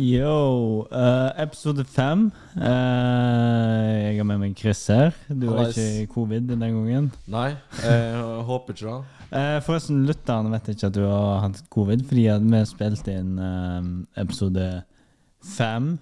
Yo, 0.00 0.86
Uh, 0.90 1.30
episode 1.36 1.84
fem. 1.84 2.30
Uh, 2.56 2.62
jeg 2.64 4.16
har 4.16 4.24
med 4.24 4.38
meg 4.40 4.54
Chris 4.56 4.80
her. 4.88 5.10
Du 5.28 5.50
har 5.52 5.68
ikke 5.68 6.06
covid 6.14 6.46
denne 6.48 6.70
gangen. 6.72 7.10
Nei, 7.28 7.50
jeg 7.82 8.22
håper 8.48 8.72
ikke 8.72 8.86
det. 8.86 9.26
Uh, 9.28 9.58
forresten, 9.66 9.98
lytterne 10.08 10.52
vet 10.54 10.70
ikke 10.72 10.88
at 10.88 10.96
du 10.96 11.02
har 11.04 11.42
hatt 11.44 11.60
covid, 11.74 12.04
fordi 12.08 12.24
vi 12.32 12.62
spilte 12.70 13.18
inn 13.20 13.34
episode 14.16 14.70
fem 15.44 15.92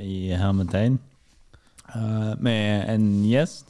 i 0.00 0.32
hermetegn 0.32 0.96
med 2.40 2.88
en 2.94 3.06
gjest. 3.28 3.68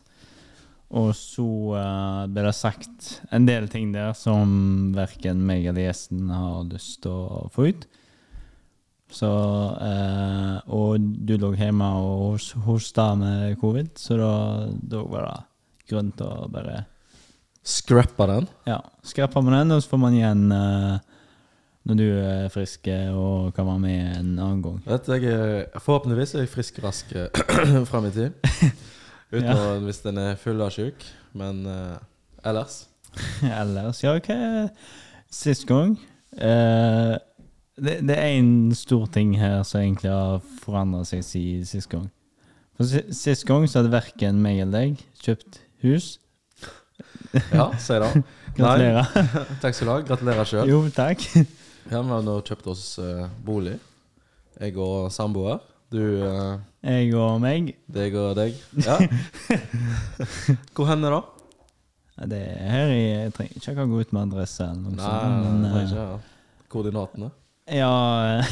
Og 0.93 1.11
så 1.17 1.49
uh, 1.75 2.31
ble 2.31 2.47
det 2.47 2.55
sagt 2.55 3.17
en 3.33 3.49
del 3.49 3.67
ting 3.73 3.91
der 3.97 4.13
som 4.15 4.93
verken 4.95 5.43
meg 5.49 5.67
eller 5.67 5.89
gjesten 5.89 6.31
har 6.31 6.69
lyst 6.71 7.01
til 7.03 7.17
å 7.17 7.47
få 7.51 7.71
ut. 7.73 7.89
Så, 9.13 9.29
eh, 9.85 10.61
og 10.73 11.03
du 11.27 11.35
lå 11.39 11.51
hjemme 11.59 11.85
og 12.01 12.33
hos- 12.33 12.55
hosta 12.65 13.11
med 13.19 13.59
covid, 13.61 13.91
så 14.01 14.17
da, 14.17 14.31
da 14.73 15.03
var 15.05 15.27
det 15.29 15.91
grunn 15.93 16.13
til 16.17 16.27
å 16.33 16.49
bare 16.53 16.87
Scrappa 17.63 18.27
den. 18.27 18.47
ja, 18.67 18.81
skrape 19.07 19.43
med 19.45 19.53
den, 19.55 19.71
og 19.77 19.83
så 19.85 19.91
får 19.93 20.01
man 20.03 20.15
igjen 20.17 20.41
eh, 20.51 20.97
når 21.87 21.99
du 22.01 22.07
er 22.19 22.49
frisk 22.51 22.89
eh, 22.91 23.13
og 23.15 23.53
kan 23.55 23.69
være 23.69 23.83
med 23.85 24.17
en 24.17 24.33
annen 24.39 24.63
gang. 24.65 24.81
Vet 24.87 25.07
du, 25.07 25.13
jeg 25.15 25.69
Forhåpentligvis 25.77 26.35
er 26.35 26.43
jeg 26.47 26.51
frisk 26.51 26.81
rask 26.83 27.13
fram 27.13 27.87
frem 27.93 28.09
i 28.09 28.15
tid. 28.17 28.33
Uten 29.33 29.47
Ja. 29.47 29.55
å 29.55 29.77
hvis 29.85 30.03
den 30.05 30.19
er 30.25 30.35
full 30.41 30.61
av 30.65 30.73
sjuk. 30.75 31.07
Men 31.39 31.63
eh, 31.71 31.99
ellers 32.51 32.81
Ellers, 33.63 34.03
ja, 34.03 34.17
hva 34.19 34.35
er 34.35 34.69
sist 35.33 35.67
gang? 35.69 35.95
Eh, 36.35 37.15
det, 37.83 37.99
det 38.09 38.17
er 38.17 38.31
én 38.39 38.73
stor 38.79 39.07
ting 39.13 39.35
her 39.41 39.63
som 39.67 39.81
egentlig 39.83 40.11
har 40.13 40.41
forandra 40.63 41.03
seg 41.09 41.25
siden 41.27 41.67
sist 41.69 41.91
gang. 41.93 42.09
For 42.79 42.89
si- 42.89 43.09
Sist 43.15 43.45
gang 43.49 43.67
så 43.69 43.81
hadde 43.83 43.93
verken 43.93 44.39
meg 44.45 44.61
eller 44.65 44.87
deg 44.87 45.03
kjøpt 45.25 45.61
hus. 45.87 46.13
Ja, 47.53 47.71
si 47.81 47.97
det. 47.97 48.11
Gratulerer. 48.59 49.07
Takk 49.63 49.75
skal 49.77 49.87
du 49.89 49.93
ha. 49.95 49.99
Gratulerer 50.05 50.49
sjøl. 50.49 50.69
Jo, 50.69 50.81
takk. 50.93 51.23
Ja, 51.89 52.03
vi 52.05 52.11
har 52.13 52.23
nå 52.27 52.35
kjøpt 52.45 52.67
oss 52.69 52.83
eh, 53.01 53.23
bolig. 53.45 53.79
Jeg 54.61 54.77
og 54.77 55.09
samboer. 55.15 55.63
Du, 55.93 56.01
eh, 56.25 56.59
Jeg 56.85 57.15
og 57.17 57.39
meg. 57.43 57.73
deg 57.93 58.15
og 58.21 58.35
deg. 58.37 58.55
Ja. 58.85 58.99
Hvor 60.77 60.89
hen 60.89 61.03
da? 61.05 61.11
det? 61.17 61.23
Ja, 62.21 62.27
Det 62.35 62.41
er 62.53 62.71
her 62.77 62.93
i 62.93 63.01
Jeg 63.03 63.33
trenger 63.37 63.57
ikke 63.73 63.85
å 63.87 63.89
gå 63.91 64.01
ut 64.05 64.13
med 64.13 64.29
adresse 64.29 64.65
eller 64.69 64.83
noe 64.85 64.97
Nei, 64.97 65.07
sånt. 65.09 65.47
Men, 65.47 65.63
nei, 65.65 65.73
eh, 65.73 65.87
ikke 65.89 66.05
ja. 66.05 66.19
koordinatene. 66.73 67.31
Ja 67.71 68.43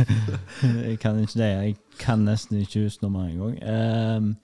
Jeg 0.86 0.98
kan 1.02 1.18
ikke 1.20 1.38
det. 1.38 1.50
Jeg 1.50 1.76
kan 2.00 2.24
nesten 2.24 2.62
ikke 2.62 2.86
husnummeret 2.86 3.34
engang. 3.34 3.58
Um, 3.62 4.36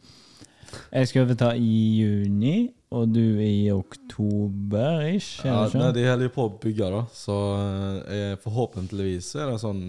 jeg 0.93 1.09
skal 1.09 1.27
overta 1.27 1.53
i 1.57 1.73
juni, 2.01 2.73
og 2.93 3.09
du 3.13 3.41
i 3.41 3.71
oktober-ish? 3.73 5.43
Ja, 5.45 5.65
er 5.65 5.73
det 5.73 5.81
nei, 5.81 5.91
de 5.97 6.07
holder 6.09 6.33
på 6.33 6.47
å 6.49 6.53
bygge, 6.61 6.89
da. 6.93 7.03
Så 7.17 7.37
eh, 8.05 8.37
forhåpentligvis 8.41 9.35
er 9.41 9.53
det 9.53 9.59
sånn 9.63 9.83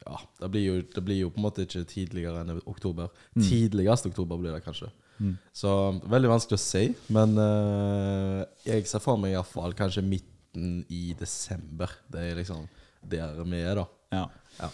Ja, 0.00 0.18
det 0.40 0.50
blir, 0.50 0.64
jo, 0.64 0.80
det 0.94 1.04
blir 1.06 1.20
jo 1.20 1.30
på 1.30 1.38
en 1.38 1.46
måte 1.46 1.66
ikke 1.66 1.84
tidligere 1.90 2.42
enn 2.42 2.62
oktober. 2.64 3.10
Mm. 3.36 3.44
Tidligst 3.46 4.10
oktober 4.10 4.40
blir 4.40 4.54
det 4.56 4.64
kanskje. 4.64 4.90
Mm. 5.20 5.36
Så 5.54 5.72
veldig 6.10 6.32
vanskelig 6.32 6.58
å 6.58 6.64
si. 6.64 6.84
Men 7.14 7.38
uh, 7.38 8.42
jeg 8.66 8.86
ser 8.90 9.02
for 9.04 9.20
meg 9.20 9.36
iallfall 9.36 9.76
kanskje 9.78 10.06
midten 10.06 10.82
i 10.90 11.10
desember. 11.18 11.92
Det 12.10 12.30
er 12.30 12.38
liksom 12.40 12.66
der 13.00 13.38
vi 13.44 13.62
er, 13.62 13.80
da. 13.80 13.86
Ja. 14.10 14.24
Ja. 14.60 14.68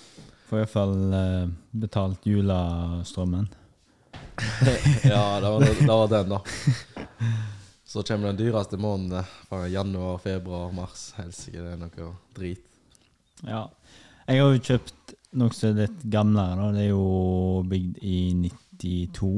Får 0.47 0.63
iallfall 0.63 0.97
uh, 1.13 1.49
betalt 1.71 2.27
julestrømmen. 2.27 3.49
ja, 5.05 5.41
det 5.41 5.51
var, 5.51 5.65
det 5.65 5.89
var 5.89 6.09
den, 6.13 6.35
da. 6.35 6.41
Så 7.87 8.03
kommer 8.03 8.33
den 8.33 8.41
dyreste 8.41 8.77
måneden 8.77 9.25
fra 9.49 9.67
januar, 9.69 10.19
februar, 10.19 10.73
mars. 10.73 11.13
Helsike, 11.17 11.63
det 11.63 11.75
er 11.75 11.81
noe 11.81 12.11
drit. 12.37 12.65
Ja. 13.47 13.67
Jeg 14.27 14.43
har 14.43 14.55
jo 14.55 14.63
kjøpt 14.71 15.15
er 15.37 15.79
litt 15.81 16.05
gamlere, 16.11 16.57
da. 16.59 16.71
Det 16.75 16.85
er 16.87 16.91
jo 16.91 17.63
bygd 17.69 18.01
i 18.03 18.19
92. 18.81 19.33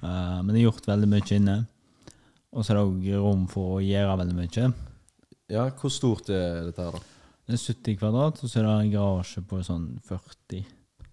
Uh, 0.00 0.40
men 0.40 0.52
det 0.52 0.60
er 0.60 0.66
gjort 0.68 0.88
veldig 0.88 1.10
mye 1.10 1.36
inne. 1.36 1.56
Og 2.50 2.64
så 2.64 2.72
er 2.72 2.80
det 2.80 2.86
òg 2.88 3.08
rom 3.22 3.46
for 3.50 3.76
å 3.76 3.84
gjøre 3.84 4.18
veldig 4.24 4.36
mye. 4.36 4.68
Ja, 5.50 5.68
hvor 5.78 5.92
stort 5.92 6.30
er 6.34 6.66
dette 6.68 6.84
her, 6.86 6.96
da? 6.96 7.19
Det 7.50 7.56
er 7.58 7.62
70 7.74 7.96
kvadrat, 7.98 8.36
og 8.44 8.50
så 8.50 8.60
er 8.60 8.66
det 8.68 8.74
en 8.76 8.92
garasje 8.92 9.40
på 9.50 9.58
sånn 9.66 9.86
40. 10.06 10.60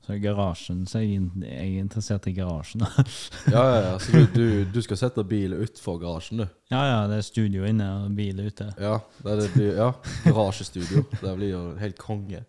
Så 0.05 0.15
garasjen, 0.23 0.83
så 0.87 1.01
jeg, 1.01 1.23
jeg 1.41 1.55
er 1.65 1.79
interessert 1.81 2.27
i 2.29 2.35
garasjen. 2.37 2.85
Ja, 3.55 3.63
ja, 3.63 3.79
ja. 3.87 3.95
Så 3.99 4.13
du, 4.13 4.27
du, 4.35 4.45
du 4.69 4.77
skal 4.85 4.99
sette 5.01 5.25
bil 5.27 5.55
utfor 5.57 5.97
garasjen, 5.99 6.43
du? 6.43 6.45
ja, 6.71 6.83
ja, 6.85 6.99
det 7.09 7.17
er 7.17 7.25
studio 7.25 7.65
inne 7.65 7.87
og 8.03 8.13
bil 8.15 8.39
ute. 8.45 8.69
Ja. 8.77 8.99
Det, 9.23 9.33
det 9.41 9.49
blir, 9.55 9.73
ja. 9.79 9.89
Garasjestudio. 10.27 11.07
Det 11.17 11.33
blir 11.39 11.51
jo 11.55 11.63
helt 11.81 11.97
konge. 11.97 12.43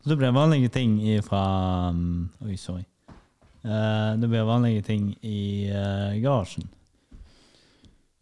Så 0.00 0.14
det 0.14 0.18
blir 0.22 0.32
vanlige 0.32 0.72
ting 0.72 0.96
fra 1.26 1.42
um, 1.92 2.30
Oi, 2.46 2.56
sorry. 2.56 2.86
Eh, 3.68 4.10
det 4.16 4.30
blir 4.30 4.48
vanlige 4.48 4.82
ting 4.88 5.10
i 5.20 5.68
eh, 5.68 6.16
garasjen. 6.22 6.70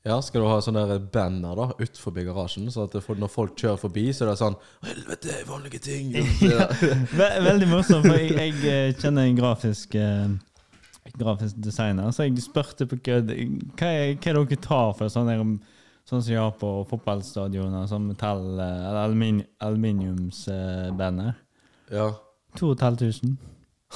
Ja, 0.07 0.21
Skal 0.23 0.45
du 0.45 0.47
ha 0.47 0.61
sånne 0.63 1.01
banner 1.13 1.57
da 1.59 1.65
utenfor 1.81 2.15
garasjen, 2.15 2.69
så 2.71 2.85
at 2.87 2.95
når 3.19 3.31
folk 3.33 3.57
kjører 3.59 3.81
forbi, 3.81 4.05
så 4.15 4.23
er 4.25 4.29
det 4.31 4.37
sånn 4.39 4.55
Helvete, 4.87 5.39
vanlige 5.49 5.81
ting! 5.83 6.13
Ja. 6.47 6.69
Veldig 7.49 7.67
morsomt, 7.73 8.07
for 8.07 8.15
jeg, 8.21 8.37
jeg 8.39 8.61
eh, 8.71 8.93
kjenner 9.03 9.27
en 9.27 9.39
grafisk 9.41 9.97
eh, 9.99 10.29
Grafisk 11.19 11.59
designer, 11.63 12.11
så 12.15 12.27
jeg 12.29 12.39
spurte 12.43 12.87
på 12.91 12.99
kødd 13.09 13.33
hva, 13.35 13.91
er- 13.91 14.15
hva 14.19 14.31
er 14.31 14.39
dere 14.45 14.61
tar 14.63 14.95
for 14.99 15.11
sånn 15.11 15.59
Sånn 16.07 16.21
som 16.23 16.31
jeg 16.31 16.39
har 16.39 16.53
på 16.55 16.69
fotballstadioner, 16.87 17.89
sånn 17.91 18.05
metall... 18.13 18.45
eh, 18.63 18.83
Eller 18.87 19.01
alumini 19.09 19.43
aluminiumsbanner. 19.67 21.35
ja. 21.91 22.13
2500. 22.57 23.35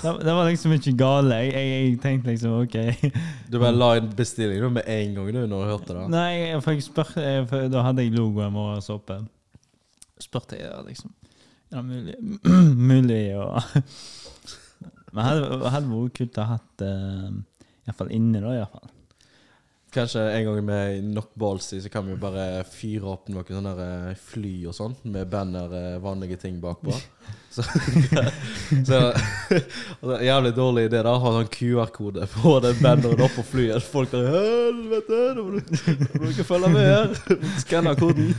Det, 0.01 0.11
det 0.23 0.33
var 0.37 0.47
liksom 0.47 0.73
ikke 0.77 0.93
gale. 0.97 1.35
Jeg, 1.43 1.53
jeg, 1.53 1.71
jeg 1.91 1.97
tenkte 2.01 2.31
liksom 2.31 2.53
OK. 2.63 2.77
Du 3.51 3.59
bare 3.59 3.75
la 3.75 3.89
inn 3.99 4.13
bestilling 4.17 4.63
med 4.73 4.87
en 4.87 5.17
gang 5.19 5.33
du 5.35 5.41
når 5.41 5.51
du 5.51 5.71
hørte 5.73 5.97
det? 5.97 6.05
Nei, 6.15 6.61
for 6.63 6.77
jeg 6.77 6.87
spør, 6.87 7.11
jeg- 7.19 7.49
for 7.51 7.67
Da 7.75 7.83
hadde 7.89 8.05
jeg 8.07 8.15
logoen 8.15 8.55
vår 8.55 8.79
oppe. 8.95 9.19
Spurte 10.23 10.61
jeg 10.61 10.87
liksom 10.87 11.11
Ja, 11.75 11.83
mulig, 11.87 12.15
mulig 12.77 13.21
å 13.39 13.51
Men 15.13 15.25
hadde, 15.27 15.61
hadde 15.75 15.91
vært 15.91 16.17
kult 16.19 16.39
å 16.39 16.47
ha 16.47 16.57
hatt 16.57 16.83
uh, 16.87 17.31
Iallfall 17.89 18.11
inne, 18.15 18.41
da. 18.43 18.55
i 18.55 18.61
hvert 18.63 18.75
fall. 18.77 18.91
Kanskje 19.91 20.21
en 20.23 20.45
gang 20.45 20.65
med 20.65 21.05
nok 21.05 21.33
balls 21.35 21.73
i, 21.73 21.81
så 21.83 21.89
kan 21.91 22.07
vi 22.07 22.15
bare 22.21 22.63
fyre 22.71 23.11
opp 23.11 23.31
noen 23.33 23.49
sånne 23.51 23.73
eh, 23.87 24.19
fly 24.31 24.53
og 24.71 24.75
sånn, 24.77 24.95
med 25.11 25.27
banner, 25.33 25.73
eh, 25.75 25.97
vanlige 26.03 26.39
ting 26.45 26.61
bakpå. 26.63 26.95
Så, 27.51 27.65
så 28.87 28.99
en 30.07 30.21
Jævlig 30.23 30.53
dårlig 30.55 30.85
idé 30.87 31.01
da, 31.03 31.17
å 31.17 31.19
ha 31.19 31.33
sånn 31.35 31.49
QR-kode 31.51 32.29
på 32.31 32.53
den 32.63 32.77
banneren 32.79 33.25
oppå 33.27 33.43
flyet. 33.43 33.83
Folk 33.83 34.13
bare 34.13 34.31
Helvete, 34.31 35.19
nå 35.35 35.47
må 35.49 35.57
du, 35.57 35.73
nå 35.89 36.07
må 36.13 36.21
du 36.23 36.29
ikke 36.31 36.47
følge 36.47 36.71
med 36.71 36.87
her! 36.87 37.51
Skanner 37.59 37.99
koden. 37.99 38.31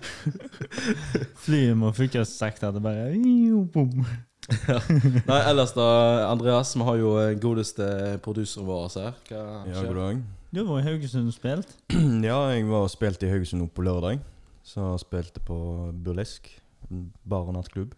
Flyet 1.44 1.78
må 1.78 1.92
funke 1.94 2.26
sakte. 2.26 2.72
At 2.72 2.80
det 2.80 2.82
bare 2.82 3.14
jo, 3.14 3.62
bom. 3.70 4.02
Nei, 4.50 5.40
ellers 5.46 5.76
da, 5.78 5.86
Andreas, 6.32 6.74
vi 6.74 6.90
har 6.90 6.98
jo 6.98 7.14
eh, 7.22 7.36
godeste 7.38 8.18
produseren 8.26 8.66
vår 8.66 8.90
her. 8.98 9.16
Hva 9.30 9.46
Ja, 9.70 9.86
god 9.86 10.02
dag. 10.02 10.22
Du 10.50 10.64
var 10.66 10.80
i 10.80 10.82
Haugesund 10.82 11.30
og 11.30 11.34
spilt. 11.36 11.76
Ja, 12.26 12.38
jeg 12.50 12.66
var 12.68 12.84
og 12.86 12.90
spilte 12.90 13.28
i 13.28 13.30
Haugesund 13.30 13.62
nå 13.62 13.68
på 13.74 13.84
lørdag. 13.86 14.20
Så 14.66 14.82
jeg 14.92 15.02
spilte 15.04 15.42
på 15.46 15.56
Burlesk, 16.04 16.48
bar 16.90 17.46
og 17.48 17.54
nattklubb. 17.56 17.94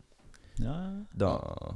Ja, 0.61 0.75
Da, 1.17 1.31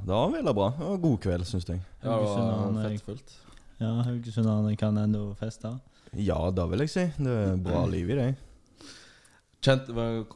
det 0.05 0.13
var 0.13 0.29
veldig 0.35 0.53
bra. 0.55 0.67
Det 0.77 0.85
var 0.85 0.95
en 0.99 1.01
god 1.01 1.17
kveld, 1.25 1.45
syns 1.49 1.65
jeg. 1.69 1.81
Ja, 2.03 2.13
det 2.13 2.27
var 2.29 2.77
fettfullt. 2.85 3.33
ja 3.81 3.89
Haugesunderne 4.05 4.75
kan 4.77 4.97
ennå 5.01 5.31
feste. 5.39 5.73
Ja, 6.13 6.37
det 6.53 6.67
vil 6.71 6.85
jeg 6.85 6.93
si. 6.93 7.05
Det 7.17 7.33
er 7.47 7.57
bra 7.61 7.81
liv 7.89 8.13
i 8.13 8.19
det. 8.19 8.27
Kjent, 9.65 9.89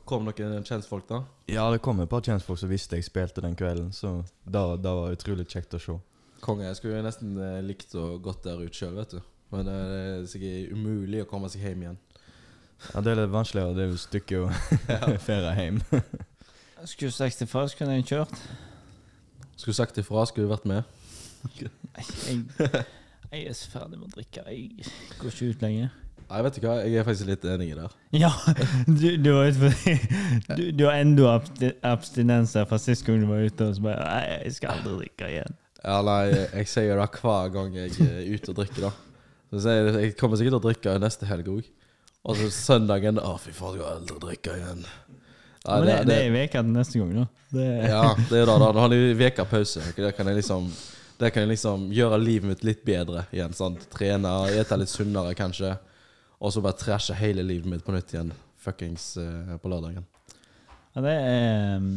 kom 0.09 0.25
noen 0.25 0.65
kjentfolk, 0.65 1.05
da? 1.07 1.21
Ja, 1.53 1.67
det 1.71 1.83
kom 1.85 2.01
et 2.01 2.09
par 2.09 2.25
kjentfolk 2.25 2.57
som 2.59 2.71
visste 2.73 2.97
jeg 2.97 3.05
spilte 3.05 3.43
den 3.45 3.53
kvelden, 3.55 3.91
så 3.93 4.23
det, 4.43 4.63
det 4.81 4.95
var 4.97 5.13
utrolig 5.13 5.45
kjekt 5.47 5.77
å 5.77 5.79
se. 5.79 5.95
Konge. 6.41 6.65
Jeg 6.65 6.79
skulle 6.79 7.03
nesten 7.05 7.37
eh, 7.37 7.59
likt 7.61 7.93
å 7.95 8.15
gått 8.17 8.41
der 8.49 8.57
ut 8.65 8.73
sjøl, 8.75 8.97
vet 8.97 9.13
du. 9.13 9.19
Men 9.51 9.67
eh, 9.67 9.83
det 9.91 10.01
er 10.01 10.25
sikkert 10.31 10.73
umulig 10.77 11.23
å 11.25 11.29
komme 11.29 11.49
seg 11.51 11.65
hjem 11.67 11.85
igjen. 11.85 11.99
Ja, 12.91 13.01
Det 13.03 13.11
er 13.13 13.19
litt 13.21 13.33
vanskeligere. 13.33 13.75
Det 13.77 13.83
er 13.83 13.89
jo 13.91 13.97
et 13.99 14.05
stykke 14.07 14.41
å 14.41 15.17
feire 15.27 15.53
hjem. 15.59 15.81
Skulle 16.89 17.13
sagt 17.13 17.43
ifra, 17.45 17.67
så 17.69 17.77
kunne 17.77 17.99
jeg 17.99 18.07
kjørt. 18.09 18.37
Skulle 19.59 19.77
sagt 19.77 19.99
ifra, 20.01 20.23
skulle 20.25 20.47
du 20.47 20.53
vært 20.55 20.69
med. 20.71 20.83
Jeg, 21.61 22.39
jeg 23.31 23.43
er 23.51 23.57
så 23.57 23.69
ferdig 23.73 23.99
med 23.99 24.07
å 24.07 24.13
drikke. 24.15 24.45
Jeg 24.49 24.87
går 25.21 25.33
ikke 25.35 25.51
ut 25.51 25.65
lenger. 25.67 25.91
Nei, 26.31 26.39
vet 26.45 26.57
du 26.57 26.63
hva, 26.63 26.77
jeg 26.79 26.95
er 26.95 27.03
faktisk 27.03 27.27
litt 27.27 27.45
enig 27.51 27.65
i 27.73 27.75
det. 27.75 27.87
Ja, 28.15 28.29
du, 28.87 29.07
du, 29.19 29.31
du, 30.55 30.61
du 30.79 30.83
har 30.87 30.95
enda 31.01 31.33
abstinenser 31.91 32.63
fra 32.69 32.79
sist 32.79 33.03
gang 33.03 33.19
du 33.19 33.27
var 33.27 33.43
ute, 33.43 33.67
og 33.67 33.75
så 33.75 33.83
bare 33.83 34.05
Nei, 34.05 34.21
jeg 34.45 34.55
skal 34.55 34.77
aldri 34.77 34.93
drikke 35.01 35.27
igjen. 35.33 35.57
Ja, 35.81 35.97
nei, 36.07 36.21
jeg 36.31 36.69
sier 36.71 37.01
det 37.01 37.09
hver 37.19 37.51
gang 37.51 37.75
jeg 37.75 37.97
er 38.05 38.21
ute 38.31 38.53
og 38.53 38.61
drikker, 38.61 38.87
da. 38.87 39.10
Så 39.51 39.65
sier 39.65 39.81
jeg, 39.81 39.95
jeg 39.99 40.17
kommer 40.19 40.39
sikkert 40.39 40.55
til 40.55 40.61
å 40.61 40.65
drikke 40.69 40.97
neste 41.03 41.27
helg 41.27 41.49
òg. 41.51 41.65
Og 42.21 42.37
så 42.37 42.51
søndagen 42.53 43.19
Å, 43.19 43.33
fy 43.41 43.51
faen, 43.55 43.79
jeg 43.79 43.83
har 43.83 43.97
aldri 43.97 44.19
drikke 44.21 44.55
igjen. 44.55 44.85
Nei, 45.61 45.75
Men 45.75 45.87
det, 45.87 45.95
det 46.09 46.17
er 46.23 46.31
veka 46.33 46.61
til 46.63 46.73
neste 46.73 47.01
gang, 47.01 47.11
da. 47.19 47.25
Det, 47.51 47.67
Ja, 47.91 48.05
det 48.15 48.39
er 48.39 48.47
det. 48.49 48.57
Da 48.63 48.71
Nå 48.73 48.81
har 48.85 48.95
jeg 48.95 49.17
veka 49.19 49.45
pause. 49.49 49.83
Det 49.97 50.13
kan 50.17 50.29
jeg 50.29 50.39
liksom 50.39 50.69
Der 51.21 51.29
kan 51.29 51.43
jeg 51.43 51.51
liksom 51.51 51.89
gjøre 51.93 52.17
livet 52.17 52.49
mitt 52.49 52.63
litt 52.65 52.85
bedre 52.85 53.27
igjen. 53.29 53.53
Sant? 53.53 53.83
Trene, 53.93 54.31
ete 54.57 54.77
litt 54.79 54.89
sunnere 54.89 55.35
kanskje. 55.37 55.75
Og 56.41 56.53
så 56.55 56.63
bare 56.65 56.79
trashe 56.79 57.13
hele 57.19 57.43
livet 57.45 57.69
mitt 57.69 57.83
på 57.85 57.93
nytt 57.93 58.15
igjen. 58.15 58.31
Fuckings 58.61 59.11
uh, 59.21 59.57
på 59.61 59.69
lørdagen. 59.69 60.07
Ja, 60.95 61.03
det 61.05 61.13
er 61.13 61.75
um, 61.77 61.91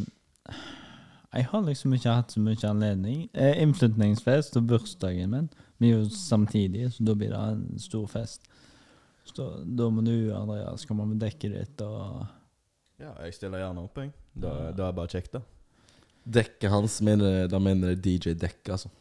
Jeg 1.35 1.49
har 1.51 1.65
liksom 1.65 1.97
ikke 1.97 2.19
hatt 2.19 2.35
så 2.35 2.43
mye 2.45 2.69
anledning. 2.69 3.25
Eh, 3.33 3.63
Innflytningsfest 3.65 4.59
og 4.61 4.69
bursdagen 4.69 5.33
min 5.33 5.49
Vi 5.83 5.91
er 5.91 5.99
jo 5.99 6.09
samtidig, 6.11 6.87
så 6.95 7.07
da 7.07 7.15
blir 7.19 7.33
det 7.35 7.41
en 7.41 7.65
stor 7.83 8.07
fest. 8.11 8.47
Så 9.25 9.37
da, 9.39 9.47
da 9.83 9.89
må 9.91 10.05
du, 10.05 10.15
Andreas, 10.37 10.85
komme 10.87 11.07
med 11.09 11.23
dekket 11.23 11.55
ditt 11.57 11.85
og 11.87 12.27
Ja, 13.01 13.15
jeg 13.25 13.35
stiller 13.35 13.65
gjerne 13.65 13.83
opp, 13.83 13.99
jeg. 13.99 14.13
Da, 14.35 14.53
da 14.71 14.89
er 14.89 14.93
det 14.93 14.99
bare 15.01 15.11
kjekt, 15.11 15.35
da. 15.35 15.43
Dekket 16.25 16.71
hans, 16.73 17.01
mener, 17.05 17.49
da 17.51 17.59
mener 17.61 17.95
det 17.95 18.05
DJ-dekk, 18.05 18.71
altså. 18.77 18.93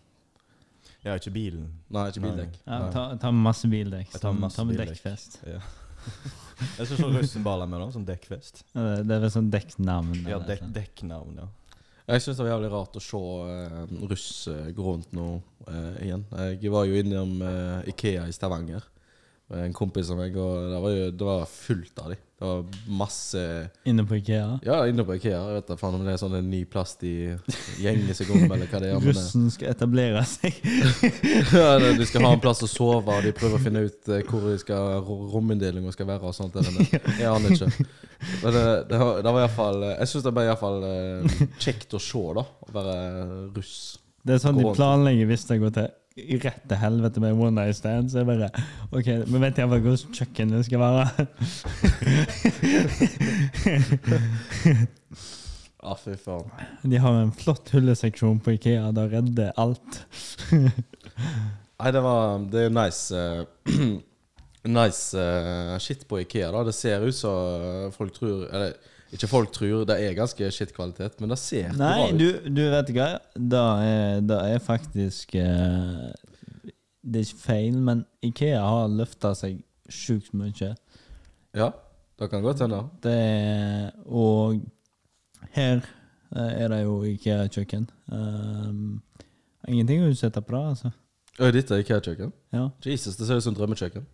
Ja, 1.04 1.18
ikke 1.20 1.34
bilen. 1.36 1.68
Nei, 1.92 2.08
ikke 2.12 2.24
bildekk. 2.24 2.58
ja, 2.64 2.80
ta, 2.92 3.04
ta 3.20 3.32
masse 3.36 3.68
bildekk. 3.72 4.12
Ta, 4.14 4.22
tar 4.24 4.38
masse 4.40 4.60
ta 4.60 4.64
med 4.68 4.78
bildekk. 4.78 4.96
dekkfest. 4.96 5.42
Ja. 5.48 5.60
jeg 6.78 6.88
skal 6.88 6.98
se 6.98 7.10
russen 7.18 7.44
baller 7.46 7.68
med, 7.70 7.84
da. 7.84 7.90
Sånn 7.96 8.08
dekkfest. 8.08 8.64
Ja, 8.72 8.86
det, 8.88 9.04
det 9.10 9.18
er 9.18 9.26
vel 9.26 9.34
sånn 9.36 9.50
dekknavn. 9.52 10.14
Ja, 10.24 10.40
dek, 10.48 10.64
sånn. 10.64 10.74
dekknavn, 10.78 11.42
ja. 11.44 11.50
Jeg 12.04 12.20
syns 12.20 12.36
det 12.36 12.44
var 12.44 12.52
jævlig 12.58 12.72
rart 12.74 12.98
å 13.00 13.02
se 13.04 13.20
uh, 13.20 13.84
russ 14.12 14.26
uh, 14.52 14.66
gå 14.76 14.84
rundt 14.84 15.14
nå 15.16 15.28
uh, 15.70 15.94
igjen. 16.04 16.26
Jeg 16.60 16.72
var 16.74 16.90
jo 16.90 16.98
innom 17.00 17.38
uh, 17.40 17.80
Ikea 17.88 18.26
i 18.28 18.36
Stavanger. 18.36 18.84
med 19.48 19.70
En 19.70 19.76
kompis 19.78 20.12
av 20.12 20.20
meg, 20.20 20.36
og 20.36 20.68
det 20.74 20.82
var, 20.84 20.96
jo, 20.98 21.06
det 21.16 21.30
var 21.30 21.46
fullt 21.48 22.02
av 22.04 22.12
de. 22.12 22.18
Det 22.44 22.50
var 22.50 22.64
masse 23.00 23.42
Inne 23.88 24.04
på 24.04 24.18
Ikea. 24.18 24.60
Ja, 24.68 24.82
inne 24.92 25.06
på 25.08 25.16
Ikea. 25.16 25.38
Jeg 25.48 25.56
vet 25.62 25.70
da 25.72 25.78
faen 25.80 25.94
om 25.96 26.02
det 26.04 26.12
er 26.12 26.20
sånn 26.20 26.34
en 26.36 26.50
ny 26.52 26.66
plass 26.68 26.98
de 27.00 27.12
gjenger 27.80 28.18
seg 28.18 28.34
om, 28.36 28.42
eller 28.52 28.68
hva 28.68 28.82
det 28.84 28.90
er. 28.90 28.98
Eh, 28.98 29.06
Russen 29.08 29.46
skal 29.54 29.70
etablere 29.72 30.26
seg. 30.28 30.58
ja, 31.56 31.70
det- 31.80 31.94
de 32.02 32.08
skal 32.10 32.26
ha 32.28 32.34
en 32.36 32.42
plass 32.44 32.60
å 32.66 32.68
sove, 32.68 33.08
og 33.16 33.24
de 33.24 33.32
prøver 33.38 33.56
å 33.56 33.64
finne 33.64 33.86
ut 33.88 34.12
eh, 34.12 34.26
hvor 34.28 34.44
de 34.50 34.58
skal, 34.60 35.00
rominndelinga 35.08 35.96
skal 35.96 36.10
være 36.12 36.28
og 36.34 36.36
sånt. 36.36 36.60
Eller, 36.60 36.84
jeg 36.92 37.30
aner 37.32 37.56
ikke. 37.56 37.72
Men 38.44 38.58
det, 38.60 38.66
det, 38.92 39.00
var- 39.06 39.24
det 39.24 39.34
var 39.38 39.42
iallfall 39.46 39.82
Jeg 39.94 40.12
syns 40.12 40.28
det 40.28 40.36
ble 40.36 40.46
iallfall 40.50 40.84
kjekt 41.64 41.96
å 41.96 42.04
se, 42.12 42.26
da. 42.42 42.44
Å 42.68 42.76
være 42.76 42.98
russ. 43.56 43.76
Det 44.24 44.36
er 44.36 44.44
sånn 44.44 44.60
de 44.60 44.68
planlegger 44.76 45.32
hvis 45.32 45.48
det 45.50 45.62
går 45.64 45.74
til 45.80 45.90
rett 46.16 46.46
rette 46.46 46.76
helvete 46.76 47.20
med 47.20 47.34
one 47.34 47.62
night 47.62 47.76
stand. 47.78 48.12
Så 48.12 48.18
det 48.18 48.26
bare 48.26 48.50
OK, 48.92 49.08
vi 49.08 49.40
vet 49.42 49.58
iallfall 49.58 49.82
hvordan 49.82 50.14
kjøkkenet 50.14 50.66
skal 50.68 50.80
være. 50.84 51.28
Å, 55.84 55.96
fy 56.00 56.16
faen. 56.16 56.48
De 56.88 56.98
har 57.02 57.20
en 57.20 57.34
flott 57.36 57.74
hylleseksjon 57.74 58.40
på 58.44 58.56
Ikea. 58.56 58.92
Da 58.96 59.08
redder 59.12 59.52
alt. 59.60 60.02
Nei, 60.54 61.92
det 61.92 62.02
var 62.06 62.40
Det 62.54 62.68
er 62.68 62.72
nice 62.72 63.12
uh, 63.12 63.44
Nice 64.78 65.18
uh, 65.18 65.76
shit 65.84 66.08
på 66.08 66.22
Ikea, 66.22 66.54
da. 66.56 66.64
Det 66.64 66.76
ser 66.78 67.04
ut 67.04 67.18
som 67.18 67.92
folk 67.96 68.14
tror 68.16 68.46
Eller 68.48 68.78
ikke 69.14 69.30
folk 69.30 69.52
tror, 69.54 69.84
det 69.86 69.96
er 70.02 70.16
ganske 70.18 70.48
shit-kvalitet, 70.56 71.20
men 71.22 71.30
det 71.34 71.38
ser 71.42 71.70
bra 71.74 71.90
Nei, 71.94 72.12
ut. 72.12 72.20
du, 72.20 72.50
du 72.58 72.62
vet 72.74 72.92
hva? 72.96 73.10
Det 73.38 73.64
er, 73.86 74.22
det 74.26 74.40
er 74.56 74.64
faktisk 74.64 75.36
eh, 75.38 76.08
Det 77.04 77.22
er 77.22 77.28
ikke 77.28 77.44
feil, 77.44 77.78
men 77.78 78.06
Ikea 78.26 78.62
har 78.64 78.90
løfta 78.90 79.34
seg 79.38 79.60
sjukt 79.92 80.34
mye. 80.38 80.72
Ja, 81.54 81.70
det 82.20 82.30
kan 82.32 82.42
godt 82.42 82.64
hende. 82.64 82.80
Det 83.04 83.14
er, 83.14 83.92
og 84.08 84.62
her 85.54 85.84
eh, 85.84 86.52
er 86.64 86.74
det 86.74 86.82
jo 86.84 87.02
Ikea-kjøkken. 87.12 87.86
Um, 88.10 89.02
ingenting 89.68 90.06
å 90.06 90.10
utsette 90.14 90.42
på 90.42 90.56
det, 90.56 90.64
altså. 90.74 90.94
Dette 91.54 91.76
er 91.76 91.84
Ikea-kjøkken. 91.84 92.34
Ja, 92.56 92.70
Jesus, 92.86 93.18
det 93.20 93.28
ser 93.28 93.38
ut 93.38 93.46
som 93.46 93.58
drømmekjøkken. 93.58 94.08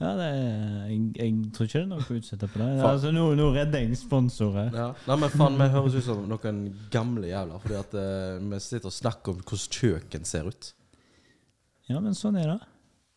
Ja 0.00 0.10
det 0.18 0.26
er, 0.26 0.52
jeg, 0.90 1.00
jeg 1.16 1.50
tror 1.54 1.68
ikke 1.68 1.78
det 1.78 1.84
er 1.84 1.90
noe 1.92 2.04
å 2.04 2.18
utsette 2.18 2.48
på 2.50 2.60
det. 2.60 2.68
Altså, 2.88 3.12
nå, 3.14 3.24
nå 3.38 3.48
redder 3.54 3.84
jeg 3.84 3.98
sponsorer. 4.00 4.70
Ja. 4.74 4.88
Nei, 5.06 5.18
men 5.22 5.32
faen, 5.32 5.58
vi 5.60 5.68
høres 5.76 5.98
ut 5.98 6.06
som 6.08 6.22
noen 6.30 6.62
gamle 6.92 7.30
jævler. 7.30 7.62
Fordi 7.62 7.78
at 7.78 7.96
uh, 7.96 8.44
vi 8.50 8.60
sitter 8.64 8.90
og 8.90 8.96
snakker 8.96 9.34
om 9.34 9.42
hvordan 9.42 9.76
kjøkken 9.78 10.28
ser 10.28 10.50
ut. 10.50 10.70
Ja, 11.90 12.00
men 12.00 12.16
sånn 12.18 12.40
er 12.40 12.56
det. 12.56 12.60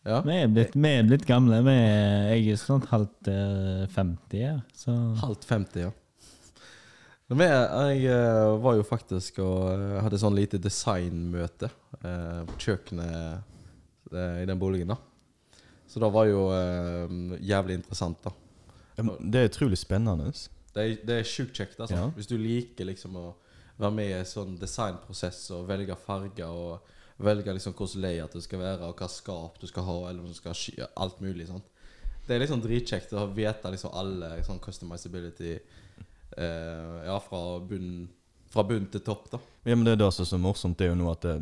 Ja. 0.08 0.20
Vi 0.24 0.36
er 0.38 0.52
blitt, 0.52 0.76
vi 0.78 0.90
er 1.00 1.08
blitt 1.08 1.26
gamle. 1.28 1.58
Er, 1.66 2.36
jeg 2.36 2.54
er 2.54 2.60
snart 2.60 2.86
halvt 2.92 3.32
uh, 3.32 3.88
50 3.96 4.38
Ja, 4.38 4.58
så 4.78 4.94
Halvt 5.20 5.48
50, 5.50 5.88
ja. 5.88 5.94
Men 7.28 7.44
jeg, 7.44 7.64
jeg 8.00 8.14
eh, 8.14 8.54
var 8.64 8.78
jo 8.78 8.84
faktisk 8.88 9.42
og 9.44 9.66
eh, 9.74 9.98
hadde 10.00 10.20
sånn 10.20 10.36
lite 10.36 10.60
designmøte 10.64 11.68
uh, 12.00 12.40
på 12.48 12.56
kjøkkenet 12.64 14.14
eh, 14.14 14.38
i 14.40 14.46
den 14.48 14.60
boligen. 14.60 14.94
da 14.94 14.96
Så 15.88 16.00
det 16.02 16.10
var 16.12 16.28
jo 16.28 16.46
eh, 16.52 17.38
jævlig 17.48 17.78
interessant, 17.80 18.20
da. 18.24 18.34
Det 18.98 19.40
er 19.40 19.48
utrolig 19.48 19.78
spennende. 19.78 20.32
Det 20.74 20.82
er, 20.84 20.96
det 21.06 21.16
er 21.20 21.28
sjukt 21.28 21.56
kjekt. 21.56 21.78
altså 21.80 21.96
Ja. 21.96 22.08
Hvis 22.14 22.28
du 22.28 22.36
liker 22.36 22.88
liksom 22.88 23.16
å 23.16 23.28
være 23.78 23.94
med 23.94 24.10
i 24.10 24.16
en 24.18 24.28
sånn 24.28 24.56
designprosess 24.58 25.46
og 25.54 25.68
velge 25.70 25.96
farger 26.02 26.50
og 26.50 26.94
velge 27.22 27.54
liksom 27.54 27.74
hvordan 27.78 28.02
layout 28.04 28.34
det 28.34 28.44
skal 28.44 28.62
være, 28.62 28.86
og 28.86 29.00
hva 29.00 29.08
skap 29.10 29.58
du 29.60 29.66
skal 29.70 29.86
ha, 29.86 29.98
eller 30.10 30.22
om 30.22 30.30
du 30.30 30.36
skal 30.38 30.54
sky 30.54 30.76
alt 30.94 31.20
mulig. 31.24 31.48
sant 31.48 31.66
Det 32.26 32.36
er 32.36 32.44
liksom 32.44 32.62
dritkjekt 32.62 33.14
å 33.16 33.26
vite 33.34 33.72
liksom 33.72 33.94
alle 33.94 34.36
sånn 34.46 34.60
customizability 34.62 35.54
eh, 35.56 36.98
Ja, 37.06 37.18
fra 37.22 37.42
bunn 37.64 38.08
Fra 38.52 38.64
bunn 38.64 38.86
til 38.92 39.02
topp, 39.04 39.26
da. 39.32 39.40
Ja, 39.68 39.74
men 39.76 39.84
det 39.84 39.96
er 39.96 40.00
det 40.00 40.12
som 40.16 40.24
er 40.24 40.30
så 40.30 40.38
morsomt, 40.40 40.78
det 40.78 40.86
er 40.86 40.94
jo 40.94 41.00
nå 41.00 41.10
at 41.12 41.26
det, 41.26 41.34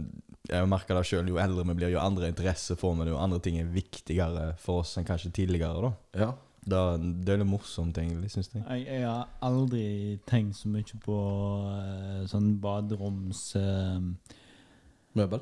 jeg 0.50 0.70
merker 0.70 0.98
det 0.98 1.04
selv, 1.06 1.30
jo 1.30 1.38
eldre 1.42 1.66
vi 1.68 1.76
blir, 1.78 1.92
jo 1.94 2.02
andre 2.02 2.30
interesser 2.30 2.78
får 2.78 2.96
vi, 2.98 3.08
jo 3.10 3.20
andre 3.20 3.38
ting 3.42 3.60
er 3.60 3.70
viktigere 3.70 4.48
for 4.62 4.82
oss 4.82 4.96
enn 4.98 5.06
kanskje 5.06 5.34
tidligere. 5.42 5.90
da. 5.90 6.24
Ja. 6.24 6.32
Da, 6.66 6.80
det 6.98 7.30
er 7.30 7.38
litt 7.38 7.50
morsomt, 7.50 7.98
egentlig, 8.02 8.32
syns 8.32 8.50
jeg. 8.50 8.64
jeg, 8.66 8.86
jeg 8.90 9.04
har 9.06 9.28
aldri 9.46 9.84
tenkt 10.26 10.58
så 10.58 10.70
mye 10.72 10.98
på 11.04 11.18
uh, 11.70 12.24
sånn 12.30 12.56
baderoms 12.62 13.48
Uh, 13.58 14.00
Møbel. 15.16 15.40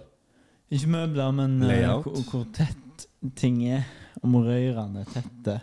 Ikke 0.70 0.90
møbler, 0.92 1.32
men 1.34 1.56
uh, 1.64 2.02
hvor, 2.04 2.20
hvor 2.28 2.44
tett 2.54 3.06
ting 3.40 3.62
er. 3.66 3.88
Om 4.22 4.36
rørene 4.44 5.02
er 5.02 5.10
tette. 5.10 5.56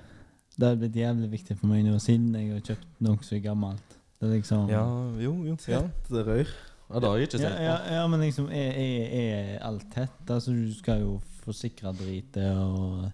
Det 0.58 0.68
har 0.68 0.76
blitt 0.78 0.98
jævlig 1.00 1.30
viktig 1.32 1.56
for 1.60 1.72
meg 1.72 1.86
nå, 1.86 1.96
siden 2.04 2.34
jeg 2.36 2.52
har 2.52 2.66
kjøpt 2.74 3.06
noe 3.06 3.24
så 3.26 3.40
gammelt. 3.42 3.96
Det 4.22 4.28
er 4.30 4.36
liksom 4.36 4.70
Ja, 4.70 4.84
jo, 5.18 5.34
jo. 5.50 5.56
Ja. 5.68 5.82
Tett 5.82 6.12
rør. 6.28 6.52
Ja, 6.92 7.00
det 7.00 7.08
har 7.08 7.18
jeg 7.18 7.28
ikke 7.30 7.40
ja, 7.42 7.52
ja, 7.64 7.76
ja, 7.96 8.08
men 8.12 8.20
liksom 8.20 8.50
er, 8.52 8.76
er, 8.76 9.14
er 9.18 9.54
alt 9.66 9.86
tett? 9.94 10.18
Altså, 10.28 10.52
du 10.52 10.74
skal 10.76 11.02
jo 11.02 11.16
forsikre 11.42 11.94
dritet 11.96 12.52
og 12.52 13.08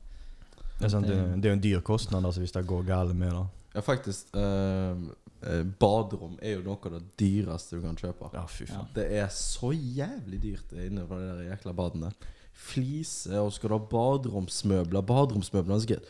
Det 0.79 0.87
er, 0.87 0.91
sant, 0.91 1.07
det, 1.07 1.17
det 1.37 1.45
er 1.45 1.53
jo 1.53 1.57
en 1.59 1.63
dyr 1.63 1.83
kostnad 1.85 2.25
altså, 2.25 2.41
hvis 2.41 2.51
det 2.51 2.65
går 2.67 2.83
galt 2.89 3.15
med 3.15 3.31
det. 3.31 3.45
Ja, 3.77 3.83
faktisk. 3.85 4.33
Eh, 4.35 5.05
eh, 5.45 5.63
baderom 5.79 6.35
er 6.41 6.57
jo 6.57 6.65
noe 6.65 6.81
av 6.89 6.97
det 6.97 7.03
dyreste 7.21 7.77
du 7.77 7.85
kan 7.85 7.97
kjøpe. 7.97 8.31
Ja, 8.33 8.43
fy 8.49 8.65
faen. 8.69 8.89
Det 8.95 9.05
er 9.19 9.29
så 9.33 9.71
jævlig 9.73 10.41
dyrt 10.43 10.73
inne 10.73 11.05
på 11.07 11.21
de 11.21 11.29
der 11.29 11.51
jækla 11.51 11.73
badene. 11.77 12.11
Fliser, 12.57 13.39
og 13.43 13.53
skal 13.53 13.69
du 13.69 13.77
ha 13.77 13.83
baderomsmøbler 13.93 15.05
Baderomsmøbler 15.05 16.01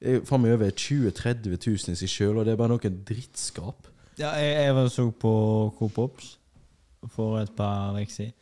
er 0.00 0.22
faen 0.24 0.40
meg 0.40 0.56
over 0.56 0.72
20 0.72 1.12
000-30 1.12 1.60
000 1.60 1.92
i 1.92 2.00
seg 2.00 2.08
sjøl, 2.08 2.40
og 2.40 2.48
det 2.48 2.54
er 2.54 2.60
bare 2.60 2.72
noe 2.72 2.92
drittskap. 3.12 3.89
Ja, 4.18 4.34
jeg, 4.36 4.50
jeg 4.66 4.74
var 4.76 4.88
så 4.92 5.06
på 5.10 5.32
Coop 5.78 5.98
Ops 5.98 6.34
for 7.14 7.38
et 7.40 7.52
par 7.56 7.96
uker 7.96 8.12
siden. 8.12 8.36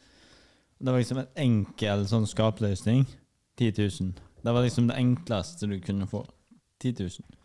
Det 0.79 0.93
var 0.93 1.03
liksom 1.03 1.19
en 1.19 1.31
enkel 1.43 2.05
sånn 2.07 2.27
skapløsning. 2.31 3.05
10 3.59 3.73
000. 3.79 4.13
Det 4.43 4.53
var 4.55 4.63
liksom 4.63 4.87
det 4.89 4.99
enkleste 5.01 5.67
du 5.67 5.81
kunne 5.83 6.07
få. 6.07 6.23
10 6.83 6.95
000. 7.03 7.39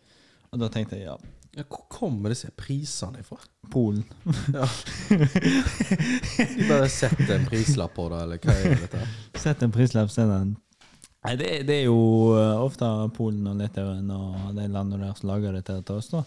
Og 0.54 0.60
da 0.62 0.70
tenkte 0.70 1.00
jeg 1.00 1.08
ja, 1.08 1.16
Ja, 1.54 1.64
hvor 1.70 1.86
kommer 1.90 2.34
disse 2.34 2.52
prisene 2.58 3.22
ifra? 3.22 3.40
Polen. 3.74 4.06
Ja. 4.54 4.68
De 6.58 6.68
bare 6.70 6.90
setter 6.90 7.36
en 7.36 7.48
prislapp 7.50 7.94
på 7.98 8.08
det, 8.10 8.22
eller 8.26 8.42
hva 8.42 8.56
er 8.58 8.78
dette? 8.86 9.02
Sett 9.42 9.66
en 9.66 9.74
prislapp, 9.74 10.10
send 10.14 10.34
den. 10.34 10.54
Nei, 11.24 11.36
det, 11.40 11.50
det 11.70 11.76
er 11.82 11.86
jo 11.88 12.34
eh, 12.38 12.62
ofte 12.62 12.90
Polen 13.16 13.46
og 13.50 13.60
Litauen 13.62 14.10
og 14.14 14.50
de 14.58 14.66
landene 14.68 15.06
der 15.08 15.18
som 15.18 15.30
lager 15.30 15.56
det 15.56 15.66
til 15.70 15.94
oss, 15.96 16.10
da. 16.14 16.24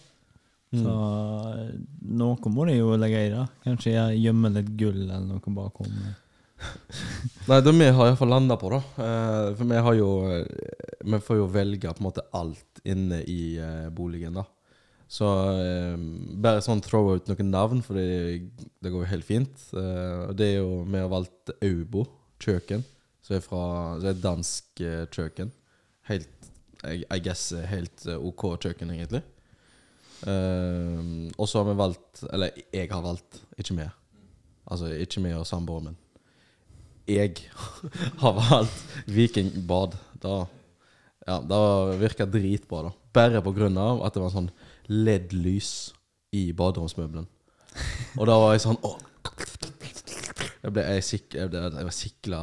Så 0.74 0.92
eh, 1.54 1.74
noe 2.18 2.52
må 2.52 2.66
de 2.66 2.78
jo 2.80 2.96
legge 2.98 3.26
i 3.28 3.32
det. 3.32 3.44
Kanskje 3.64 3.94
jeg 3.94 4.22
gjemmer 4.24 4.54
litt 4.56 4.72
gull 4.78 5.04
eller 5.04 5.22
noe 5.28 5.54
bakom. 5.54 5.92
Nei, 7.48 7.60
det 7.60 7.72
vi 7.76 7.86
har 7.92 8.10
iallfall 8.10 8.32
landa 8.32 8.56
på, 8.58 8.72
da. 8.72 8.80
Eh, 9.04 9.48
for 9.58 9.70
vi 9.70 9.80
har 9.86 9.96
jo 9.98 10.10
eh, 10.32 10.74
Vi 11.06 11.22
får 11.22 11.40
jo 11.42 11.48
velge 11.52 11.92
på 11.92 12.02
en 12.02 12.08
måte 12.08 12.26
alt 12.36 12.82
inne 12.88 13.22
i 13.22 13.56
eh, 13.62 13.88
boligen, 13.94 14.40
da. 14.40 14.46
Så 15.06 15.28
bare 16.42 16.64
sånn 16.64 16.80
throw 16.82 17.12
out 17.12 17.28
noen 17.30 17.52
navn, 17.52 17.78
for 17.86 17.94
det, 17.94 18.40
det 18.82 18.90
går 18.90 19.04
jo 19.04 19.10
helt 19.12 19.26
fint. 19.28 19.68
Eh, 19.70 20.24
og 20.26 20.34
det 20.38 20.48
er 20.50 20.56
jo 20.58 20.80
Vi 20.82 20.98
har 20.98 21.12
valgt 21.12 21.54
Aubo 21.60 22.08
kjøkken, 22.42 22.82
som 23.22 23.38
er 23.38 23.44
fra 23.44 23.62
Det 24.02 24.10
er 24.10 24.24
dansk 24.24 24.84
kjøkken. 25.14 25.54
Helt 26.10 26.50
I, 26.86 27.20
guess 27.22 27.52
helt 27.70 28.02
OK 28.18 28.48
kjøkken, 28.66 28.90
egentlig. 28.96 29.22
Eh, 30.24 31.00
og 31.36 31.48
så 31.48 31.60
har 31.60 31.66
vi 31.68 31.74
valgt 31.76 32.22
Eller 32.32 32.56
jeg 32.72 32.88
har 32.88 33.02
valgt, 33.04 33.42
ikke 33.60 33.76
vi. 33.76 33.88
Altså 34.66 34.88
ikke 34.96 35.20
vi 35.22 35.34
og 35.36 35.46
samboeren 35.46 35.90
min 35.90 35.98
jeg 37.06 37.38
har 38.22 38.34
valgt 38.34 38.84
Vikingbad. 39.06 39.96
Da, 40.22 40.46
ja, 41.26 41.40
det 41.40 41.98
virka 42.00 42.26
dritbra, 42.26 42.88
da. 42.88 42.94
Bare 43.16 43.42
på 43.44 43.54
grunn 43.56 43.78
av 43.80 44.02
at 44.06 44.16
det 44.16 44.22
var 44.24 44.34
sånn 44.34 44.50
LED-lys 44.90 45.70
i 46.36 46.50
baderomsmøbelen. 46.56 47.28
Og 48.16 48.28
da 48.28 48.36
var 48.40 48.56
jeg 48.56 48.66
sånn 48.66 48.80
åh. 48.86 48.98
Jeg 50.66 50.74
ble 50.74 50.82
jeg 50.82 51.02
sik, 51.06 51.26
jeg 51.36 51.50
ble, 51.50 51.60
jeg 51.62 51.86
var 51.86 51.94
sikla 51.94 52.38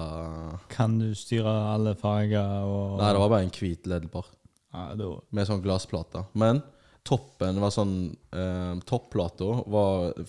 Kan 0.72 0.94
du 1.02 1.10
styre 1.18 1.52
alle 1.74 1.92
farger 2.00 2.64
og 2.64 3.02
Nei, 3.02 3.10
det 3.10 3.20
var 3.20 3.32
bare 3.34 3.44
en 3.44 3.52
hvit 3.52 3.90
LED-bar. 3.90 4.30
ja, 4.72 4.84
var... 4.96 5.18
med 5.36 5.50
sånn 5.50 5.64
glassplate. 5.64 6.24
Men 6.40 6.62
toppen 7.04 7.60
var 7.60 7.74
sånn 7.76 7.96
eh, 8.32 8.80
Topplata 8.88 9.50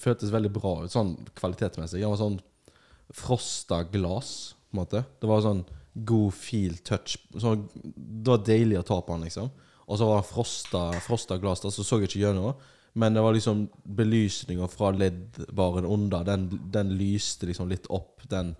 føltes 0.00 0.32
veldig 0.34 0.50
bra 0.54 0.74
ut, 0.84 0.92
sånn 0.92 1.14
kvalitetsmessig. 1.38 2.02
Den 2.02 2.12
var 2.12 2.20
sånn 2.20 2.40
frosta 3.14 3.82
glass, 3.92 4.54
på 4.70 4.76
en 4.76 4.82
måte. 4.82 5.04
Det 5.20 5.30
var 5.30 5.44
sånn 5.44 5.62
god 5.94 6.34
feel 6.34 6.78
touch. 6.86 7.16
Sånn, 7.38 7.68
det 7.84 8.32
var 8.32 8.42
deilig 8.46 8.80
å 8.80 8.86
ta 8.88 8.98
på 9.00 9.14
den, 9.14 9.28
liksom. 9.28 9.52
Og 9.84 10.00
så 10.00 10.08
var 10.08 10.22
det 10.22 10.30
frosta, 10.30 10.84
frosta 11.04 11.38
glass 11.38 11.62
der, 11.62 11.74
så 11.74 11.84
så 11.86 12.00
jeg 12.00 12.10
ikke 12.10 12.24
gjennom. 12.24 12.54
Men 12.98 13.14
det 13.14 13.22
var 13.22 13.34
liksom 13.34 13.66
belysninga 13.84 14.66
fra 14.70 14.92
LED-baren 14.94 15.86
under. 15.86 16.26
Den, 16.26 16.48
den 16.74 16.94
lyste 16.98 17.46
liksom 17.50 17.70
litt 17.70 17.86
opp 17.92 18.22
den 18.30 18.54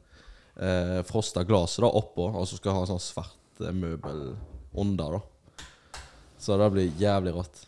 eh, 0.59 1.01
frosta 1.07 1.45
glasset 1.47 1.83
da 1.85 1.91
oppå, 1.91 2.29
og 2.31 2.47
så 2.47 2.59
skal 2.59 2.73
jeg 2.73 2.81
ha 2.81 2.89
sånn 2.93 3.03
svart 3.03 3.63
møbel 3.75 4.35
under, 4.75 5.19
da. 5.19 5.67
Så 6.39 6.59
det 6.61 6.73
blir 6.75 6.99
jævlig 7.01 7.35
rått. 7.37 7.63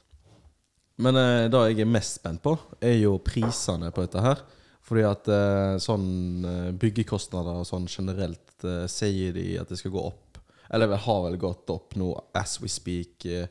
Men 1.03 1.19
eh, 1.21 1.47
det 1.53 1.63
jeg 1.71 1.83
er 1.85 1.91
mest 1.91 2.21
spent 2.21 2.43
på, 2.45 2.55
er 2.81 2.97
jo 3.03 3.19
prisene 3.25 3.91
på 3.93 4.07
dette 4.07 4.23
her. 4.25 4.45
Fordi 4.87 5.03
at 5.03 5.29
eh, 5.33 5.77
sånn 5.83 6.09
eh, 6.47 6.71
byggekostnader 6.79 7.61
og 7.61 7.67
sånn 7.69 7.89
generelt 7.91 8.65
eh, 8.65 8.85
sier 8.91 9.35
de 9.35 9.57
at 9.61 9.73
det 9.73 9.81
skal 9.81 9.95
gå 9.97 10.05
opp. 10.13 10.39
Eller 10.71 10.91
det 10.91 11.03
har 11.05 11.23
vel 11.27 11.39
gått 11.43 11.71
opp 11.75 11.97
nå, 11.99 12.13
as 12.39 12.57
we 12.63 12.71
speak, 12.71 13.27
eh, 13.27 13.49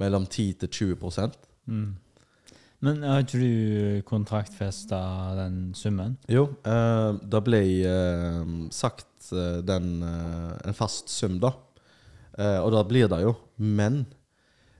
mellom 0.00 0.26
10 0.28 0.60
til 0.62 0.94
20 0.94 1.36
mm. 1.66 1.86
Men 2.86 3.02
har 3.02 3.24
ikke 3.24 3.40
du 3.40 4.02
kontraktfesta 4.06 4.98
den 5.38 5.60
summen? 5.74 6.18
Jo, 6.30 6.48
eh, 6.68 7.18
det 7.18 7.42
ble 7.46 7.62
eh, 7.88 8.50
sagt 8.74 9.32
eh, 9.32 9.62
den, 9.66 9.96
eh, 10.06 10.52
en 10.68 10.76
fast 10.76 11.10
sum, 11.10 11.40
da. 11.42 11.54
Eh, 12.36 12.60
og 12.60 12.70
da 12.76 12.84
blir 12.86 13.10
det 13.10 13.22
jo. 13.24 13.34
Men 13.56 14.04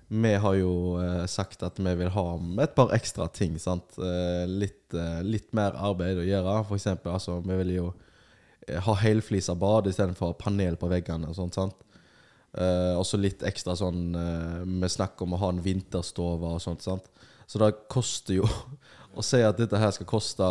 vi 0.09 0.35
har 0.35 0.55
jo 0.55 0.73
eh, 1.03 1.25
sagt 1.27 1.65
at 1.67 1.81
vi 1.83 1.93
vil 1.99 2.13
ha 2.15 2.27
et 2.63 2.75
par 2.77 2.93
ekstra 2.95 3.27
ting. 3.35 3.57
sant? 3.59 3.97
Eh, 3.99 4.45
litt, 4.47 4.95
eh, 4.95 5.23
litt 5.27 5.51
mer 5.57 5.75
arbeid 5.75 6.21
å 6.23 6.27
gjøre. 6.27 6.61
For 6.69 6.79
eksempel, 6.79 7.17
altså, 7.17 7.41
vi 7.43 7.57
vil 7.63 7.73
jo 7.75 7.87
ha 7.91 8.03
ha 8.83 8.95
helflisa 8.99 9.55
bad 9.55 9.87
istedenfor 9.87 10.33
panel 10.39 10.77
på 10.79 10.89
veggene. 10.91 11.29
og 11.29 11.35
sånt? 11.35 11.75
Eh, 12.55 12.95
også 12.99 13.19
litt 13.21 13.43
ekstra 13.43 13.77
sånn 13.77 14.15
Vi 14.81 14.89
snakker 14.89 15.23
om 15.23 15.35
å 15.35 15.39
ha 15.39 15.49
en 15.51 15.63
vinterstove 15.63 16.55
og 16.55 16.61
sånt. 16.61 16.83
sant? 16.83 17.05
Så 17.47 17.59
det 17.59 17.89
koster 17.89 18.35
jo 18.41 18.49
Å 19.17 19.23
si 19.23 19.41
at 19.41 19.57
dette 19.57 19.79
her 19.79 19.91
skal 19.91 20.07
koste 20.07 20.47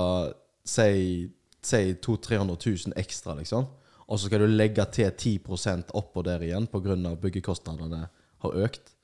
si, 0.65 1.29
si 1.61 1.81
200 1.93 2.55
000-300 2.55 2.87
000 2.87 2.95
ekstra, 2.97 3.35
liksom. 3.37 3.67
Og 4.07 4.17
så 4.17 4.25
skal 4.25 4.41
du 4.41 4.47
legge 4.47 4.85
til 4.89 5.11
10% 5.11 5.91
oppå 5.93 6.23
der 6.25 6.41
igjen 6.41 6.65
pga. 6.65 6.95
byggekostnadene 7.21 8.07
har 8.41 8.57
økt. 8.65 8.94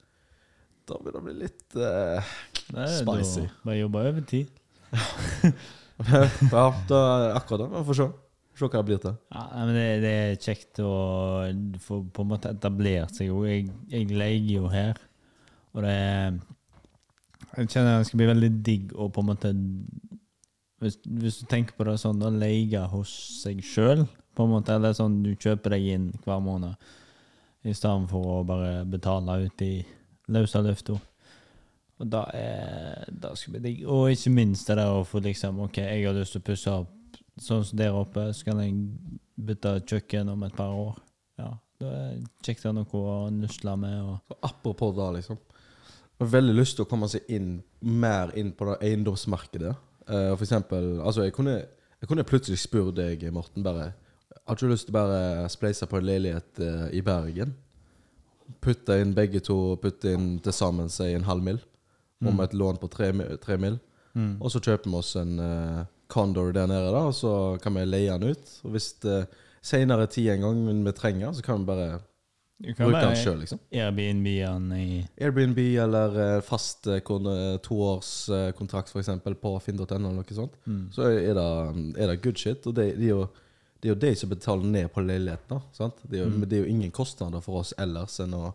Da 0.90 0.98
blir 1.02 1.14
det 1.16 1.22
bli 1.26 1.36
litt 1.44 1.78
uh, 1.78 2.34
Nei, 2.74 2.88
Spicy. 2.98 3.46
Bare 3.66 3.78
jobbe 3.82 4.08
over 4.10 4.26
tid. 4.32 4.50
Ja, 6.02 6.74
da, 6.90 7.00
akkurat 7.38 7.60
det. 7.60 7.78
Vi 7.78 7.86
får 7.86 7.98
se. 8.00 8.06
Se 8.58 8.68
hva 8.68 8.80
det 8.80 8.88
blir 8.88 9.02
til. 9.02 9.18
Ja, 9.34 9.44
men 9.54 9.76
det, 9.76 9.86
det 10.04 10.14
er 10.22 10.40
kjekt 10.42 10.82
å 10.84 10.94
få 11.82 12.02
på 12.14 12.26
en 12.26 12.32
måte 12.34 12.52
etablert 12.56 13.16
seg. 13.16 13.32
Jeg, 13.48 13.68
jeg 13.92 14.10
leier 14.10 14.50
jo 14.56 14.72
her, 14.72 14.98
og 15.76 15.86
det 15.86 15.94
er 15.94 16.40
Jeg 17.58 17.70
kjenner 17.74 18.00
det 18.00 18.08
skal 18.08 18.22
bli 18.22 18.30
veldig 18.32 18.50
digg 18.64 18.92
å 18.96 19.10
på 19.12 19.24
en 19.24 19.28
måte 19.28 19.52
Hvis, 20.82 20.98
hvis 21.06 21.40
du 21.42 21.46
tenker 21.52 21.76
på 21.78 21.88
det 21.88 21.98
sånn, 22.02 22.22
å 22.24 22.34
leie 22.34 22.82
hos 22.92 23.12
seg 23.42 23.62
sjøl, 23.66 24.06
på 24.36 24.46
en 24.46 24.54
måte, 24.56 24.76
eller 24.76 24.96
sånn 24.98 25.22
du 25.24 25.32
kjøper 25.36 25.76
deg 25.76 25.88
inn 25.96 26.12
hver 26.26 26.42
måned, 26.44 26.92
i 27.62 27.76
stedet 27.78 28.10
for 28.10 28.40
å 28.40 28.44
bare 28.48 28.82
betale 28.90 29.44
ut 29.46 29.62
i 29.62 29.76
løse 30.28 30.62
lufta. 30.62 31.00
Og 32.02 32.10
da 32.10 32.24
er 32.34 33.06
Det 33.12 33.38
skal 33.38 33.54
bli 33.54 33.62
digg. 33.62 33.84
Og 33.88 34.12
ikke 34.12 34.34
minst 34.34 34.68
det 34.68 34.78
der 34.78 34.90
å 34.90 35.06
få 35.06 35.22
liksom 35.22 35.60
OK, 35.68 35.78
jeg 35.78 36.08
har 36.08 36.18
lyst 36.18 36.34
til 36.38 36.42
å 36.42 36.50
pusse 36.50 36.74
opp 36.82 36.98
sånn 37.42 37.66
som 37.66 37.80
der 37.80 37.96
oppe, 37.96 38.28
så 38.36 38.48
kan 38.48 38.62
jeg 38.62 38.76
bytte 39.42 39.78
kjøkken 39.88 40.32
om 40.34 40.44
et 40.46 40.58
par 40.58 40.74
år. 40.76 40.98
Ja, 41.40 41.54
da 41.82 41.94
er 41.98 42.10
det 42.20 42.46
kjekt 42.46 42.66
å 42.66 42.72
ha 42.72 42.78
noe 42.78 43.02
å 43.02 43.16
nusle 43.34 43.76
med. 43.80 43.98
Og, 44.04 44.36
apropos 44.46 44.94
da, 44.98 45.10
liksom. 45.16 45.40
Jeg 46.12 46.28
har 46.28 46.34
veldig 46.36 46.58
lyst 46.58 46.78
til 46.78 46.86
å 46.86 46.90
komme 46.90 47.10
seg 47.10 47.30
inn 47.34 47.56
mer 47.82 48.34
inn 48.38 48.52
på 48.54 48.68
det 48.70 48.78
eiendomsmarkedet. 48.86 49.74
Uh, 50.02 50.34
for 50.34 50.44
eksempel 50.44 50.96
Altså, 51.06 51.28
jeg 51.28 51.34
kunne, 51.34 51.60
jeg 52.02 52.10
kunne 52.10 52.26
plutselig 52.28 52.58
spurt 52.60 52.96
deg, 52.98 53.22
Morten, 53.32 53.62
bare 53.64 53.92
Har 54.50 54.58
du 54.58 54.66
lyst 54.68 54.88
til 54.90 54.96
å 54.96 54.98
bare 54.98 55.50
spleise 55.54 55.86
på 55.88 56.00
en 56.00 56.08
leilighet 56.08 56.62
uh, 56.62 56.88
i 56.90 57.04
Bergen? 57.06 57.54
Putte 58.62 58.98
inn 59.02 59.16
begge 59.18 59.42
to, 59.46 59.76
putte 59.82 60.16
inn 60.16 60.36
til 60.44 60.56
sammen 60.56 60.92
si 60.92 61.12
en 61.16 61.28
halv 61.28 61.46
mil. 61.46 61.62
Om 62.22 62.44
et 62.44 62.54
lån 62.54 62.78
på 62.78 62.90
tre, 62.94 63.10
tre 63.42 63.58
mil. 63.58 63.80
mm. 64.14 64.36
Og 64.42 64.52
så 64.54 64.60
kjøper 64.62 64.90
vi 64.92 64.98
oss 65.00 65.16
en 65.18 65.40
uh, 65.42 65.86
Condor 66.12 66.52
der 66.54 66.68
nede, 66.68 66.92
da, 66.92 67.06
og 67.08 67.16
så 67.16 67.58
kan 67.64 67.74
vi 67.74 67.86
leie 67.88 68.18
den 68.20 68.36
ut. 68.36 68.54
Og 68.66 68.76
hvis 68.76 68.92
det 69.02 69.24
senere 69.64 70.06
tid 70.12 70.30
en 70.34 70.46
gang 70.46 70.86
vi 70.86 70.94
trenger, 70.98 71.34
så 71.34 71.42
kan 71.46 71.62
vi 71.62 71.70
bare 71.72 72.00
kan 72.62 72.86
bruke 72.86 73.02
den 73.02 73.18
sjøl, 73.18 73.40
liksom. 73.42 73.62
Airbnb-en 73.74 74.68
Airbnb 75.18 75.60
eller 75.82 76.18
uh, 76.18 76.42
fast 76.46 76.88
uh, 76.92 77.00
toårskontrakt, 77.66 78.92
uh, 78.92 79.00
f.eks. 79.00 79.10
på 79.42 79.54
finn.no 79.66 79.96
eller 79.98 80.20
noe 80.20 80.38
sånt. 80.38 80.60
mm. 80.66 80.84
Så 80.94 81.08
er 81.10 81.34
det, 81.38 81.48
er 81.98 82.12
det 82.12 82.20
good 82.22 82.38
shit. 82.38 82.68
Og 82.68 82.76
det, 82.78 82.92
det, 83.00 83.08
er 83.08 83.16
jo, 83.16 83.26
det 83.82 83.90
er 83.90 83.96
jo 83.96 84.02
de 84.02 84.12
som 84.16 84.30
betaler 84.30 84.70
ned 84.70 84.92
på 84.94 85.02
leiligheten. 85.02 85.62
sant? 85.74 85.98
Det 86.06 86.20
er, 86.20 86.26
jo, 86.26 86.30
Mm. 86.30 86.44
det 86.50 86.58
er 86.58 86.62
jo 86.62 86.70
ingen 86.70 86.92
kostnader 86.92 87.42
for 87.42 87.62
oss 87.64 87.74
ellers 87.82 88.20
enn 88.22 88.34
å 88.38 88.54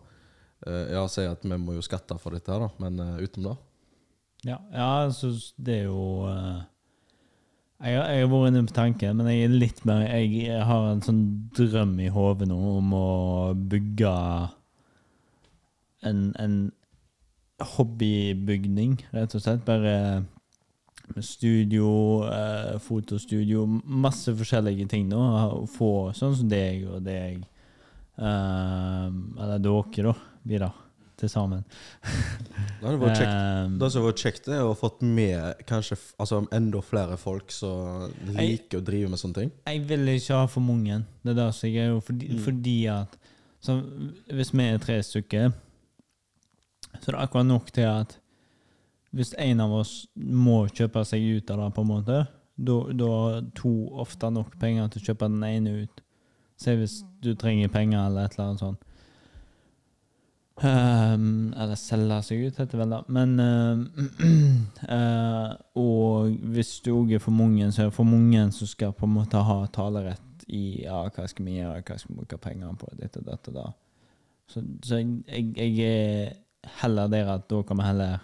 eh, 0.65 0.93
ja, 0.93 1.03
si 1.11 1.25
at 1.27 1.43
vi 1.43 1.57
må 1.57 1.75
jo 1.75 1.83
skatte 1.83 2.17
for 2.17 2.31
dette 2.31 2.51
her, 2.51 2.63
da. 2.63 2.69
Men 2.79 2.99
uh, 2.99 3.17
utenom 3.19 3.57
det 3.57 4.51
Ja, 4.51 4.57
ja 4.71 5.09
så 5.11 5.33
det 5.57 5.81
er 5.81 5.83
jo 5.89 6.29
uh, 6.29 6.63
jeg, 7.83 7.93
jeg 7.93 8.23
har 8.23 8.31
vært 8.31 8.53
inne 8.53 8.65
på 8.65 8.73
tanken, 8.73 9.17
men 9.17 9.27
jeg 9.29 9.43
er 9.43 9.53
litt 9.53 9.83
mer 9.85 10.07
Jeg, 10.07 10.31
jeg 10.47 10.63
har 10.65 10.87
en 10.91 11.03
sånn 11.05 11.21
drøm 11.53 11.99
i 11.99 12.07
hodet 12.09 12.47
nå 12.49 12.57
om 12.77 12.93
å 12.97 13.09
bygge 13.53 14.13
en, 16.07 16.23
en 16.39 16.57
hobbybygning, 17.75 18.99
rett 19.11 19.35
og 19.35 19.43
slett. 19.43 19.63
Bare 19.65 20.23
studio, 21.23 22.23
eh, 22.27 22.77
fotostudio, 22.83 23.65
masse 23.85 24.33
forskjellige 24.35 24.87
ting 24.91 25.07
nå. 25.09 25.21
Få 25.77 26.11
sånn 26.17 26.35
som 26.35 26.49
deg 26.51 26.83
og 26.89 27.03
deg. 27.05 27.43
eh, 28.17 29.07
eller 29.37 29.59
dere, 29.61 30.03
da, 30.03 30.13
blir 30.47 30.59
da, 30.65 30.71
til 31.17 31.29
sammen. 31.29 31.63
Det 32.03 32.85
hadde 32.85 32.99
vært 33.01 33.17
kjekt. 33.17 33.33
Eh, 33.33 33.77
Det 33.81 33.91
som 33.93 34.03
vært 34.05 34.23
kjekt, 34.23 34.47
er 34.53 34.61
å 34.65 34.71
ha 34.73 34.77
fått 34.77 35.01
med 35.01 35.63
kanskje 35.69 35.97
altså, 36.19 36.43
enda 36.53 36.81
flere 36.85 37.17
folk 37.17 37.51
som 37.51 38.11
liker 38.35 38.79
å 38.81 38.85
drive 38.85 39.09
med 39.09 39.19
sånne 39.21 39.33
ting. 39.41 39.51
Jeg 39.67 39.81
vil 39.89 40.05
ikke 40.15 40.33
ha 40.41 40.45
for 40.47 40.61
mange. 40.65 41.03
Det 41.23 41.33
er 41.33 41.39
det 41.41 41.47
som 41.55 41.69
jeg 41.69 41.89
jo 41.89 41.99
fordi, 42.01 42.29
Mm. 42.29 42.43
fordi 42.45 42.77
at 42.89 43.17
så 43.61 43.81
Hvis 44.29 44.51
vi 44.53 44.63
er 44.63 44.77
tre 44.77 44.99
stykker, 45.01 45.53
så 47.01 47.09
er 47.09 47.11
det 47.11 47.21
akkurat 47.29 47.45
nok 47.47 47.71
til 47.73 47.83
at 47.89 48.17
hvis 49.15 49.33
en 49.39 49.61
av 49.63 49.73
oss 49.79 49.93
må 50.15 50.65
kjøpe 50.67 51.03
seg 51.07 51.23
ut 51.37 51.53
av 51.53 51.61
det, 51.63 51.69
på 51.75 51.85
en 51.85 51.91
måte, 51.91 52.25
da 52.57 53.11
har 53.11 53.39
to 53.55 53.71
ofte 54.01 54.29
nok 54.33 54.57
penger 54.59 54.89
til 54.91 55.01
å 55.01 55.07
kjøpe 55.11 55.29
den 55.29 55.45
ene 55.45 55.75
ut. 55.83 56.03
Se 56.57 56.73
hvis 56.77 56.99
du 57.21 57.35
trenger 57.37 57.69
penger 57.69 58.07
eller 58.07 58.25
et 58.25 58.37
eller 58.37 58.49
annet 58.49 58.63
sånt. 58.63 58.83
Um, 60.57 61.53
eller 61.53 61.77
selge 61.77 62.15
seg 62.25 62.47
ut, 62.47 62.55
heter 62.57 62.71
det 62.71 62.79
vel 62.81 62.93
da. 62.95 63.01
Men 63.13 63.35
uh, 63.37 63.83
uh, 64.89 65.51
Og 65.83 66.31
hvis 66.55 66.79
du 66.81 66.95
òg 66.95 67.13
er 67.13 67.21
for 67.21 67.35
mange, 67.35 67.69
så 67.71 67.83
er 67.83 67.91
det 67.91 67.97
for 67.97 68.09
mange 68.09 68.47
som 68.55 68.69
skal 68.69 68.95
på 68.97 69.05
en 69.05 69.13
måte 69.19 69.37
ha 69.37 69.59
talerett 69.73 70.47
i 70.47 70.81
ja, 70.85 71.03
hva 71.13 71.27
skal 71.29 71.45
vi 71.45 71.59
gjøre, 71.59 71.83
hva 71.83 71.99
skal 71.99 72.13
vi 72.13 72.17
bruke 72.23 72.39
penger 72.41 72.73
på, 72.79 72.89
datt 72.97 73.51
og 73.51 73.59
da. 73.59 73.67
Så, 74.47 74.63
så 74.87 75.01
jeg, 75.03 75.51
jeg 75.59 75.77
er 75.85 76.35
heller 76.81 77.11
der 77.11 77.29
at 77.35 77.45
da 77.51 77.61
kan 77.67 77.77
vi 77.77 77.85
heller 77.85 78.17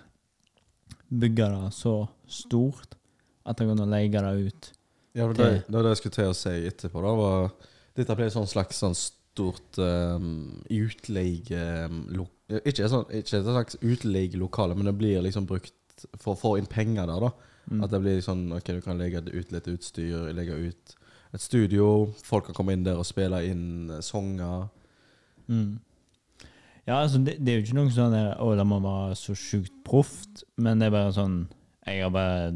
bygge 1.20 1.50
det 1.54 1.72
så 1.76 1.96
stort 2.28 2.98
at 3.44 3.60
jeg 3.60 3.70
kan 3.70 3.92
leie 3.92 4.10
det 4.10 4.34
ut. 4.48 4.72
Ja, 5.14 5.28
for 5.28 5.38
det, 5.38 5.50
det 5.68 5.76
var 5.76 5.86
det 5.86 5.94
jeg 5.94 6.02
skulle 6.02 6.18
til 6.18 6.32
å 6.32 6.38
si 6.38 6.54
etterpå. 6.70 7.04
da 7.04 7.14
var, 7.20 7.50
Dette 7.94 8.16
ble 8.18 8.28
et 8.30 8.36
sånn 8.36 8.50
slags 8.50 8.80
sånn 8.82 8.96
stort 8.98 9.78
um, 9.78 10.64
utleie 10.74 11.66
um, 11.86 12.26
ikke, 12.64 12.88
sånn, 12.90 13.06
ikke 13.14 13.40
et 13.42 13.50
slags 13.50 13.78
utleielokale, 13.82 14.78
men 14.78 14.90
det 14.90 14.96
blir 14.98 15.22
liksom 15.26 15.46
brukt 15.50 16.08
for 16.18 16.34
å 16.34 16.40
få 16.40 16.56
inn 16.58 16.70
penger 16.70 17.10
der. 17.10 17.28
da 17.28 17.52
Mm. 17.72 17.84
At 17.84 17.94
det 17.94 18.02
blir 18.04 18.22
sånn 18.24 18.44
Ok, 18.56 18.74
du 18.76 18.84
kan 18.84 19.00
legge 19.00 19.24
ut 19.32 19.54
litt 19.56 19.70
utstyr, 19.72 20.30
legge 20.36 20.58
ut 20.68 20.96
et 21.34 21.42
studio. 21.42 22.12
Folk 22.26 22.50
kan 22.50 22.58
komme 22.58 22.76
inn 22.76 22.86
der 22.86 23.00
og 23.00 23.08
spille 23.08 23.40
inn 23.48 23.90
eh, 23.90 24.04
sanger. 24.06 24.68
Mm. 25.48 25.80
Ja, 26.88 27.00
altså, 27.00 27.22
det, 27.24 27.38
det 27.40 27.52
er 27.52 27.60
jo 27.60 27.64
ikke 27.64 27.78
noe 27.78 27.92
sånn 27.96 28.12
der, 28.12 28.34
å, 28.44 28.54
det 28.60 28.66
må 28.68 28.80
være 28.84 29.16
så 29.16 29.36
sjukt 29.40 29.76
proft, 29.88 30.44
men 30.60 30.82
det 30.82 30.90
er 30.90 30.96
bare 30.98 31.14
sånn 31.16 31.38
Jeg 31.88 32.04
har 32.04 32.12
bare 32.12 32.50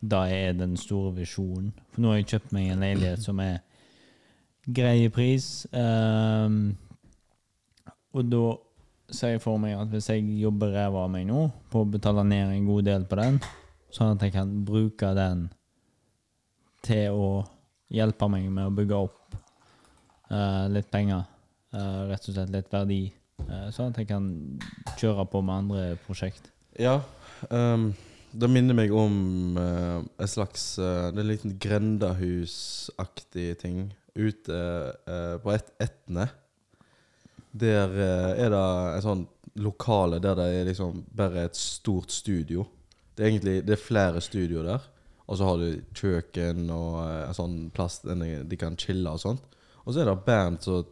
Da 0.00 0.22
er 0.32 0.56
den 0.56 0.78
store 0.80 1.12
visjonen. 1.16 1.72
For 1.92 2.04
nå 2.04 2.12
har 2.12 2.22
jeg 2.22 2.30
kjøpt 2.34 2.54
meg 2.56 2.70
en 2.72 2.84
leilighet 2.84 3.24
som 3.24 3.40
er 3.44 3.58
grei 4.64 5.08
pris. 5.12 5.66
Um, 5.72 6.74
og 8.16 8.28
da 8.32 8.44
ser 9.12 9.34
jeg 9.34 9.42
for 9.44 9.60
meg 9.60 9.76
at 9.76 9.92
hvis 9.92 10.08
jeg 10.12 10.24
jobber 10.40 10.72
ræva 10.72 11.04
av 11.04 11.12
meg 11.12 11.26
nå 11.28 11.46
på 11.72 11.84
å 11.84 11.88
betale 11.88 12.24
ned 12.24 12.52
en 12.52 12.68
god 12.68 12.88
del 12.88 13.04
på 13.08 13.18
den, 13.20 13.38
sånn 13.92 14.16
at 14.16 14.24
jeg 14.24 14.34
kan 14.36 14.52
bruke 14.64 15.12
den 15.16 15.46
til 16.84 17.16
å 17.16 17.28
hjelpe 17.92 18.28
meg 18.32 18.48
med 18.52 18.68
å 18.68 18.74
bygge 18.76 19.02
opp 19.04 19.36
uh, 20.32 20.64
litt 20.72 20.88
penger, 20.92 21.28
Uh, 21.74 22.04
rett 22.06 22.28
og 22.30 22.36
slett 22.36 22.52
litt 22.54 22.68
verdi, 22.70 23.00
sånn 23.74 23.92
at 23.92 24.00
jeg 24.00 24.08
kan 24.10 24.26
kjøre 25.00 25.26
på 25.30 25.42
med 25.44 25.64
andre 25.64 25.84
prosjekt. 26.06 26.50
Ja. 26.80 27.00
Um, 27.50 27.92
det 28.34 28.50
minner 28.50 28.74
meg 28.74 28.92
om 28.94 29.58
uh, 29.58 30.00
en 30.02 30.30
slags 30.30 30.74
uh, 30.80 31.10
Det 31.12 31.20
er 31.20 31.22
en 31.22 31.30
liten 31.30 31.58
grendahusaktig 31.62 33.52
ting 33.60 33.92
ute 34.14 34.56
uh, 35.06 35.36
på 35.42 35.54
et, 35.54 35.70
Etne. 35.82 36.28
Der 37.54 37.92
er 37.94 38.50
det 38.50 38.64
et 38.96 39.04
sånn 39.04 39.28
lokale 39.62 40.18
der 40.18 40.34
det 40.40 40.46
er 40.50 40.64
liksom 40.66 41.04
bare 41.14 41.44
et 41.46 41.58
stort 41.58 42.10
studio. 42.10 42.64
Det 43.14 43.22
er 43.22 43.30
egentlig 43.30 43.60
det 43.62 43.76
er 43.76 43.84
flere 43.84 44.22
studio 44.24 44.64
der. 44.66 44.82
Og 45.30 45.38
så 45.38 45.46
har 45.46 45.62
du 45.62 45.84
kjøkken 45.94 46.66
og 46.74 46.98
en 47.06 47.36
sånn 47.36 47.54
plass 47.74 48.00
der 48.02 48.18
de 48.42 48.58
kan 48.58 48.74
chille 48.80 49.06
og 49.06 49.22
sånt. 49.22 49.46
Og 49.84 49.92
så 49.92 50.00
er 50.00 50.08
det 50.08 50.16
band 50.24 50.62
som 50.64 50.84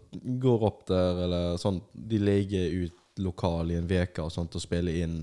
går 0.43 0.65
opp 0.69 0.83
der, 0.91 1.23
eller 1.25 1.55
sånn 1.61 1.79
De 1.95 2.19
leier 2.21 2.75
ut 2.85 2.99
lokal 3.25 3.71
i 3.73 3.77
en 3.79 3.89
uke 3.89 4.23
og 4.25 4.33
sånt 4.33 4.55
og 4.57 4.61
spiller 4.65 4.93
inn 5.05 5.17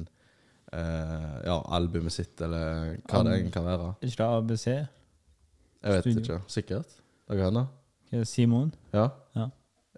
eh, 0.73 1.35
ja, 1.45 1.55
albumet 1.73 2.13
sitt, 2.13 2.35
eller 2.41 2.97
hva 3.09 3.21
det 3.25 3.35
enn 3.39 3.51
kan 3.53 3.65
være. 3.65 3.91
Er 4.01 4.09
ikke 4.11 4.25
det 4.25 4.39
ABC? 4.39 4.65
Jeg 4.69 5.93
vet 5.95 6.03
Studio. 6.05 6.21
ikke. 6.23 6.39
Sikkert. 6.51 6.97
Det 7.29 7.37
kan 7.39 7.45
hende. 7.49 8.25
Simon? 8.25 8.71
Ja. 8.93 9.07
Ja. 9.37 9.49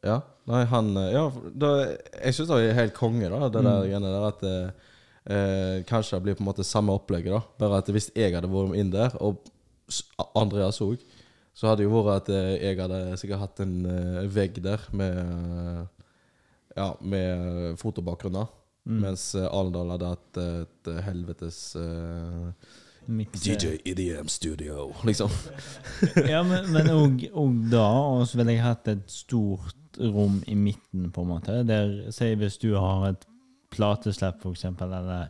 Ja. 0.04 0.18
Nei, 0.50 0.63
han 0.66 0.92
eh, 0.98 1.12
Ja, 1.13 1.25
da, 1.54 1.68
jeg 2.25 2.34
syns 2.36 2.50
det 2.51 2.60
er 2.72 2.80
helt 2.80 2.96
konge, 2.98 3.30
da, 3.30 3.48
det 3.48 3.62
Mm. 3.62 3.68
der 3.70 3.88
greiene 3.88 4.12
der 4.12 4.28
at 4.28 4.44
eh, 4.44 4.72
eh, 5.32 5.84
Kanskje 5.88 6.18
det 6.18 6.24
blir 6.25 6.36
på 6.40 6.44
en 6.44 6.50
måte 6.51 6.63
samme 6.68 6.92
opplegget, 6.96 7.32
da. 7.36 7.42
Bare 7.60 7.78
at 7.84 7.92
hvis 7.94 8.10
jeg 8.16 8.34
hadde 8.36 8.50
vært 8.51 8.75
inn 8.82 8.92
der, 8.92 9.16
og 9.22 9.38
Andreas 10.36 10.80
òg, 10.82 11.00
så 11.53 11.67
hadde 11.67 11.84
det 11.84 11.89
jo 11.89 12.01
vært 12.01 12.29
at 12.29 12.34
eh, 12.36 12.53
jeg 12.62 12.79
hadde 12.79 13.01
sikkert 13.20 13.43
hatt 13.43 13.63
en 13.63 13.74
eh, 13.89 14.22
vegg 14.31 14.62
der 14.63 14.86
med 14.96 15.17
eh, 15.20 15.81
Ja, 16.72 16.93
med 17.03 17.75
fotobakgrunner. 17.81 18.48
Mm. 18.87 19.01
Mens 19.03 19.25
Arendal 19.35 19.92
hadde 19.92 20.11
hatt 20.14 20.37
et 20.40 20.87
helvetes 21.05 21.57
uh, 21.75 22.48
Mikse. 23.11 23.57
EDM 23.85 24.29
Studio, 24.31 24.87
liksom. 25.03 25.29
ja, 26.31 26.40
men, 26.48 26.90
og 27.33 27.59
da, 27.70 27.83
og 28.16 28.24
så 28.29 28.40
ville 28.40 28.55
jeg 28.55 28.64
hatt 28.64 28.87
et 28.87 29.03
stort 29.11 30.00
rom 30.00 30.40
i 30.48 30.55
midten, 30.55 31.11
på 31.11 31.25
en 31.25 31.31
måte. 31.33 31.59
Der, 31.68 32.11
Si 32.16 32.31
hvis 32.40 32.57
du 32.57 32.72
har 32.79 33.09
et 33.09 33.27
plateslipp, 33.75 34.42
for 34.42 34.55
eksempel, 34.55 34.94
eller 34.94 35.27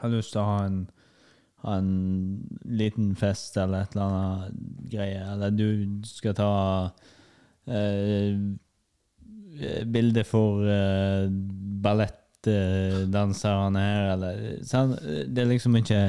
har 0.00 0.12
lyst 0.14 0.32
til 0.34 0.42
å 0.42 0.48
ha 0.48 0.58
en, 0.68 0.84
ha 1.62 1.76
en 1.78 1.92
liten 2.64 3.14
fest 3.18 3.56
eller 3.60 3.84
et 3.84 3.94
eller 3.94 4.06
annet 4.06 4.54
greie, 4.90 5.20
eller 5.34 5.50
du 5.54 5.68
skal 6.08 6.34
ta 6.38 6.52
eh, 7.68 8.32
bilde 9.90 10.24
for 10.24 10.64
eh, 10.64 11.28
ballettdanserne 11.84 13.84
her, 13.84 14.12
eller 14.14 14.34
sånn. 14.66 14.96
Det 15.28 15.44
er 15.44 15.52
liksom 15.52 15.76
ikke 15.80 16.02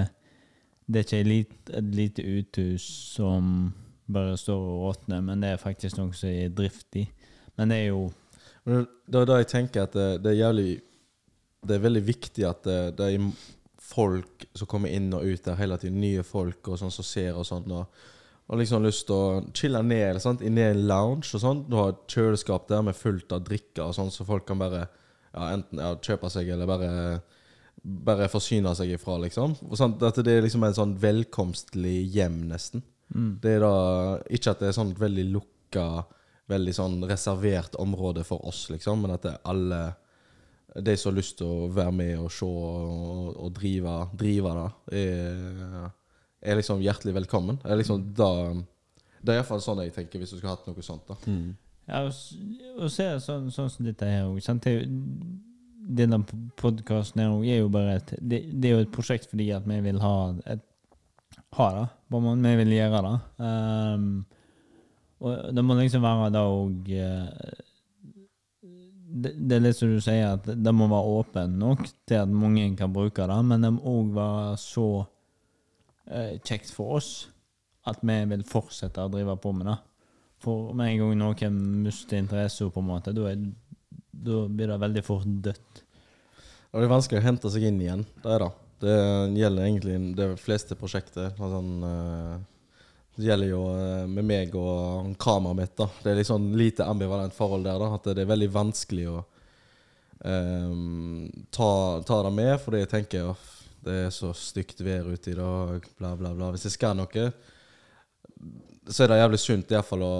det 0.91 0.99
er 0.99 1.05
ikke 1.05 1.21
et 1.21 1.29
lite, 1.29 1.77
et 1.77 1.93
lite 1.95 2.23
uthus 2.39 2.85
som 3.15 3.71
bare 4.11 4.37
står 4.37 4.59
og 4.59 4.81
råtner, 4.85 5.21
men 5.23 5.43
det 5.43 5.53
er 5.53 5.61
faktisk 5.61 5.99
noe 5.99 6.15
som 6.17 6.31
er 6.31 6.51
driftig. 6.55 7.05
Men 7.55 7.71
det 7.71 7.85
er 7.85 7.93
jo 7.93 8.09
det 8.61 9.17
er 9.17 9.25
da 9.25 9.39
jeg 9.39 9.47
tenker 9.49 9.87
at 9.87 9.95
det, 9.97 10.09
det 10.21 10.35
er 10.35 10.43
jævlig 10.43 10.81
Det 11.65 11.73
er 11.73 11.81
veldig 11.81 12.01
viktig 12.05 12.43
at 12.45 12.59
det, 12.65 12.75
det 12.97 13.07
er 13.07 13.15
folk 13.91 14.47
som 14.57 14.69
kommer 14.71 14.91
inn 14.93 15.11
og 15.13 15.27
ut 15.27 15.45
der 15.45 15.59
hele 15.59 15.77
tiden. 15.81 16.01
Nye 16.01 16.23
folk 16.27 16.71
og 16.71 16.79
sånn 16.81 16.93
som 16.93 17.07
ser 17.07 17.37
og 17.39 17.47
sånn. 17.47 17.67
Og, 17.75 18.01
og 18.51 18.59
liksom 18.59 18.85
lyst 18.85 19.07
til 19.09 19.15
å 19.17 19.43
chille 19.57 19.81
ned 19.85 20.21
sant? 20.23 20.43
inne 20.45 20.63
i 20.63 20.71
en 20.73 20.85
lounge 20.87 21.29
og 21.35 21.43
sånn. 21.43 21.65
Du 21.69 21.77
har 21.79 21.93
et 21.93 22.15
kjøleskap 22.15 22.67
der 22.71 22.83
med 22.87 22.97
fullt 22.97 23.35
av 23.35 23.45
drikker 23.47 23.85
og 23.87 23.95
sånn, 23.97 24.11
så 24.13 24.27
folk 24.27 24.47
kan 24.49 24.61
bare 24.61 24.87
ja, 24.87 25.51
enten 25.53 25.79
ja, 25.79 25.93
kjøpe 26.03 26.31
seg 26.31 26.49
eller 26.51 26.69
bare 26.69 26.91
bare 27.81 28.27
forsyne 28.29 28.73
seg 28.77 28.93
ifra, 28.95 29.17
liksom. 29.23 29.55
Sånn, 29.77 29.95
at 30.05 30.19
det 30.21 30.35
er 30.35 30.43
liksom 30.45 30.63
en 30.67 30.75
sånn 30.77 30.91
velkomstlig 31.01 31.95
hjem, 32.13 32.43
nesten. 32.51 32.83
mm, 33.13 33.39
Det 33.41 33.55
er 33.55 33.63
da 33.65 34.19
Ikke 34.29 34.53
at 34.53 34.61
det 34.61 34.69
er 34.69 34.77
sånn 34.77 34.93
veldig 34.97 35.25
lukka, 35.31 36.05
veldig 36.51 36.75
sånn 36.75 36.99
reservert 37.09 37.75
område 37.81 38.23
for 38.27 38.45
oss, 38.45 38.67
liksom, 38.69 39.01
men 39.01 39.15
at 39.15 39.25
det 39.25 39.33
er 39.33 39.49
alle 39.49 39.81
de 40.75 40.95
som 40.97 41.11
har 41.11 41.17
lyst 41.17 41.37
til 41.39 41.49
å 41.49 41.69
være 41.73 41.93
med 41.95 42.13
og 42.21 42.29
se 42.31 42.47
og, 42.47 43.31
og 43.35 43.49
drive, 43.57 43.95
drive 44.17 44.53
det, 44.55 45.01
er, 45.01 45.89
er 46.41 46.59
liksom 46.59 46.83
hjertelig 46.83 47.15
velkommen. 47.21 47.59
Er 47.65 47.79
liksom 47.79 48.05
da 48.15 48.31
Det 49.21 49.33
er 49.33 49.41
iallfall 49.41 49.61
sånn 49.61 49.83
jeg 49.83 49.93
tenker, 49.97 50.21
hvis 50.21 50.31
du 50.33 50.39
skulle 50.39 50.55
hatt 50.55 50.67
noe 50.69 50.85
sånt. 50.85 51.11
da 51.11 51.17
ja, 51.89 52.03
og, 52.05 52.11
og 52.77 52.91
se 52.93 53.07
sånn, 53.19 53.49
sånn 53.51 53.71
som 53.73 53.87
dette 53.87 54.07
her 54.07 54.29
òg. 54.29 54.39
Denne 55.91 56.21
podkasten 56.61 57.23
her 57.23 57.31
er 57.41 57.63
jo 57.63 57.71
bare 57.73 57.97
et 57.97 58.11
det, 58.21 58.43
det 58.53 58.69
er 58.69 58.77
jo 58.77 58.83
et 58.85 58.93
prosjekt 58.93 59.31
fordi 59.31 59.49
at 59.55 59.65
vi 59.67 59.79
vil 59.83 59.99
ha 60.03 60.13
et 60.45 60.67
ha 61.57 61.71
det. 61.75 61.87
Bare. 62.11 62.37
Vi 62.43 62.53
vil 62.61 62.75
gjøre 62.77 63.01
det. 63.07 63.17
Um, 63.43 64.05
og 65.21 65.51
det 65.55 65.63
må 65.65 65.75
liksom 65.77 66.03
være 66.03 66.31
da 66.33 66.45
òg 66.49 66.87
det, 69.11 69.55
er 69.57 69.63
litt 69.65 69.77
som 69.77 69.91
du 69.91 69.99
sier, 70.03 70.37
at 70.37 70.45
det 70.47 70.73
må 70.75 70.87
være 70.91 71.15
åpen 71.19 71.57
nok 71.59 71.83
til 72.07 72.19
at 72.21 72.31
mange 72.31 72.69
kan 72.79 72.93
bruke 72.93 73.27
det, 73.27 73.39
men 73.45 73.61
det 73.65 73.73
må 73.75 73.81
òg 73.99 74.13
være 74.15 74.57
så 74.61 74.85
eh, 76.07 76.37
kjekt 76.47 76.71
for 76.75 76.97
oss 76.99 77.11
at 77.89 78.01
vi 78.05 78.17
vil 78.29 78.43
fortsette 78.45 79.01
å 79.01 79.09
drive 79.11 79.35
på 79.41 79.51
med 79.57 79.67
det. 79.71 79.77
For 80.41 80.73
med 80.77 80.91
en 80.93 80.99
gang 81.01 81.15
noen 81.21 81.59
mister 81.85 82.17
interesse, 82.21 82.67
på 82.69 82.81
en 82.81 82.89
måte, 82.91 83.13
da 83.13 83.27
er- 83.31 83.51
da 84.21 84.43
blir 84.47 84.67
det 84.69 84.79
veldig 84.81 85.03
fort 85.03 85.25
dødt. 85.25 85.81
Det 86.71 86.83
er 86.83 86.87
vanskelig 86.91 87.19
å 87.21 87.25
hente 87.25 87.49
seg 87.51 87.63
inn 87.67 87.79
igjen. 87.81 88.05
Det 88.21 88.31
er 88.31 88.39
det. 88.45 88.51
Det 88.81 88.97
gjelder 89.37 89.65
egentlig 89.65 90.15
det 90.15 90.27
fleste 90.39 90.75
prosjekter. 90.77 91.31
Sånn, 91.37 91.83
eh, 91.83 92.39
det 93.21 93.29
gjelder 93.29 93.51
jo 93.51 93.61
eh, 93.75 94.07
med 94.09 94.27
meg 94.27 94.55
og 94.57 95.13
kameraet 95.21 95.59
mitt. 95.61 95.75
da. 95.77 95.87
Det 96.01 96.11
er 96.11 96.19
litt 96.19 96.29
sånn 96.29 96.51
lite 96.57 96.87
ambivalent 96.89 97.35
forhold 97.37 97.67
der. 97.67 97.79
da, 97.81 97.93
At 97.95 98.09
det 98.09 98.23
er 98.23 98.31
veldig 98.31 98.49
vanskelig 98.53 99.07
å 99.11 99.17
um, 100.25 101.29
ta, 101.53 101.71
ta 102.07 102.21
det 102.25 102.33
med, 102.35 102.55
fordi 102.63 102.83
jeg 102.83 102.91
tenker 102.91 103.31
at 103.33 103.49
det 103.81 103.97
er 104.07 104.11
så 104.13 104.29
stygt 104.37 104.83
vær 104.85 105.09
ute 105.09 105.31
i 105.31 105.37
dag, 105.37 105.85
bla, 105.97 106.15
bla, 106.17 106.33
bla. 106.37 106.51
Hvis 106.53 106.67
jeg 106.67 106.75
skal 106.75 106.97
noe, 106.97 107.29
så 108.87 109.03
er 109.03 109.11
det 109.11 109.21
jævlig 109.21 109.39
sunt 109.41 109.71
i 109.71 109.77
hvert 109.77 109.89
fall 109.89 110.05
å 110.05 110.15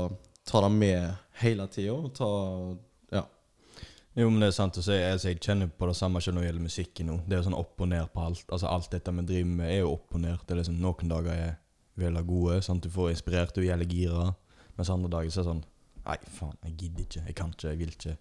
ta 0.48 0.64
det 0.66 0.72
med 0.74 1.12
hele 1.42 1.68
tida. 1.70 1.98
Ja. 3.14 3.26
Jo, 4.18 4.30
men 4.30 4.42
det 4.42 4.50
er 4.50 4.58
sant 4.58 4.78
si. 4.82 4.98
Altså, 4.98 5.30
jeg 5.30 5.42
kjenner 5.44 5.70
på 5.70 5.90
det 5.90 5.98
samme 5.98 6.22
selv 6.22 6.38
når 6.38 6.46
det 6.46 6.50
gjelder 6.50 6.70
musikken 6.70 7.12
nå. 7.12 7.20
Det 7.28 7.38
er 7.38 7.46
sånn 7.46 7.58
opp 7.58 7.82
og 7.82 7.92
ned 7.92 8.10
på 8.14 8.26
alt. 8.26 8.48
Altså, 8.50 8.70
alt 8.70 8.90
dette 8.94 9.14
vi 9.18 9.28
driver 9.30 9.54
med, 9.60 9.68
er 9.70 9.84
jo 9.84 9.94
opp 9.94 10.18
og 10.18 10.26
ned. 10.26 10.42
Det 10.46 10.56
er 10.56 10.62
liksom 10.64 10.82
Noen 10.82 11.14
dager 11.14 11.36
er 11.36 11.54
veldig 12.00 12.24
gode, 12.28 12.62
sant? 12.62 12.84
du 12.84 12.90
får 12.90 13.12
inspirert, 13.16 13.56
du 13.56 13.62
er 13.62 13.72
jævlig 13.72 13.90
gira. 13.90 14.32
Mens 14.78 14.90
andre 14.90 15.10
dager 15.12 15.30
så 15.30 15.42
er 15.42 15.44
det 15.44 15.52
sånn 15.52 15.68
Nei, 16.02 16.18
faen, 16.34 16.56
jeg 16.66 16.72
gidder 16.80 17.04
ikke. 17.06 17.24
Jeg 17.28 17.36
kan 17.38 17.52
ikke, 17.54 17.68
jeg 17.70 17.78
vil 17.78 17.92
ikke. 17.94 18.16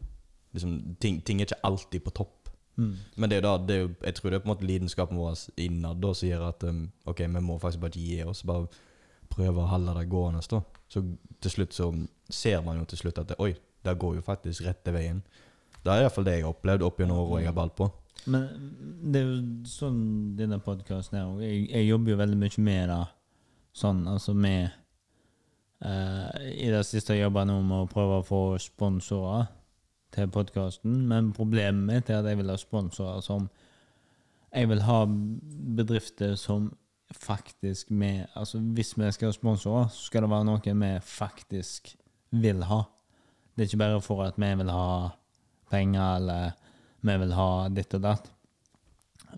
Liksom, 0.53 0.73
ting, 1.01 1.21
ting 1.25 1.39
er 1.41 1.47
ikke 1.47 1.63
alltid 1.65 2.03
på 2.05 2.13
topp. 2.19 2.51
Mm. 2.77 2.91
Men 3.17 3.31
det 3.31 3.37
er 3.37 3.41
jo 3.41 3.47
da, 3.47 3.53
det 3.67 3.77
er 3.77 3.81
jo, 3.81 3.89
jeg 4.05 4.17
tror 4.19 4.31
det 4.31 4.37
er 4.37 4.43
på 4.43 4.49
en 4.49 4.53
måte 4.53 4.67
lidenskapen 4.69 5.17
vår 5.17 5.39
innad 5.61 6.05
som 6.15 6.29
gjør 6.29 6.45
at 6.51 6.67
um, 6.69 6.83
ok, 7.09 7.23
vi 7.25 7.43
må 7.47 7.57
faktisk 7.63 7.81
bare 7.81 7.97
gi 7.97 8.19
oss. 8.29 8.43
Bare 8.45 8.69
prøve 9.33 9.63
å 9.63 9.71
holde 9.71 9.95
det 9.97 10.11
gående. 10.13 10.43
da. 10.51 10.61
Så 10.93 11.03
til 11.41 11.55
slutt 11.55 11.77
så 11.77 11.89
ser 12.29 12.61
man 12.67 12.81
jo 12.81 12.85
til 12.91 13.01
slutt 13.01 13.23
at 13.23 13.33
det, 13.33 13.39
oi, 13.41 13.55
det 13.85 13.97
går 13.99 14.19
jo 14.19 14.27
faktisk 14.27 14.67
rette 14.67 14.93
veien. 14.93 15.23
Det 15.81 15.93
er 15.93 16.05
iallfall 16.05 16.27
det 16.27 16.37
jeg 16.37 16.45
har 16.45 16.53
opplevd 16.53 16.85
opp 16.85 17.01
gjennom 17.01 17.23
året 17.23 17.45
jeg 17.45 17.49
har 17.49 17.57
valgt 17.57 17.79
på. 17.81 17.89
Men 18.29 18.43
det 19.13 19.23
er 19.23 19.31
jo 19.31 19.39
sånn 19.71 20.01
denne 20.37 20.61
podkasten 20.61 21.17
er 21.17 21.31
òg. 21.31 21.41
Jeg, 21.47 21.65
jeg 21.71 21.89
jobber 21.89 22.13
jo 22.13 22.21
veldig 22.21 22.41
mye 22.43 22.67
med 22.67 22.93
det 22.93 23.01
sånn, 23.77 24.05
altså 24.09 24.35
med 24.35 24.71
uh, 25.85 26.29
I 26.41 26.71
det 26.73 26.83
siste 26.89 27.17
jobber 27.19 27.47
nå 27.49 27.61
med 27.63 27.85
å 27.85 27.91
prøve 27.91 28.21
å 28.21 28.27
få 28.27 28.43
sponsorer 28.63 29.49
til 30.15 30.31
podkasten, 30.35 31.05
men 31.09 31.33
problemet 31.37 31.87
mitt 31.87 32.11
er 32.11 32.21
at 32.21 32.29
jeg 32.31 32.41
vil 32.41 32.51
ha 32.51 32.59
sponsorer 32.59 33.25
som 33.25 33.51
Jeg 34.51 34.67
vil 34.67 34.81
ha 34.83 35.05
bedrifter 35.07 36.35
som 36.35 36.73
faktisk 37.15 37.91
med 37.91 38.27
Altså 38.35 38.59
hvis 38.59 38.97
vi 38.99 39.13
skal 39.13 39.31
ha 39.31 39.33
sponsorer, 39.33 39.89
så 39.89 40.09
skal 40.09 40.25
det 40.25 40.31
være 40.31 40.49
noe 40.49 40.75
vi 40.83 40.91
faktisk 41.03 41.95
vil 42.31 42.63
ha. 42.63 42.83
Det 43.55 43.65
er 43.65 43.69
ikke 43.69 43.83
bare 43.83 44.01
for 44.01 44.25
at 44.25 44.39
vi 44.39 44.51
vil 44.59 44.71
ha 44.71 45.11
penger, 45.71 46.17
eller 46.17 46.51
vi 47.01 47.17
vil 47.23 47.33
ha 47.35 47.69
ditt 47.69 47.95
og 47.95 48.03
datt. 48.03 48.31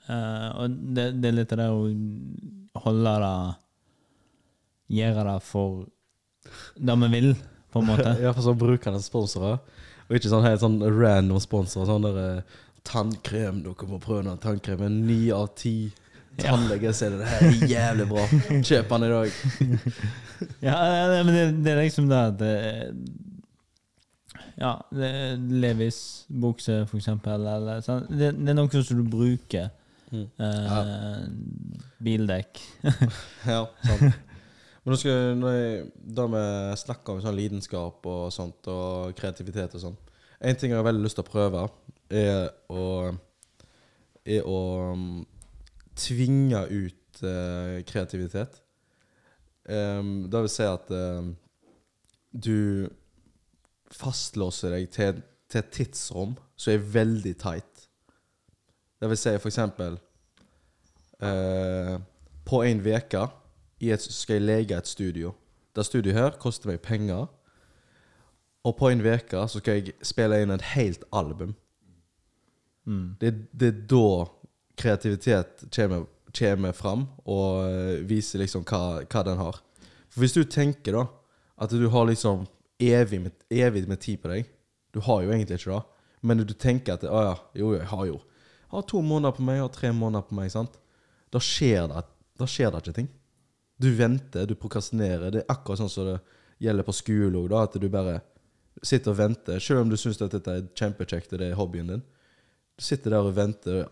Uh, 0.08 0.48
og 0.62 0.76
det, 0.96 1.06
det 1.20 1.28
er 1.28 1.36
litt 1.36 1.52
av 1.52 1.60
det 1.60 1.68
å 1.72 2.80
holde 2.84 3.14
det 3.24 3.36
Gjøre 4.92 5.24
det 5.30 5.38
for 5.46 5.86
det 6.76 6.96
vi 7.04 7.08
vil, 7.14 7.30
på 7.72 7.80
en 7.82 7.88
måte. 7.88 8.12
Ja, 8.24 8.32
for 8.36 8.44
sånn 8.44 8.58
brukende 8.60 9.00
sponsorer. 9.04 9.58
Og 10.08 10.18
ikke 10.18 10.28
sånn 10.32 10.44
helt 10.44 10.60
sånn 10.60 10.78
random 10.84 11.40
sponsorer. 11.40 11.88
Sånn 11.88 12.04
der 12.04 12.18
eh, 12.20 12.60
tannkrem, 12.84 13.62
dere 13.64 13.88
må 13.88 14.00
prøve 14.02 14.26
den 14.28 14.40
tannkremen. 14.42 15.02
Ni 15.08 15.24
av 15.32 15.52
ti 15.56 15.76
Ja. 16.40 16.54
tannleger 16.54 16.94
sier 16.96 17.12
det 17.20 17.26
her 17.28 17.42
er 17.44 17.66
jævlig 17.68 18.06
bra. 18.08 18.22
Kjøp 18.64 18.92
den 18.94 19.04
i 19.08 19.12
dag. 19.12 19.36
Ja, 20.64 20.74
ja, 20.74 21.20
men 21.22 21.28
det, 21.36 21.42
det 21.62 21.70
er 21.70 21.76
liksom 21.84 22.08
det 22.10 22.16
at 22.18 22.40
eh, 22.42 22.88
Ja, 24.58 24.72
det 24.90 25.10
Levis 25.62 25.98
bukse, 26.28 26.80
for 26.90 26.98
eksempel. 26.98 27.44
Eller, 27.46 27.80
sånn. 27.84 28.08
det, 28.10 28.32
det 28.40 28.50
er 28.52 28.58
noe 28.58 28.82
som 28.82 28.98
du 28.98 29.06
bruker. 29.12 29.70
Mm. 30.12 30.26
Eh, 30.42 31.22
Bildekk. 32.04 32.60
Ja, 33.48 33.62
sant. 33.86 34.18
Men 34.82 34.94
nå 34.94 34.98
skal, 34.98 35.36
når 35.38 35.52
jeg, 35.54 35.82
da 36.18 36.24
vi 36.32 36.44
snakker 36.80 37.14
om 37.14 37.20
sånn 37.22 37.36
lidenskap 37.38 38.06
og 38.10 38.22
sånt, 38.34 38.66
og 38.70 39.12
kreativitet 39.18 39.76
og 39.78 39.84
sånn 39.84 40.00
En 40.42 40.56
ting 40.58 40.72
jeg 40.72 40.80
har 40.80 40.86
veldig 40.88 41.04
lyst 41.04 41.20
til 41.20 41.22
å 41.22 41.30
prøve, 41.30 41.68
er 42.10 42.48
å 42.72 42.86
Er 44.26 44.46
å 44.46 44.58
um, 44.94 45.22
tvinge 45.98 46.60
ut 46.70 47.22
uh, 47.26 47.82
kreativitet. 47.86 48.60
Um, 49.66 50.28
det 50.30 50.42
vil 50.44 50.50
si 50.50 50.66
at 50.66 50.90
uh, 50.94 51.26
du 52.30 52.88
fastlåser 53.92 54.76
deg 54.76 54.90
til, 54.94 55.22
til 55.50 55.60
et 55.60 55.72
tidsrom 55.74 56.36
som 56.56 56.72
er 56.72 56.86
veldig 56.94 57.34
tight. 57.42 57.86
Det 59.02 59.10
vil 59.10 59.18
si 59.18 59.34
for 59.42 59.50
eksempel 59.50 59.96
eh, 61.18 61.96
På 62.46 62.60
en 62.62 62.82
uke 62.86 63.22
et, 63.90 64.02
skal 64.02 64.38
jeg 64.38 64.46
lege 64.46 64.76
et 64.78 64.86
studio. 64.86 65.32
Det 65.74 65.86
studioet 65.86 66.18
her 66.18 66.36
koster 66.40 66.70
meg 66.70 66.82
penger. 66.84 67.26
Og 68.62 68.76
på 68.78 68.92
en 68.92 69.02
uke 69.02 69.46
så 69.48 69.58
skal 69.58 69.80
jeg 69.80 69.96
spille 70.06 70.38
inn 70.42 70.54
et 70.54 70.68
helt 70.76 71.04
album. 71.12 71.56
Mm. 72.86 73.16
Det, 73.20 73.32
det 73.58 73.68
er 73.68 73.82
da 73.90 74.06
kreativitet 74.78 75.64
kommer, 75.74 76.06
kommer 76.38 76.72
fram 76.74 77.06
og 77.24 77.66
eh, 77.68 78.02
viser 78.06 78.42
liksom 78.42 78.64
hva, 78.66 79.02
hva 79.06 79.22
den 79.26 79.38
har. 79.38 79.60
For 80.10 80.22
hvis 80.22 80.36
du 80.36 80.42
tenker 80.44 80.98
da 80.98 81.06
at 81.62 81.74
du 81.74 81.86
har 81.92 82.08
liksom 82.08 82.46
evig 82.82 83.20
med, 83.22 83.34
evig 83.50 83.86
med 83.88 84.00
tid 84.02 84.22
på 84.22 84.30
deg 84.32 84.48
Du 84.92 85.00
har 85.06 85.22
jo 85.22 85.30
egentlig 85.30 85.60
ikke 85.60 85.76
det, 85.76 85.82
men 86.26 86.42
du 86.42 86.54
tenker 86.54 86.96
at 86.96 87.04
Å 87.06 87.20
ja, 87.22 87.34
jo, 87.60 87.68
jeg 87.76 87.86
har 87.86 88.06
jo 88.08 88.16
Jeg 88.18 88.72
har 88.72 88.86
to 88.88 89.02
måneder 89.04 89.36
på 89.36 89.44
meg, 89.46 89.60
jeg 89.60 89.66
har 89.66 89.74
tre 89.76 89.92
måneder 89.94 90.26
på 90.26 90.36
meg, 90.36 90.50
sant? 90.50 90.78
Da 91.32 91.40
skjer 91.40 91.86
det, 91.92 92.02
da 92.40 92.48
skjer 92.48 92.72
det 92.72 92.82
ikke 92.82 92.96
ting. 92.96 93.08
Du 93.82 93.90
venter, 93.98 94.46
du 94.46 94.54
prokrastinerer. 94.58 95.32
Det 95.34 95.42
er 95.42 95.50
akkurat 95.52 95.82
sånn 95.82 95.90
som 95.90 96.06
det 96.06 96.20
gjelder 96.62 96.86
på 96.86 96.94
skole 96.94 97.40
òg, 97.40 97.54
at 97.58 97.80
du 97.82 97.88
bare 97.90 98.20
sitter 98.82 99.12
og 99.12 99.18
venter. 99.18 99.58
Selv 99.62 99.82
om 99.82 99.90
du 99.90 99.98
syns 99.98 100.20
dette 100.20 100.42
er 100.46 100.68
kjempekjekt, 100.78 101.34
og 101.34 101.42
det 101.42 101.50
er 101.50 101.58
hobbyen 101.58 101.90
din. 101.90 102.04
Du 102.78 102.84
sitter 102.86 103.16
der 103.16 103.26
og 103.26 103.34
venter. 103.36 103.88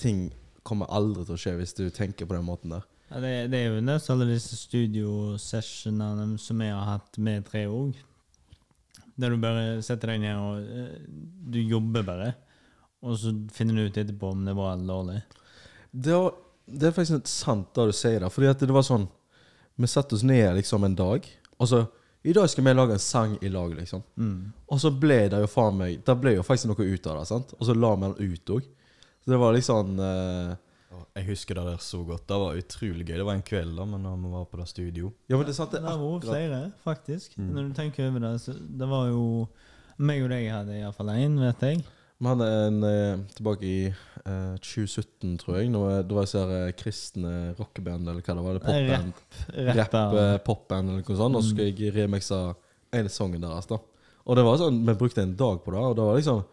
Ting 0.00 0.28
kommer 0.66 0.90
aldri 0.94 1.26
til 1.26 1.34
å 1.34 1.40
skje 1.42 1.56
hvis 1.58 1.74
du 1.78 1.88
tenker 1.94 2.28
på 2.28 2.36
den 2.36 2.46
måten 2.46 2.74
der. 2.74 2.86
Ja, 3.12 3.20
det, 3.20 3.32
det 3.52 3.58
er 3.58 3.74
jo 3.74 3.82
nesten 3.84 4.14
alle 4.14 4.30
disse 4.30 4.56
studiosessionene 4.56 6.38
som 6.40 6.62
jeg 6.64 6.72
har 6.72 6.86
hatt 6.94 7.18
med 7.20 7.44
tre 7.50 7.66
òg. 7.68 7.98
Der 9.20 9.34
du 9.34 9.42
bare 9.42 9.82
setter 9.84 10.14
deg 10.14 10.22
ned 10.22 10.38
og 10.40 10.70
eh, 10.72 10.94
du 11.52 11.58
jobber 11.60 12.06
bare. 12.06 12.30
Og 13.02 13.18
så 13.18 13.34
finner 13.52 13.76
du 13.76 13.90
ut 13.90 13.98
etterpå 14.00 14.30
om 14.32 14.46
det 14.46 14.54
var 14.56 14.76
eller 14.76 14.88
dårlig. 14.88 15.18
Det, 15.90 16.14
var, 16.14 16.38
det 16.64 16.88
er 16.88 16.96
faktisk 16.96 17.28
sant 17.28 17.74
da 17.76 17.84
du 17.90 17.92
sier 17.96 18.22
det. 18.22 18.30
Fordi 18.32 18.48
at 18.48 18.62
det 18.62 18.72
var 18.72 18.86
sånn 18.86 19.10
Vi 19.82 19.90
setter 19.90 20.18
oss 20.18 20.22
ned 20.26 20.54
liksom 20.60 20.84
en 20.86 20.94
dag, 20.98 21.26
og 21.58 21.68
så 21.68 21.82
I 22.22 22.32
dag 22.36 22.46
skal 22.50 22.64
vi 22.64 22.72
lage 22.74 22.94
en 22.94 23.02
sang 23.02 23.32
i 23.42 23.48
lag, 23.50 23.72
liksom. 23.74 24.02
Mm. 24.14 24.52
Og 24.70 24.78
så 24.78 24.92
ble 24.94 25.24
det 25.32 25.40
jo 25.42 25.48
faen 25.50 25.74
meg 25.74 26.04
Det 26.06 26.14
ble 26.22 26.36
jo 26.36 26.44
faktisk 26.46 26.70
noe 26.70 26.84
ut 26.86 27.06
av 27.10 27.16
det. 27.18 27.24
sant? 27.26 27.54
Og 27.58 27.66
så 27.66 27.74
la 27.74 27.90
vi 27.96 28.04
den 28.04 28.36
ut 28.36 28.52
òg. 28.54 28.68
Så 29.24 29.32
det 29.32 29.40
var 29.42 29.56
liksom 29.56 29.98
eh, 29.98 30.52
Jeg 31.16 31.26
husker 31.32 31.58
det 31.58 31.64
der 31.66 31.80
så 31.82 32.04
godt. 32.06 32.28
Det 32.30 32.38
var 32.44 32.60
utrolig 32.60 33.08
gøy. 33.08 33.16
Det 33.16 33.26
var 33.26 33.40
en 33.40 33.42
kveld 33.48 33.74
da, 33.78 33.88
men 33.90 34.06
når 34.06 34.20
vi 34.22 34.30
var 34.36 34.46
på 34.52 34.60
det 34.60 34.68
studio. 34.70 35.10
Ja, 35.26 35.36
men 35.36 35.46
det 35.50 35.56
sant, 35.58 35.74
Det 35.74 35.82
det 35.82 35.90
er 35.90 35.98
akkurat 35.98 36.28
flere, 36.30 36.60
faktisk. 36.84 37.34
Mm. 37.38 37.50
Når 37.56 37.66
du 37.68 37.74
tenker 37.80 38.06
over 38.08 38.24
det. 38.28 38.32
Så 38.44 38.54
det 38.54 38.88
var 38.94 39.10
jo 39.10 39.26
meg 39.98 40.22
og 40.22 40.30
deg 40.30 40.46
hadde 40.50 40.78
iallfall 40.78 41.10
én, 41.16 41.36
vet 41.42 41.66
jeg. 41.66 41.82
Vi 42.22 42.28
hadde 42.30 42.46
en 42.68 42.76
eh, 42.86 43.22
tilbake 43.34 43.66
i 43.66 43.78
eh, 43.90 44.52
2017, 44.62 45.32
tror 45.40 45.56
jeg. 45.58 45.70
Når 45.74 46.04
da 46.06 46.14
var 46.14 46.26
jeg 46.28 46.30
ser 46.30 46.52
eh, 46.54 46.74
kristne 46.78 47.32
rockeband, 47.58 48.06
eller 48.06 48.22
hva 48.22 48.36
det 48.36 48.44
var. 48.44 48.60
Eller 48.60 48.92
popband. 48.92 49.24
Rapp, 49.80 49.96
eh, 50.20 50.36
popband, 50.46 50.92
eller 50.92 51.02
noe 51.02 51.16
sånt. 51.18 51.38
Og 51.40 51.42
så 51.42 51.50
skulle 51.50 51.72
jeg 51.72 51.94
remixe 51.96 52.38
en 52.94 53.10
sang 53.10 53.34
deres. 53.34 53.66
da 53.66 53.80
Og 54.22 54.38
det 54.38 54.44
var 54.46 54.60
sånn, 54.60 54.78
vi 54.86 54.94
brukte 55.00 55.24
en 55.24 55.34
dag 55.40 55.64
på 55.64 55.74
det, 55.74 55.82
og 55.82 55.96
det 55.98 56.06
var 56.06 56.20
liksom 56.20 56.44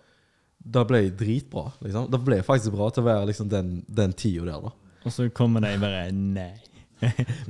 Det 0.73 0.85
ble 0.89 1.03
dritbra. 1.21 1.67
liksom 1.85 2.09
Det 2.11 2.23
ble 2.25 2.41
faktisk 2.49 2.73
bra 2.73 2.89
til 2.89 3.05
å 3.05 3.09
være 3.11 3.29
liksom 3.29 3.53
den, 3.53 3.69
den 3.85 4.17
tida 4.17 4.49
der, 4.49 4.65
da. 4.65 4.73
Og 5.05 5.13
så 5.13 5.29
kommer 5.29 5.61
de 5.63 5.77
bare 5.79 6.09
Nei. 6.11 6.51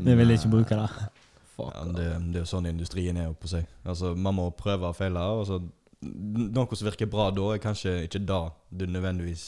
Vi 0.06 0.20
vil 0.20 0.36
ikke 0.36 0.52
bruke 0.52 0.76
det. 0.76 1.08
Fuck. 1.56 1.72
Ja, 1.74 1.88
det, 1.88 2.10
det 2.34 2.42
er 2.42 2.44
jo 2.44 2.52
sånn 2.52 2.68
industrien 2.70 3.18
er 3.18 3.32
på 3.34 3.48
seg. 3.48 3.64
Altså, 3.88 4.12
Man 4.16 4.36
må 4.38 4.52
prøve 4.56 4.92
og 4.92 5.00
feile. 5.00 5.24
Og 5.40 5.48
så, 5.48 5.58
noe 6.02 6.76
som 6.80 6.88
virker 6.88 7.10
bra 7.12 7.30
da, 7.36 7.50
er 7.54 7.60
kanskje 7.64 7.96
ikke 8.08 8.22
da 8.26 8.38
du 8.72 8.86
nødvendigvis 8.88 9.44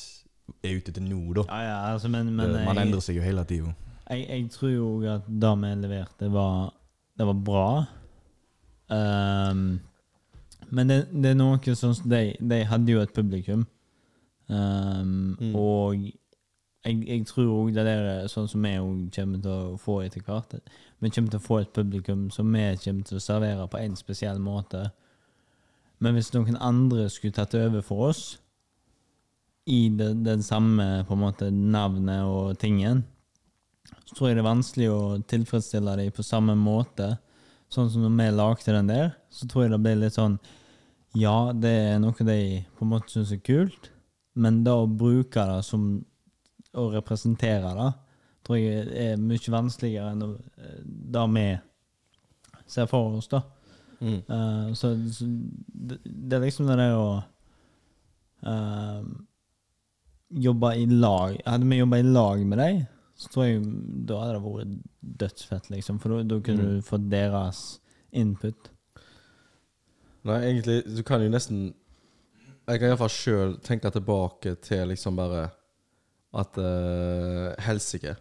er 0.63 0.75
ute 0.77 0.91
til 0.91 1.03
nå. 1.07 1.19
da. 1.37 1.43
Ja, 1.47 1.61
ja, 1.63 1.93
altså, 1.93 2.09
men, 2.11 2.33
men 2.35 2.49
Det- 2.53 2.65
Man 2.65 2.75
jeg, 2.75 2.85
endrer 2.87 2.99
seg 3.01 3.15
jo 3.15 3.21
hele 3.23 3.43
tida. 3.47 3.73
jeg, 4.09 4.25
jeg 4.29 4.49
tror 4.51 4.69
jo 4.69 4.87
at 5.07 5.27
det 5.27 5.53
vi 5.61 5.75
leverte, 5.87 6.31
var 6.33 6.73
Det 7.17 7.27
var 7.27 7.33
bra. 7.33 7.85
Um, 8.89 9.79
men 10.71 10.87
det, 10.89 10.97
det 11.13 11.31
er 11.31 11.35
noe 11.39 11.75
sånn 11.75 11.95
som 11.95 12.09
de, 12.11 12.33
de 12.39 12.63
hadde 12.67 12.91
jo 12.91 13.01
et 13.03 13.13
publikum. 13.15 13.65
Um, 14.51 15.37
Mm. 15.39 15.55
Og 15.55 15.95
jeg, 16.83 16.95
jeg 17.07 17.25
tror 17.29 17.45
òg 17.53 17.73
det 17.75 17.85
der 17.85 18.07
er 18.23 18.27
sånn 18.31 18.47
som 18.49 18.61
vi 18.65 18.73
òg 18.79 19.11
kommer 19.15 19.41
til 19.43 19.51
å 19.51 19.77
få 19.79 19.99
etter 20.03 20.21
hvert. 20.25 20.55
Vi 20.99 21.09
kommer 21.09 21.29
til 21.31 21.39
å 21.39 21.45
få 21.45 21.59
et 21.61 21.71
publikum 21.73 22.29
som 22.33 22.51
vi 22.51 22.63
kommer 22.83 23.03
til 23.07 23.17
å 23.19 23.21
servere 23.23 23.67
på 23.71 23.79
en 23.79 23.95
spesiell 23.95 24.39
måte. 24.43 24.89
Men 26.01 26.17
hvis 26.17 26.31
noen 26.33 26.57
andre 26.57 27.07
skulle 27.13 27.35
tatt 27.35 27.53
over 27.57 27.83
for 27.85 28.09
oss 28.09 28.23
i 29.69 29.85
den, 29.93 30.23
den 30.25 30.41
samme 30.43 31.03
på 31.05 31.13
en 31.13 31.21
måte 31.21 31.51
navnet 31.53 32.25
og 32.25 32.57
tingen, 32.61 33.03
så 34.05 34.15
tror 34.15 34.29
jeg 34.29 34.37
det 34.39 34.43
er 34.43 34.49
vanskelig 34.49 34.89
å 34.91 35.01
tilfredsstille 35.29 35.93
dem 35.99 36.15
på 36.15 36.25
samme 36.25 36.55
måte. 36.57 37.13
Sånn 37.71 37.91
som 37.93 38.03
når 38.03 38.17
vi 38.17 38.29
lagde 38.35 38.75
den 38.75 38.89
der, 38.89 39.13
så 39.31 39.47
tror 39.47 39.65
jeg 39.65 39.75
det 39.75 39.81
blir 39.85 40.01
litt 40.01 40.17
sånn 40.17 40.39
Ja, 41.15 41.51
det 41.51 41.71
er 41.91 41.97
noe 41.99 42.15
de 42.23 42.63
på 42.77 42.85
en 42.85 42.91
måte 42.93 43.11
syns 43.11 43.33
er 43.35 43.41
kult, 43.43 43.89
men 44.33 44.61
da 44.63 44.77
å 44.79 44.87
bruke 44.87 45.43
det 45.49 45.61
som 45.67 45.89
å 46.71 46.85
representere 46.93 47.73
det, 47.75 47.89
tror 48.47 48.57
jeg 48.57 48.85
er 48.95 49.19
mye 49.19 49.53
vanskeligere 49.53 50.13
enn 50.15 50.23
eh, 50.23 50.77
det 50.85 51.25
vi 51.35 51.47
ser 52.71 52.87
for 52.87 53.17
oss, 53.19 53.27
da. 53.31 53.43
Mm. 54.01 54.21
Uh, 54.29 54.71
så, 54.73 54.95
så 55.13 55.25
det, 55.27 55.99
det 56.05 56.33
er 56.33 56.41
liksom 56.41 56.65
det 56.65 56.77
der 56.79 56.95
å 56.97 57.09
uh, 58.47 59.03
jobbe 60.33 60.71
i 60.79 60.87
lag 60.89 61.35
Hadde 61.45 61.67
vi 61.69 61.77
jobba 61.77 61.99
i 62.01 62.05
lag 62.07 62.41
med 62.49 62.57
dem, 62.57 62.79
så 63.15 63.29
tror 63.29 63.45
jeg 63.45 63.61
da 64.09 64.21
hadde 64.23 64.39
det 64.39 64.43
vært 64.47 64.71
dødsfett, 65.21 65.69
liksom. 65.69 65.99
For 66.01 66.21
da, 66.23 66.39
kunne 66.41 66.63
Mm. 66.65 66.79
du 66.79 66.87
fått 66.87 67.09
deres 67.11 67.59
input. 68.11 68.71
Nei, 70.23 70.39
egentlig, 70.49 70.79
du 70.95 71.03
kan 71.03 71.21
jo 71.21 71.29
nesten 71.29 71.73
Jeg 72.67 72.79
kan 72.79 72.89
iallfall 72.91 73.09
sjøl 73.09 73.55
tenke 73.65 73.89
tilbake 73.91 74.55
til 74.61 74.87
liksom 74.87 75.15
bare 75.17 75.49
at 76.33 76.57
uh, 76.57 77.53
Helsike. 77.59 78.15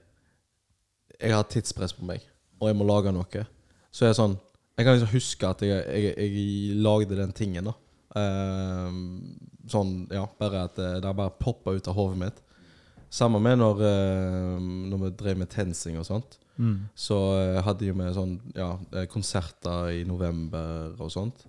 Jeg 1.21 1.33
har 1.37 1.45
tidspress 1.45 1.93
på 1.95 2.05
meg, 2.09 2.25
og 2.61 2.69
jeg 2.69 2.77
må 2.77 2.85
lage 2.89 3.13
noe. 3.13 3.45
Så 3.93 4.05
er 4.05 4.11
det 4.11 4.17
sånn 4.19 4.39
Jeg 4.81 4.87
kan 4.87 4.97
liksom 4.97 5.13
huske 5.13 5.49
at 5.51 5.65
jeg, 5.67 5.85
jeg, 5.93 6.15
jeg 6.17 6.77
lagde 6.81 7.19
den 7.19 7.35
tingen, 7.37 7.69
da. 7.69 7.77
Uh, 8.17 8.89
sånn, 9.71 9.93
ja, 10.11 10.25
bare 10.41 10.65
at 10.67 10.79
det, 10.81 10.89
det 11.05 11.13
bare 11.19 11.37
poppa 11.37 11.77
ut 11.77 11.91
av 11.91 11.99
hodet 11.99 12.21
mitt. 12.25 12.41
Samme 13.13 13.43
med 13.43 13.61
når, 13.61 13.85
uh, 13.85 14.57
når 14.91 15.05
vi 15.05 15.13
drev 15.21 15.43
med 15.43 15.53
TenSing 15.53 16.01
og 16.01 16.09
sånt. 16.09 16.41
Mm. 16.57 16.89
Så 16.97 17.19
uh, 17.37 17.61
hadde 17.67 17.93
vi 17.93 18.11
sånn, 18.17 18.39
ja, 18.57 18.73
eh, 18.97 19.07
konserter 19.13 19.93
i 20.01 20.03
november 20.09 20.97
og 20.97 21.13
sånt. 21.13 21.45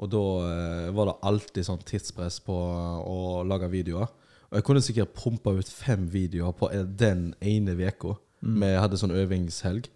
Og 0.00 0.10
da 0.10 0.24
eh, 0.48 0.90
var 0.94 1.08
det 1.08 1.20
alltid 1.28 1.66
sånn 1.66 1.82
tidspress 1.86 2.40
på 2.46 2.56
å 2.56 3.42
lage 3.46 3.70
videoer. 3.72 4.10
Og 4.50 4.58
jeg 4.58 4.66
kunne 4.66 4.84
sikkert 4.84 5.16
pumpa 5.16 5.54
ut 5.56 5.68
fem 5.70 6.08
videoer 6.10 6.54
på 6.56 6.70
eh, 6.72 6.84
den 6.84 7.32
ene 7.40 7.76
uka. 7.78 8.16
Vi 8.42 8.70
hadde 8.74 8.98
sånn 8.98 9.14
øvingshelg. 9.14 9.86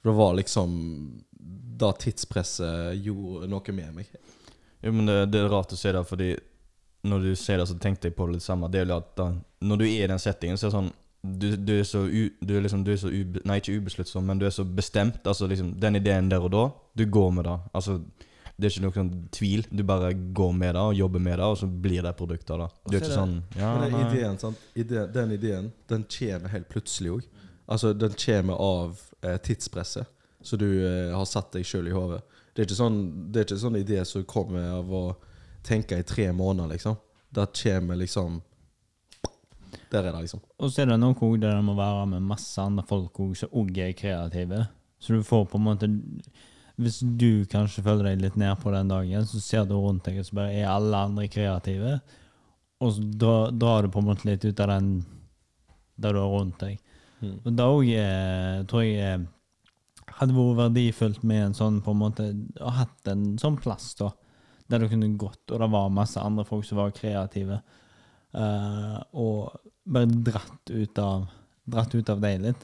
For 0.00 0.12
det 0.12 0.16
var 0.16 0.38
liksom 0.38 0.70
Da 1.80 1.92
tidspresset 1.96 2.98
gjorde 3.00 3.48
noe 3.48 3.72
med 3.72 3.94
meg. 3.96 4.08
Jo, 4.80 4.92
men 4.92 5.06
det, 5.08 5.18
det 5.32 5.40
er 5.42 5.52
rart 5.52 5.72
å 5.72 5.78
se 5.78 5.92
det, 5.92 6.02
fordi 6.08 6.30
når 7.02 7.18
du 7.24 7.36
ser 7.36 7.60
det, 7.60 7.66
så 7.68 7.76
tenkte 7.80 8.08
jeg 8.08 8.16
på 8.16 8.26
det 8.28 8.38
litt 8.38 8.44
samme. 8.44 8.68
Det 8.68 8.82
er 8.82 8.90
jo 8.90 8.98
at 9.00 9.12
da, 9.16 9.30
Når 9.64 9.80
du 9.80 9.84
er 9.86 10.04
i 10.04 10.10
den 10.10 10.20
settingen, 10.20 10.58
så 10.60 10.66
er 10.66 10.70
det 10.70 10.78
sånn 10.78 10.90
Du, 11.20 11.46
du 11.56 11.72
er 11.78 11.84
så, 11.84 12.02
u, 12.04 12.22
du 12.40 12.56
er 12.56 12.64
liksom, 12.64 12.84
du 12.84 12.92
er 12.92 13.00
så 13.00 13.12
ube, 13.12 13.42
Nei, 13.48 13.58
ikke 13.60 13.76
ubesluttsom, 13.80 14.24
men 14.26 14.40
du 14.40 14.46
er 14.48 14.54
så 14.54 14.64
bestemt. 14.64 15.20
Altså 15.24 15.48
liksom 15.48 15.74
Den 15.80 15.96
ideen 16.00 16.28
der 16.32 16.44
og 16.44 16.52
da, 16.52 16.66
du 16.96 17.06
går 17.06 17.32
med 17.38 17.48
det. 17.48 17.56
Altså 17.72 17.98
Det 18.56 18.68
er 18.68 18.74
ikke 18.74 18.84
noe 18.84 18.96
sånn 18.98 19.12
tvil. 19.32 19.66
Du 19.72 19.84
bare 19.88 20.12
går 20.12 20.52
med 20.52 20.74
det 20.76 20.84
og 20.84 20.96
jobber 20.98 21.24
med 21.24 21.38
det, 21.40 21.48
og 21.48 21.58
så 21.62 21.68
blir 21.88 22.04
det 22.04 22.16
produktet 22.18 22.54
av 22.56 22.64
det. 22.66 22.70
Du 22.84 22.96
er 22.96 23.00
ikke 23.00 23.16
sånn 23.16 23.36
Ja, 23.56 23.74
Men 23.78 23.94
den 23.96 24.06
ideen, 24.06 24.40
sant? 24.42 24.64
Ide, 24.76 25.06
den 25.14 25.36
ideen 25.36 25.72
den 25.88 26.04
kommer 26.18 26.52
helt 26.52 26.68
plutselig 26.72 27.16
òg. 27.16 27.28
Altså, 27.70 27.94
den 27.94 28.16
kommer 28.18 28.60
av 28.60 29.00
eh, 29.22 29.38
tidspresset 29.40 30.08
som 30.42 30.58
du 30.58 30.68
eh, 30.86 31.16
har 31.16 31.26
satt 31.28 31.52
deg 31.54 31.66
sjøl 31.66 31.90
i 31.90 31.94
hodet. 31.94 32.20
Det 32.54 32.62
er 32.62 32.68
ikke 32.68 32.80
sånn 32.80 33.00
Det 33.30 33.40
er 33.40 33.46
ikke 33.46 33.62
sånn 33.62 33.78
idé 33.78 34.04
som 34.08 34.26
kommer 34.28 34.70
av 34.80 34.92
å 34.92 35.04
tenke 35.66 35.98
i 36.00 36.06
tre 36.06 36.30
måneder, 36.32 36.74
liksom. 36.74 36.96
Det 37.30 37.46
kommer 37.62 37.96
liksom 37.96 38.40
Der 39.90 40.04
er 40.04 40.12
det, 40.12 40.20
liksom. 40.26 40.40
Og 40.58 40.70
så 40.70 40.82
er 40.82 40.90
det 40.90 41.00
noe 41.00 41.14
også 41.14 41.40
der 41.42 41.58
det 41.58 41.66
må 41.66 41.76
være 41.78 42.06
med 42.14 42.26
masse 42.26 42.62
andre 42.62 42.84
folk 42.86 43.20
også, 43.20 43.46
som 43.46 43.60
òg 43.60 43.78
er 43.78 43.92
kreative. 43.92 44.64
Så 45.00 45.14
du 45.14 45.22
får 45.24 45.46
på 45.50 45.58
en 45.58 45.64
måte 45.64 45.88
Hvis 46.80 47.00
du 47.00 47.44
kanskje 47.50 47.84
føler 47.84 48.10
deg 48.10 48.22
litt 48.24 48.36
ned 48.40 48.56
på 48.62 48.72
den 48.72 48.88
dagen, 48.88 49.26
så 49.26 49.40
ser 49.40 49.66
du 49.68 49.74
rundt 49.76 50.04
deg, 50.06 50.20
og 50.20 50.26
så 50.26 50.36
bare 50.38 50.54
er 50.62 50.70
alle 50.70 50.96
andre 50.96 51.26
kreative. 51.28 51.98
Og 52.80 52.94
så 52.96 53.02
drar, 53.20 53.50
drar 53.52 53.82
du 53.84 53.90
på 53.92 54.00
en 54.00 54.08
måte 54.08 54.24
litt 54.24 54.44
ut 54.44 54.60
av 54.64 54.70
den 54.72 55.04
der 56.00 56.16
du 56.16 56.22
er 56.22 56.32
rundt 56.32 56.62
deg. 56.62 56.78
Mm. 57.20 57.34
Og 57.44 57.50
det 57.52 57.66
òg 57.66 57.90
tror 58.70 58.86
jeg 58.86 58.96
eh, 59.04 59.26
hadde 60.20 60.36
vært 60.36 60.58
verdifullt 60.60 61.22
med 61.26 61.44
en 61.48 61.56
sånn 61.56 61.80
på 61.84 61.94
en 61.94 62.00
måte 62.02 62.26
Å 62.60 62.72
hatt 62.76 63.08
en 63.10 63.34
sånn 63.40 63.58
plass, 63.60 63.94
da. 63.98 64.12
Der 64.70 64.82
du 64.82 64.90
kunne 64.90 65.08
gått, 65.18 65.42
og 65.50 65.58
det 65.58 65.68
var 65.72 65.88
masse 65.90 66.20
andre 66.22 66.44
folk 66.46 66.66
som 66.68 66.78
var 66.78 66.94
kreative. 66.94 67.60
uh, 68.36 69.00
og 69.12 69.56
bare 69.84 70.06
dratt 70.06 70.70
ut 70.70 70.98
av 71.02 71.28
Dratt 71.70 71.94
ut 71.94 72.08
av 72.10 72.18
deg 72.22 72.40
litt. 72.42 72.62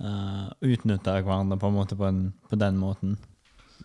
Uh, 0.00 0.48
Utnytta 0.64 1.18
hverandre 1.18 1.58
på 1.60 1.68
en 1.68 1.74
måte 1.76 1.96
på, 1.98 2.06
en, 2.08 2.32
på 2.48 2.56
den 2.56 2.78
måten. 2.80 3.18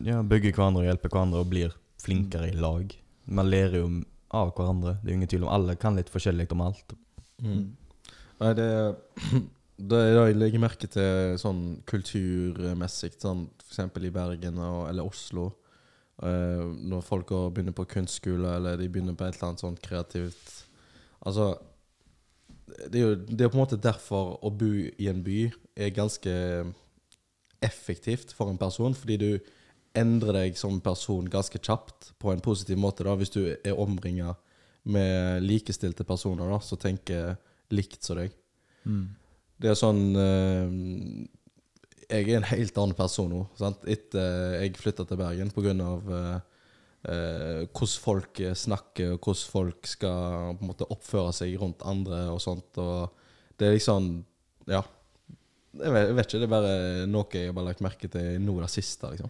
Ja, 0.05 0.21
bygge 0.23 0.53
hverandre 0.53 0.85
og 0.85 0.87
hjelpe 0.87 1.09
hverandre 1.11 1.41
og 1.43 1.49
blir 1.51 1.73
flinkere 1.99 2.47
i 2.53 2.55
lag. 2.55 2.93
Man 3.27 3.49
lærer 3.51 3.81
jo 3.81 3.89
av 4.31 4.53
hverandre. 4.55 4.95
Det 5.01 5.09
er 5.09 5.11
jo 5.11 5.17
ingen 5.17 5.31
tvil 5.33 5.45
om 5.47 5.51
Alle 5.57 5.75
kan 5.81 5.97
litt 5.99 6.11
forskjellig 6.13 6.47
om 6.55 6.63
alt. 6.69 6.95
Mm. 7.43 7.65
Nei, 8.39 8.53
det 8.55 8.69
Det 9.79 9.95
er 9.95 10.17
da 10.17 10.25
jeg 10.27 10.35
legger 10.35 10.59
merke 10.59 10.89
til 10.91 11.37
sånn 11.39 11.63
kulturmessig, 11.87 13.13
sånn 13.21 13.45
f.eks. 13.63 13.79
i 14.03 14.11
Bergen 14.11 14.59
og, 14.59 14.81
eller 14.89 15.07
Oslo. 15.07 15.45
Uh, 16.19 16.75
når 16.83 17.05
folk 17.07 17.29
går, 17.29 17.45
begynner 17.55 17.75
på 17.77 17.87
kunstskole, 17.93 18.57
eller 18.57 18.75
de 18.79 18.89
begynner 18.91 19.15
på 19.15 19.23
et 19.23 19.37
eller 19.37 19.53
annet 19.53 19.61
sånt 19.63 19.79
kreativt 19.79 20.65
Altså 21.19 21.53
det 22.69 22.99
er 22.99 23.05
jo 23.05 23.15
det 23.15 23.43
er 23.43 23.51
på 23.51 23.57
en 23.57 23.63
måte 23.63 23.79
derfor 23.81 24.37
å 24.45 24.51
bo 24.53 24.69
i 24.69 25.07
en 25.11 25.23
by 25.25 25.39
er 25.79 25.95
ganske 25.95 26.33
effektivt 27.65 28.31
for 28.35 28.51
en 28.51 28.59
person, 28.59 28.95
fordi 28.95 29.17
du 29.19 29.31
endrer 29.97 30.37
deg 30.37 30.59
som 30.59 30.77
person 30.83 31.27
ganske 31.31 31.59
kjapt 31.59 32.13
på 32.21 32.31
en 32.31 32.43
positiv 32.43 32.79
måte. 32.79 33.03
da 33.03 33.15
Hvis 33.19 33.33
du 33.33 33.41
er 33.51 33.79
omringa 33.79 34.35
med 34.83 35.43
likestilte 35.43 36.05
personer 36.07 36.51
da 36.51 36.59
som 36.63 36.79
tenker 36.79 37.35
likt 37.73 38.05
som 38.05 38.21
deg. 38.21 38.35
Det 39.59 39.69
er 39.73 39.75
sånn 39.79 40.01
eh, 40.15 41.25
Jeg 42.09 42.29
er 42.31 42.37
en 42.39 42.47
helt 42.49 42.77
annen 42.79 42.95
person 42.97 43.29
nå. 43.33 43.41
Sant? 43.59 43.83
Etter 43.89 44.55
jeg 44.63 44.77
flytta 44.79 45.05
til 45.09 45.19
Bergen 45.19 45.51
pga. 45.53 45.73
Uh, 45.75 46.37
uh, 47.05 47.65
hvordan 47.67 47.97
folk 48.03 48.39
eh, 48.43 48.55
snakker, 48.57 49.13
og 49.17 49.19
hvordan 49.27 49.51
folk 49.53 49.89
skal 49.91 50.55
på 50.57 50.63
en 50.65 50.71
måte 50.71 50.87
oppføre 50.89 51.33
seg 51.37 51.57
rundt 51.61 51.83
andre 51.87 52.23
og 52.33 52.39
sånt. 52.43 52.79
Og 52.81 53.11
det 53.59 53.67
er 53.69 53.75
liksom 53.77 54.09
Ja. 54.69 54.81
Jeg 55.79 55.91
vet, 55.93 56.07
jeg 56.09 56.15
vet 56.17 56.25
ikke, 56.31 56.39
det 56.41 56.47
er 56.47 56.53
bare 56.55 56.71
noe 57.07 57.29
jeg 57.37 57.45
har 57.51 57.53
bare 57.59 57.67
lagt 57.69 57.83
merke 57.85 58.07
til 58.09 58.39
nå 58.41 58.55
i 58.57 58.63
det 58.63 58.71
siste. 58.73 59.11
liksom. 59.11 59.29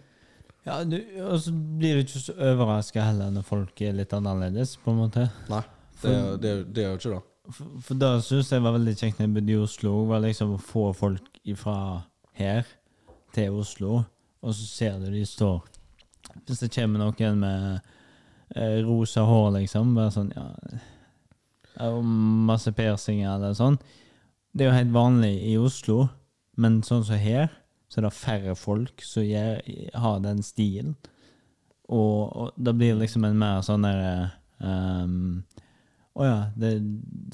Ja, 0.64 0.78
du, 0.84 0.96
Og 1.26 1.36
så 1.40 1.52
blir 1.52 1.98
du 1.98 2.00
ikke 2.06 2.20
så 2.22 2.32
overraska 2.36 3.02
heller 3.10 3.30
når 3.34 3.44
folk 3.44 3.80
er 3.84 3.92
litt 3.98 4.12
annerledes, 4.16 4.72
på 4.80 4.92
en 4.94 5.02
måte. 5.02 5.26
Nei, 5.52 5.60
det, 6.00 6.14
er- 6.14 6.38
det, 6.40 6.50
er- 6.54 6.64
det 6.64 6.84
er 6.84 6.88
jo 6.94 6.96
ikke 7.00 7.12
det. 7.18 7.20
For, 7.50 7.80
for 7.84 7.98
det 8.00 8.10
syns 8.26 8.52
jeg 8.52 8.62
var 8.64 8.76
veldig 8.76 8.94
kjekt 8.96 9.18
når 9.18 9.26
jeg 9.26 9.34
bodde 9.36 9.54
i 9.54 9.60
Oslo, 9.60 9.94
var 10.10 10.22
liksom 10.24 10.54
å 10.54 10.62
få 10.62 10.90
folk 10.96 11.40
fra 11.58 11.76
her 12.38 12.68
til 13.34 13.60
Oslo, 13.60 14.02
og 14.40 14.54
så 14.56 14.66
ser 14.66 14.98
du 15.00 15.10
de 15.12 15.24
står 15.26 15.60
Hvis 16.46 16.62
det 16.62 16.72
kommer 16.74 17.02
noen 17.02 17.40
med 17.42 17.80
eh, 18.56 18.80
rosa 18.86 19.24
hår, 19.26 19.50
liksom, 19.60 19.94
bare 19.96 20.14
sånn 20.14 20.32
ja, 20.34 20.46
Og 21.90 22.04
masse 22.48 22.72
piercinger 22.76 23.34
eller 23.34 23.54
sånn. 23.56 23.78
Det 24.52 24.64
er 24.64 24.70
jo 24.70 24.78
helt 24.78 24.94
vanlig 24.94 25.34
i 25.46 25.56
Oslo, 25.60 26.08
men 26.60 26.80
sånn 26.86 27.04
som 27.06 27.20
her, 27.20 27.48
så 27.90 28.00
er 28.00 28.06
det 28.06 28.16
færre 28.18 28.56
folk 28.58 29.02
som 29.06 29.24
gjør, 29.24 29.62
har 30.02 30.18
den 30.24 30.42
stilen. 30.46 30.96
Og, 31.90 32.30
og 32.30 32.58
da 32.58 32.74
blir 32.74 32.94
det 32.94 33.04
liksom 33.04 33.24
en 33.26 33.38
mer 33.38 33.62
sånn 33.66 33.86
der 33.86 34.02
ehm, 34.62 35.40
Å 36.18 36.26
ja, 36.26 36.38
det, 36.58 36.72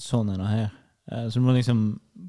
sånn 0.03 0.33
er 0.33 0.43
det 0.43 0.51
her. 0.51 0.75
Eh, 1.13 1.25
så 1.29 1.41
du 1.41 1.47
må 1.47 1.55
liksom 1.57 1.87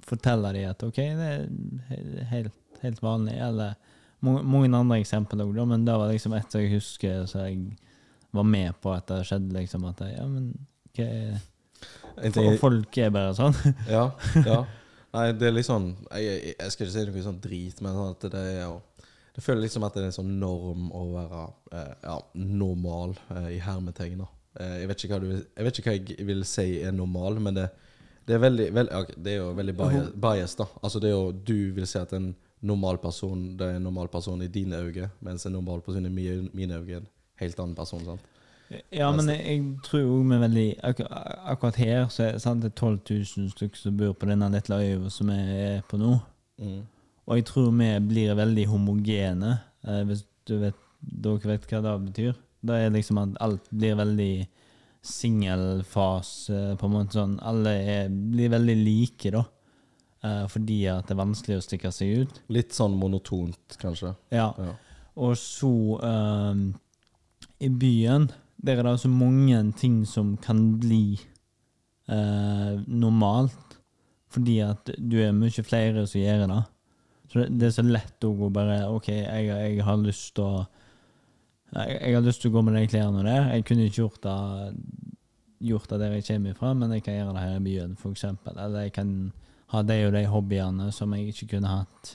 fortelle 0.08 0.54
dem 0.56 0.70
at 0.72 0.86
OK, 0.88 1.02
det 1.18 1.28
er 1.34 2.32
helt, 2.32 2.56
helt 2.84 3.04
vanlig. 3.04 3.36
Eller 3.44 3.76
mange, 4.24 4.72
andre 4.72 5.02
eksempler 5.02 5.46
òg, 5.46 5.62
men 5.70 5.86
det 5.86 5.98
var 5.98 6.12
liksom 6.12 6.36
et 6.38 6.58
jeg 6.58 6.74
husker 6.78 7.28
så 7.30 7.46
jeg 7.46 7.78
var 8.36 8.48
med 8.48 8.76
på 8.84 8.92
at 8.94 9.08
det 9.10 9.24
skjedde, 9.28 9.54
liksom. 9.56 9.86
At 9.90 10.04
jeg, 10.04 10.18
ja, 10.18 10.26
men 10.30 10.52
hva 10.98 11.06
er 11.06 11.38
En 12.18 12.34
For 12.34 12.58
folk 12.58 12.98
er 12.98 13.12
bare 13.14 13.34
sånn. 13.38 13.56
Ja, 13.96 14.10
ja. 14.42 14.64
Nei, 15.16 15.30
det 15.40 15.48
er 15.48 15.54
litt 15.56 15.66
sånn 15.66 15.92
Jeg, 16.12 16.26
jeg, 16.26 16.56
jeg 16.58 16.74
skal 16.74 16.86
ikke 16.88 16.94
si 16.94 17.04
noe 17.08 17.26
sånn 17.28 17.42
drit, 17.42 17.82
men 17.82 17.96
sånn 17.96 18.16
at 18.16 18.26
det 18.34 18.42
er 18.44 18.64
jo 18.66 18.78
det 19.38 19.44
føler 19.46 19.68
liksom 19.68 19.84
at 19.86 19.94
det 19.94 20.02
er 20.02 20.08
en 20.10 20.16
sånn 20.16 20.32
norm 20.42 20.88
å 20.98 21.04
være 21.12 21.42
eh, 21.78 21.92
ja, 22.08 22.16
normal 22.58 23.12
eh, 23.36 23.52
i 23.54 23.60
hermetegn. 23.62 24.24
Eh, 24.60 24.78
jeg, 24.82 24.88
vet 24.90 25.04
du, 25.04 25.28
jeg 25.58 25.66
vet 25.68 25.80
ikke 25.80 25.92
hva 25.94 25.98
jeg 26.18 26.28
vil 26.28 26.44
si 26.48 26.68
er 26.82 26.92
normal, 26.96 27.40
men 27.44 27.58
det, 27.58 27.68
det 28.28 28.36
er 28.36 28.44
veldig, 28.44 28.68
veld- 28.74 28.94
okay, 28.94 29.16
det 29.24 29.34
er 29.34 29.38
jo 29.38 29.52
veldig 29.58 29.76
bias, 29.78 30.10
bias, 30.28 30.56
da. 30.60 30.66
Altså 30.84 31.00
det 31.04 31.12
er 31.12 31.16
jo 31.16 31.32
Du 31.32 31.74
vil 31.76 31.88
si 31.88 32.00
at 32.00 32.14
en 32.14 32.32
normal 32.62 32.98
person 32.98 33.44
Det 33.58 33.68
er 33.68 33.76
en 33.78 33.84
normal 33.86 34.08
person 34.08 34.42
i 34.42 34.48
dine 34.48 34.80
øyne, 34.82 35.10
mens 35.22 35.46
en 35.46 35.54
normal 35.54 35.82
person 35.86 36.06
i 36.06 36.10
mine, 36.10 36.50
mine 36.54 36.80
øyne 36.80 36.92
er 36.92 36.98
en 37.04 37.08
helt 37.40 37.60
annen 37.60 37.76
person. 37.76 38.04
sant? 38.06 38.22
Ja, 38.92 39.12
men 39.16 39.30
jeg, 39.30 39.46
jeg 39.48 39.62
tror 39.84 40.02
òg 40.04 40.24
vi 40.28 40.40
veldig 40.42 40.66
akkur 40.84 41.08
Akkurat 41.54 41.78
her 41.80 42.08
så 42.12 42.26
er 42.26 42.42
sant, 42.44 42.64
det 42.66 42.74
er 42.74 42.76
12 42.76 43.00
000 43.38 43.52
stykker 43.54 43.80
som 43.80 43.96
bor 43.98 44.12
på 44.20 44.28
denne 44.28 44.50
lille 44.52 44.80
øya 44.82 45.10
som 45.14 45.30
vi 45.32 45.38
er 45.38 45.86
på 45.88 46.00
nå. 46.02 46.18
Mm. 46.60 46.82
Og 47.28 47.38
jeg 47.38 47.46
tror 47.46 47.72
vi 47.72 47.88
blir 48.10 48.36
veldig 48.36 48.66
homogene, 48.68 49.54
eh, 49.88 50.04
hvis 50.04 50.26
du 50.48 50.58
vet, 50.60 50.76
dere 51.02 51.54
vet 51.54 51.66
hva 51.70 51.82
det 51.86 51.96
betyr. 52.10 52.36
Det 52.62 52.78
er 52.78 52.94
liksom 52.94 53.20
at 53.22 53.36
alt 53.44 53.68
blir 53.70 54.00
veldig 54.00 54.32
singelfase, 55.08 56.76
på 56.80 56.88
en 56.88 56.94
måte 56.94 57.20
sånn. 57.20 57.38
Alle 57.46 57.76
er, 57.84 58.10
blir 58.10 58.52
veldig 58.54 58.76
like, 58.82 59.32
da. 59.34 59.44
Eh, 60.26 60.44
fordi 60.52 60.82
at 60.92 61.08
det 61.08 61.16
er 61.16 61.22
vanskelig 61.22 61.60
å 61.60 61.64
stikke 61.64 61.94
seg 61.94 62.24
ut. 62.24 62.42
Litt 62.54 62.76
sånn 62.76 62.98
monotont, 63.00 63.78
kanskje. 63.82 64.16
Ja. 64.34 64.50
Ja. 64.58 64.74
Og 65.18 65.34
så 65.40 65.72
um, 65.98 66.68
I 67.64 67.70
byen 67.74 68.28
der 68.62 68.82
er 68.82 68.88
det 68.88 69.00
så 69.02 69.10
mange 69.10 69.60
ting 69.78 70.02
som 70.10 70.36
kan 70.42 70.80
bli 70.82 71.20
uh, 72.10 72.78
normalt, 72.90 73.78
fordi 74.34 74.60
at 74.66 74.90
du 74.98 75.20
er 75.22 75.36
mye 75.36 75.64
flere 75.66 76.06
som 76.10 76.22
gjør 76.22 76.48
det. 76.50 76.64
Så 77.30 77.42
det, 77.42 77.48
det 77.60 77.68
er 77.68 77.76
så 77.76 77.86
lett 77.86 78.26
å 78.26 78.50
bare 78.54 78.80
OK, 78.90 79.12
jeg, 79.14 79.50
jeg 79.52 79.86
har 79.86 80.02
lyst 80.02 80.34
til 80.38 80.48
å 80.48 80.66
jeg, 81.76 82.14
har 82.16 82.24
lyst 82.24 82.42
til 82.42 82.52
å 82.52 82.58
gå 82.58 82.64
med 82.64 82.78
de 82.78 82.88
klærne 82.90 83.26
der. 83.26 83.52
Jeg 83.56 83.66
kunne 83.68 83.88
ikke 83.88 84.02
gjort 84.04 84.24
det 84.24 84.38
gjort 85.58 85.90
det 85.90 86.00
der 86.02 86.14
jeg 86.18 86.26
kommer 86.28 86.58
fra, 86.58 86.74
men 86.78 86.94
jeg 86.94 87.04
kan 87.06 87.16
gjøre 87.18 87.34
det 87.34 87.44
her 87.44 87.56
i 87.58 87.66
byen, 87.66 87.98
eksempel. 88.12 88.58
Eller 88.62 88.88
jeg 88.88 88.94
kan 88.94 89.14
ha 89.74 89.82
de 89.84 89.98
og 90.06 90.14
de 90.14 90.24
hobbyene 90.30 90.92
som 90.96 91.14
jeg 91.16 91.34
ikke 91.34 91.56
kunne 91.56 91.74
hatt 91.80 92.14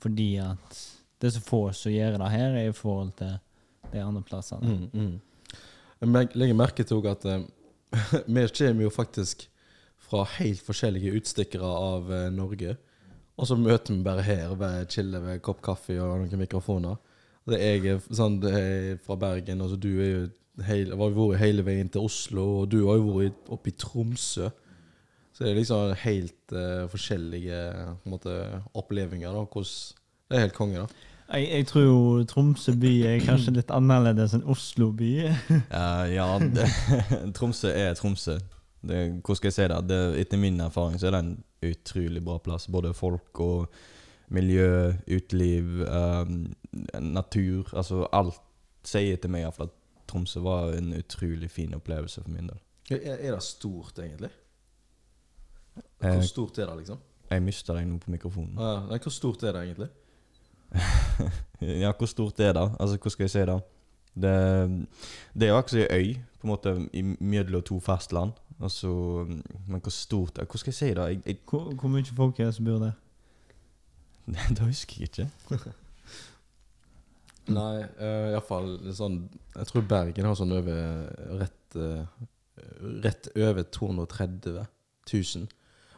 fordi 0.00 0.36
at 0.38 0.78
det 1.20 1.30
er 1.30 1.34
så 1.34 1.42
få 1.42 1.60
som 1.74 1.92
gjør 1.92 2.18
det 2.20 2.30
her, 2.30 2.56
i 2.60 2.72
forhold 2.76 3.14
til 3.18 3.38
de 3.90 4.02
andre 4.02 4.22
plassene. 4.22 4.76
Mm, 4.76 4.90
mm. 4.92 5.20
Jeg 6.04 6.28
legger 6.36 6.58
merke 6.58 6.84
til 6.84 7.08
at 7.08 7.24
eh, 7.24 7.46
vi 8.36 8.44
kommer 8.58 8.84
jo 8.84 8.92
faktisk 8.92 9.46
fra 10.06 10.26
helt 10.36 10.60
forskjellige 10.62 11.14
utstikkere 11.16 11.66
av 11.66 12.12
eh, 12.12 12.28
Norge. 12.30 12.76
Og 13.36 13.48
så 13.48 13.56
møter 13.58 13.96
vi 13.96 14.04
bare 14.04 14.22
her, 14.22 14.54
bare 14.54 14.84
chiller 14.88 15.24
ved 15.24 15.38
en 15.38 15.44
kopp 15.48 15.64
kaffe 15.64 15.96
og 15.96 16.20
noen 16.20 16.44
mikrofoner. 16.44 17.00
Det 17.46 17.58
jeg 17.62 17.86
er 17.86 18.00
sånn, 18.10 18.40
det 18.42 18.52
er 18.58 18.96
fra 19.06 19.16
Bergen, 19.20 19.60
altså 19.62 19.78
du 19.78 19.90
er 19.94 20.08
jo 20.10 20.22
hele, 20.66 20.96
har 20.96 21.10
jo 21.12 21.26
vært 21.30 21.42
hele 21.42 21.64
veien 21.66 21.90
til 21.92 22.06
Oslo, 22.06 22.46
og 22.62 22.70
du 22.72 22.80
har 22.88 22.98
jo 22.98 23.18
vært 23.18 23.50
oppe 23.52 23.70
i 23.70 23.76
Tromsø. 23.78 24.48
Så 25.36 25.44
det 25.44 25.50
er 25.50 25.58
liksom 25.58 25.92
helt 26.00 26.54
uh, 26.56 26.86
forskjellige 26.88 27.60
på 28.00 28.08
en 28.08 28.14
måte, 28.14 28.36
opplevelser. 28.74 29.28
da, 29.36 29.44
hvordan 29.44 29.74
Det 30.26 30.36
er 30.36 30.46
helt 30.46 30.56
konge, 30.56 30.86
da. 30.86 31.12
Jeg, 31.26 31.48
jeg 31.50 31.66
tror 31.66 31.82
jo 31.82 32.24
Tromsø 32.30 32.72
by 32.80 32.92
er 33.10 33.24
kanskje 33.26 33.56
litt 33.58 33.72
annerledes 33.74 34.36
enn 34.36 34.46
Oslo 34.46 34.92
by. 34.96 35.10
uh, 35.80 36.06
ja, 36.08 36.28
det, 36.40 36.70
Tromsø 37.36 37.72
er 37.74 37.94
Tromsø. 37.98 38.38
Det, 38.86 39.02
hvordan 39.20 39.38
skal 39.38 39.50
jeg 39.50 39.58
si 39.58 39.68
det? 39.72 39.82
det? 39.90 40.00
Etter 40.22 40.40
min 40.40 40.60
erfaring 40.62 40.98
så 41.00 41.10
er 41.10 41.16
det 41.16 41.22
en 41.24 41.36
utrolig 41.66 42.22
bra 42.24 42.38
plass. 42.40 42.68
Både 42.72 42.94
folk 42.94 43.42
og 43.42 43.66
miljø, 44.28 44.92
uteliv, 45.16 45.82
um, 45.86 46.54
natur. 47.00 47.70
Altså 47.76 48.06
alt 48.12 48.40
sier 48.86 49.18
til 49.20 49.30
meg 49.30 49.44
iallfall 49.46 49.70
at 49.70 49.82
Tromsø 50.06 50.40
var 50.44 50.74
en 50.78 50.92
utrolig 50.94 51.50
fin 51.50 51.74
opplevelse 51.74 52.22
for 52.22 52.30
min 52.30 52.50
del. 52.50 52.58
Er, 52.90 53.16
er 53.16 53.32
det 53.34 53.42
stort, 53.42 53.98
egentlig? 53.98 54.30
Eh, 55.76 56.12
Hvor 56.12 56.22
stort 56.22 56.58
er 56.58 56.66
det, 56.66 56.76
liksom? 56.84 56.98
Jeg 57.30 57.42
mista 57.42 57.74
deg 57.74 57.88
nå 57.88 57.98
på 57.98 58.12
mikrofonen. 58.14 58.54
Ah, 58.62 58.84
nei, 58.86 59.00
hvor 59.02 59.10
stort 59.10 59.42
er 59.42 59.56
det 59.56 59.64
egentlig? 59.64 59.88
ja, 61.82 61.90
hvor 61.90 62.06
stort 62.06 62.40
er 62.40 62.52
det? 62.54 62.68
Altså, 62.80 62.96
hvordan 62.96 63.14
skal 63.14 63.24
jeg 63.24 63.30
si 63.34 63.42
det? 63.50 63.58
Det, 64.16 64.86
det 65.34 65.48
er 65.48 65.52
jo 65.52 65.58
akkurat 65.58 65.70
som 65.70 65.80
ei 65.80 65.98
øy, 65.98 66.14
på 66.38 66.46
en 66.46 66.52
måte, 66.52 66.74
i 66.92 67.02
mellom 67.02 67.62
to 67.62 67.80
fastland. 67.80 68.32
Altså, 68.62 68.88
men 69.66 69.80
hvor 69.82 69.90
stort 69.90 70.38
Hvordan 70.38 70.58
skal 70.58 70.70
jeg 70.70 70.74
si 70.74 70.86
det? 70.86 70.96
Jeg, 70.96 71.20
jeg, 71.26 71.36
Hvor, 71.50 71.74
hvor 71.74 71.88
mye 71.88 72.04
folk 72.16 72.40
er 72.40 72.44
det 72.44 72.54
som 72.54 72.64
bor 72.64 72.78
der? 72.78 72.92
det 74.54 74.62
husker 74.62 75.02
jeg 75.02 75.10
ikke. 75.10 75.28
Nei, 77.56 77.74
uh, 78.00 78.32
iallfall 78.32 78.72
sånn 78.90 79.20
Jeg 79.54 79.68
tror 79.68 79.84
Bergen 79.86 80.26
har 80.26 80.34
sånn 80.34 80.54
over 80.56 81.04
rett, 81.38 81.76
uh, 81.78 82.02
rett 83.04 83.28
over 83.36 83.62
230 83.62 84.56
000. 84.58 85.46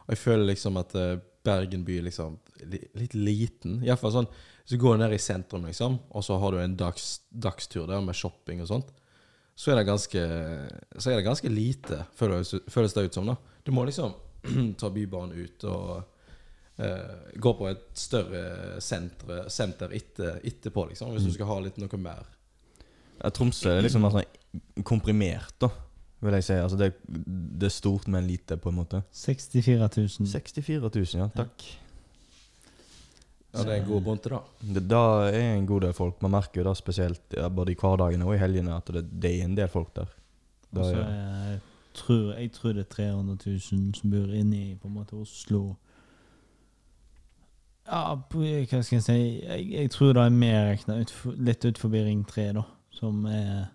Og 0.05 0.13
jeg 0.13 0.21
føler 0.21 0.51
liksom 0.51 0.77
at 0.81 0.93
uh, 0.97 1.15
Bergen 1.45 1.85
by 1.87 1.97
liksom 2.05 2.37
li, 2.69 2.83
litt 2.99 3.17
liten. 3.17 3.79
Iallfall 3.85 4.13
sånn 4.19 4.29
Hvis 4.29 4.75
du 4.75 4.83
går 4.83 5.01
ned 5.01 5.15
i 5.15 5.21
sentrum, 5.21 5.65
liksom, 5.65 5.97
og 6.13 6.25
så 6.25 6.37
har 6.41 6.53
du 6.53 6.61
en 6.61 6.77
dags, 6.77 7.19
dagstur 7.29 7.89
der 7.89 8.03
med 8.05 8.17
shopping 8.17 8.61
og 8.61 8.69
sånt, 8.69 8.93
så 9.59 9.73
er 9.73 9.81
det 9.81 9.89
ganske 9.89 10.21
Så 10.95 11.09
er 11.09 11.17
det 11.17 11.25
ganske 11.25 11.49
lite, 11.51 12.03
føles, 12.15 12.53
føles 12.69 12.93
det 12.95 13.09
ut 13.09 13.17
som. 13.17 13.33
da 13.33 13.35
Du 13.65 13.73
må 13.75 13.87
liksom 13.89 14.13
ta 14.79 14.91
Bybanen 14.93 15.35
ut 15.35 15.65
og 15.67 15.97
eh, 15.97 16.03
gå 17.39 17.51
på 17.59 17.67
et 17.69 17.81
større 17.99 18.79
senter, 18.81 19.49
senter 19.51 19.91
etter, 19.97 20.37
etterpå, 20.47 20.85
liksom, 20.93 21.11
hvis 21.15 21.25
du 21.27 21.33
skal 21.35 21.49
ha 21.51 21.57
litt 21.65 21.77
noe 21.81 21.97
mer. 21.99 22.23
Ja, 23.19 23.29
Tromsø 23.35 23.73
er 23.77 23.81
liksom 23.83 24.05
mer 24.05 24.13
sånn 24.15 24.83
komprimert, 24.87 25.53
da, 25.59 25.67
vil 26.23 26.37
jeg 26.37 26.45
si. 26.47 26.55
Altså, 26.55 26.77
det, 26.79 26.93
det 27.59 27.67
er 27.67 27.75
stort, 27.75 28.07
men 28.07 28.27
lite, 28.27 28.55
på 28.57 28.71
en 28.71 28.77
måte. 28.79 29.01
64 29.11 29.89
000. 29.97 30.29
64 30.31 30.91
000, 30.95 31.05
ja. 31.19 31.27
Takk. 31.35 31.67
Ja, 33.51 33.63
det 33.65 33.73
er 33.73 33.79
en 33.81 33.87
god 33.89 34.03
bunte, 34.05 34.29
da. 34.29 34.39
Det, 34.61 34.83
da 34.87 35.01
er 35.33 35.55
en 35.57 35.65
god 35.67 35.81
del 35.87 35.93
folk. 35.97 36.19
Man 36.21 36.31
merker 36.35 36.61
jo 36.61 36.67
da 36.69 36.75
spesielt 36.77 37.33
ja, 37.33 37.47
både 37.49 37.73
i 37.73 37.77
hverdagene 37.81 38.27
og 38.27 38.35
i 38.35 38.41
helgene 38.41 38.75
at 38.77 38.91
det, 38.93 39.03
det 39.09 39.31
er 39.39 39.47
en 39.47 39.55
del 39.57 39.71
folk 39.73 39.89
der. 39.97 40.11
Da, 40.69 40.85
er- 40.85 41.57
jeg 41.57 42.03
tror, 42.05 42.27
jeg 42.37 42.51
tror 42.55 42.75
det 42.77 42.83
er 42.85 42.91
300 42.93 43.39
000 43.49 43.95
som 43.97 44.11
bor 44.13 44.29
inne 44.37 44.59
i 44.59 44.75
på 44.79 44.87
en 44.87 44.93
måte 44.99 45.17
Oslo. 45.17 45.63
Ja, 47.89 48.15
hva 48.15 48.81
skal 48.83 48.95
jeg 48.99 49.03
si 49.03 49.13
Jeg, 49.17 49.67
jeg 49.71 49.91
tror 49.91 50.13
det 50.13 50.23
er 50.23 50.29
mer 50.29 50.71
regna 50.71 50.99
ut, 51.01 51.13
litt 51.37 51.65
utenfor 51.65 51.93
Ring 51.93 52.27
3, 52.27 52.51
da. 52.59 52.65
Som 52.93 53.25
er 53.25 53.69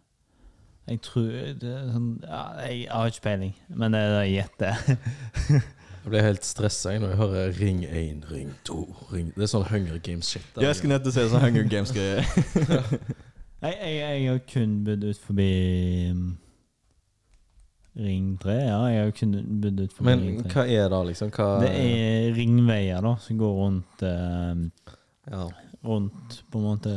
Jeg 0.86 1.00
tror 1.02 1.30
det 1.60 1.70
er 1.70 1.88
sånn 1.90 2.10
ja, 2.22 2.42
Jeg 2.68 2.84
har 2.90 3.10
ikke 3.10 3.24
peiling, 3.24 3.56
men 3.68 3.96
det 3.96 4.02
er 4.04 4.12
det 4.14 4.20
jeg 4.26 4.36
gjetter. 4.36 5.64
Jeg 6.04 6.12
blir 6.12 6.26
helt 6.26 6.44
stressa 6.44 6.92
når 7.00 7.14
jeg 7.14 7.16
hører 7.16 7.58
ring 7.58 7.84
1, 7.88 8.24
ring 8.30 8.54
2 8.68 8.80
ring. 9.14 9.30
Det 9.34 9.46
er 9.46 9.50
sånn 9.54 9.64
Hunger 9.70 9.98
Games-shit. 10.04 10.60
Jeg 10.60 10.76
skulle 10.76 10.98
nettopp 10.98 11.16
si 11.16 11.24
sånn 11.32 11.46
Hunger 11.46 11.68
Games-greier. 11.72 12.26
Jeg, 13.64 13.76
jeg, 13.80 13.94
jeg 13.96 14.26
har 14.28 14.42
kun 14.50 14.74
bodd 14.84 15.06
ut 15.08 15.22
forbi 15.24 15.48
um, 16.12 16.26
Ring 17.94 18.38
3. 18.42 18.54
Ja, 18.58 18.78
jeg 18.90 19.04
har 19.04 19.10
kun 19.14 19.34
bodd 19.62 19.80
ut 19.80 19.92
forbi 19.94 20.08
Men 20.08 20.24
Ring 20.26 20.38
3. 20.42 20.52
hva 20.54 20.64
er 20.66 20.88
det, 20.90 21.02
liksom? 21.12 21.30
Hva 21.34 21.50
Det 21.62 21.70
er 21.78 22.32
ringveier 22.34 23.04
da, 23.06 23.12
som 23.22 23.38
går 23.38 23.52
rundt 23.60 24.02
eh, 24.02 24.64
Ja, 25.30 25.44
Rundt 25.84 26.40
på 26.50 26.58
en 26.58 26.64
måte 26.64 26.96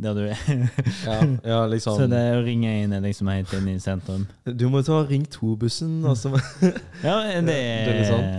der 0.00 0.14
du 0.14 0.20
er. 0.20 0.38
ja, 1.06 1.16
ja 1.44 1.66
liksom 1.66 1.96
Så 1.98 2.06
det 2.08 2.16
er 2.16 2.38
jo 2.38 2.44
Ring 2.46 2.64
1 2.66 2.92
er 2.96 3.02
liksom 3.04 3.28
helt 3.28 3.52
inn 3.52 3.68
i 3.68 3.78
sentrum. 3.82 4.26
Du 4.44 4.68
må 4.72 4.82
ta 4.86 5.02
ring 5.04 5.26
2-bussen, 5.28 6.04
Altså. 6.08 6.32
Ja, 7.04 7.18
det 7.40 7.44
det 7.50 7.58
er 7.58 7.90
er 7.92 8.08
sånn. 8.08 8.30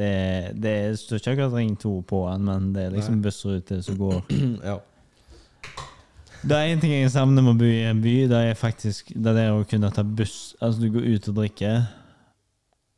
Det, 0.00 0.12
det 0.62 0.76
står 1.00 1.20
ikke 1.20 1.34
akkurat 1.34 1.58
Ring 1.58 1.74
2 1.76 1.92
på 2.08 2.22
den, 2.30 2.46
men 2.48 2.70
det 2.72 2.86
er 2.86 2.94
liksom 2.96 3.20
bussrute 3.24 3.82
som 3.84 3.98
går 4.00 4.22
Ja. 4.70 4.78
Det 6.40 6.56
er 6.56 6.70
en 6.70 6.80
ting 6.80 6.92
jeg 6.94 7.10
savner 7.12 7.44
med 7.44 7.52
å 7.52 7.60
bo 7.60 7.66
i 7.68 7.82
en 7.84 7.98
by. 8.00 8.14
Det 8.30 8.38
er 8.48 8.56
faktisk 8.56 9.10
det 9.12 9.34
er 9.36 9.52
å 9.52 9.64
kunne 9.68 9.90
ta 9.92 10.00
buss. 10.02 10.54
Altså, 10.56 10.80
du 10.80 10.94
går 10.94 11.08
ut 11.12 11.28
og 11.28 11.36
drikker, 11.36 11.82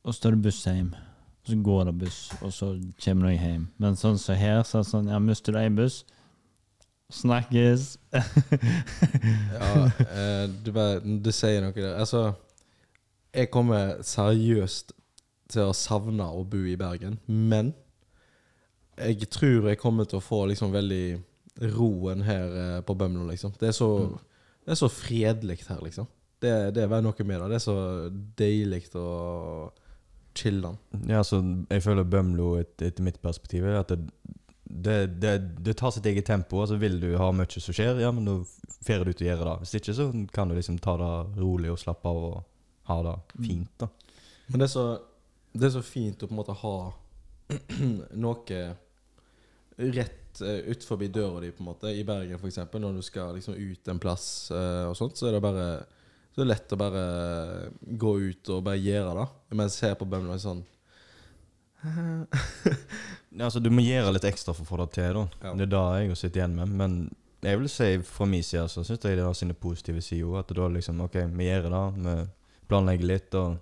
og 0.07 0.15
så 0.15 0.23
tar 0.23 0.37
du 0.37 0.45
buss 0.45 0.61
hjem. 0.69 0.93
Så 1.43 1.57
går 1.59 1.89
det 1.89 1.95
buss, 2.05 2.21
og 2.39 2.53
så 2.55 2.69
kommer 3.03 3.27
du 3.27 3.35
hjem. 3.35 3.65
Men 3.83 3.99
sånn 3.99 4.21
som 4.23 4.39
her, 4.39 4.63
så 4.63 4.79
er 4.79 4.85
det 4.85 4.91
sånn 4.93 5.11
Ja, 5.11 5.19
mister 5.19 5.57
du 5.57 5.59
en 5.59 5.81
buss, 5.81 6.05
snakkes. 7.13 7.89
ja 8.15 9.73
eh, 9.91 10.47
du, 10.63 10.71
bare, 10.71 11.03
du 11.03 11.33
sier 11.35 11.67
noe 11.67 11.75
der. 11.75 11.99
Altså, 11.99 12.29
jeg 13.35 13.51
kommer 13.51 13.99
seriøst 14.07 14.95
til 15.51 15.67
å 15.67 15.75
savne 15.75 16.31
å 16.31 16.47
bo 16.47 16.63
i 16.63 16.79
Bergen, 16.79 17.19
men 17.27 17.75
jeg 19.03 19.27
tror 19.35 19.67
jeg 19.67 19.83
kommer 19.83 20.07
til 20.07 20.21
å 20.21 20.25
få 20.25 20.45
liksom 20.53 20.71
veldig 20.71 21.19
roen 21.61 22.23
her 22.27 22.57
eh, 22.57 22.81
på 22.87 22.95
Bømlo, 22.95 23.27
liksom. 23.29 23.55
Det 23.61 23.69
er 23.69 23.77
så, 23.77 23.89
det 24.65 24.75
er 24.75 24.81
så 24.81 24.89
fredelig 24.89 25.61
her, 25.69 25.81
liksom. 25.85 26.09
Det, 26.43 26.53
det 26.75 26.83
er 26.83 27.03
noe 27.05 27.27
med 27.27 27.41
det. 27.41 27.49
Det 27.53 27.59
er 27.59 27.63
så 27.65 27.77
deilig 28.39 28.85
og 28.99 29.79
chiller'n. 30.39 30.79
Ja, 31.07 31.21
altså, 31.21 31.43
jeg 31.71 31.85
føler 31.85 32.09
Bømlo, 32.09 32.55
et, 32.59 32.75
etter 32.83 33.05
mitt 33.05 33.21
perspektiv, 33.23 33.67
er 33.69 33.83
at 33.83 33.93
det, 33.93 34.01
det, 34.65 34.97
det, 35.23 35.35
det 35.63 35.77
tar 35.79 35.93
sitt 35.95 36.07
eget 36.09 36.27
tempo. 36.27 36.63
Altså 36.63 36.81
Vil 36.81 36.99
du 37.03 37.13
ha 37.21 37.29
mye 37.37 37.61
som 37.61 37.77
skjer, 37.77 38.01
ja, 38.03 38.11
men 38.15 38.27
da 38.27 38.39
fer 38.83 39.05
du 39.05 39.13
ut 39.13 39.21
og 39.21 39.29
gjør 39.29 39.45
det. 39.45 39.59
Hvis 39.63 39.77
ikke, 39.79 39.97
så 39.99 40.09
kan 40.35 40.51
du 40.51 40.57
liksom 40.59 40.81
ta 40.83 40.97
det 41.01 41.13
rolig 41.43 41.71
og 41.73 41.81
slappe 41.83 42.09
av 42.09 42.25
og 42.31 42.41
ha 42.91 42.99
det 43.07 43.17
fint. 43.37 43.75
da. 43.79 43.91
Men 44.49 44.63
det 44.63 44.67
er 44.67 44.73
så, 44.73 44.87
det 45.53 45.69
er 45.69 45.77
så 45.77 45.85
fint 45.85 46.25
å 46.25 46.29
på 46.31 46.35
en 46.35 46.41
måte 46.41 46.57
ha 46.65 46.75
noe 48.25 48.65
rett 49.83 50.22
uh, 50.41 50.71
ut 50.73 50.85
forbi 50.87 51.11
døra 51.13 51.43
di, 51.45 51.51
på 51.53 51.61
en 51.61 51.69
måte. 51.69 51.93
I 51.93 52.05
Bergen, 52.09 52.41
eksempel, 52.49 52.81
når 52.81 52.97
du 52.97 53.03
skal 53.05 53.35
liksom 53.37 53.59
ut 53.59 53.89
en 53.93 54.01
plass 54.01 54.27
uh, 54.55 54.89
og 54.89 54.97
sånt, 54.97 55.19
så 55.19 55.29
er 55.29 55.37
det 55.37 55.45
bare 55.45 55.67
så 56.33 56.41
er 56.41 56.47
det 56.47 56.53
lett 56.55 56.73
å 56.73 56.79
bare 56.81 57.01
gå 58.01 58.13
ut 58.31 58.51
og 58.55 58.63
bare 58.65 58.81
gjøre 58.81 59.17
det. 59.19 59.27
Mens 59.59 59.77
her 59.85 59.99
på 60.01 60.09
Bømlo 60.09 60.33
er 60.33 60.41
sånn 60.41 60.63
Ja, 63.37 63.49
altså, 63.49 63.61
du 63.61 63.69
må 63.73 63.85
gjøre 63.85 64.15
litt 64.15 64.25
ekstra 64.29 64.55
for 64.57 64.65
å 64.65 64.71
få 64.71 64.79
det 64.83 64.89
til. 64.97 65.19
da. 65.19 65.25
Ja. 65.43 65.53
Det 65.59 65.67
er 65.67 65.73
det 65.75 65.83
jeg 66.07 66.21
sitter 66.21 66.43
igjen 66.43 66.57
med. 66.57 66.73
Men 66.79 66.97
jeg 67.43 67.59
vil 67.61 67.69
si 67.73 67.91
fra 68.07 68.29
min 68.29 68.45
side 68.47 68.69
så 68.71 68.85
syns 68.85 69.03
jeg 69.03 69.19
det 69.19 69.27
har 69.27 69.37
sine 69.37 69.57
positive 69.57 70.01
sider. 70.05 70.39
At 70.41 70.53
da 70.57 70.69
liksom 70.73 71.01
OK, 71.05 71.19
vi 71.37 71.49
gjør 71.49 71.69
det. 71.73 71.85
Vi 72.07 72.17
planlegger 72.71 73.11
litt 73.13 73.39
og 73.41 73.59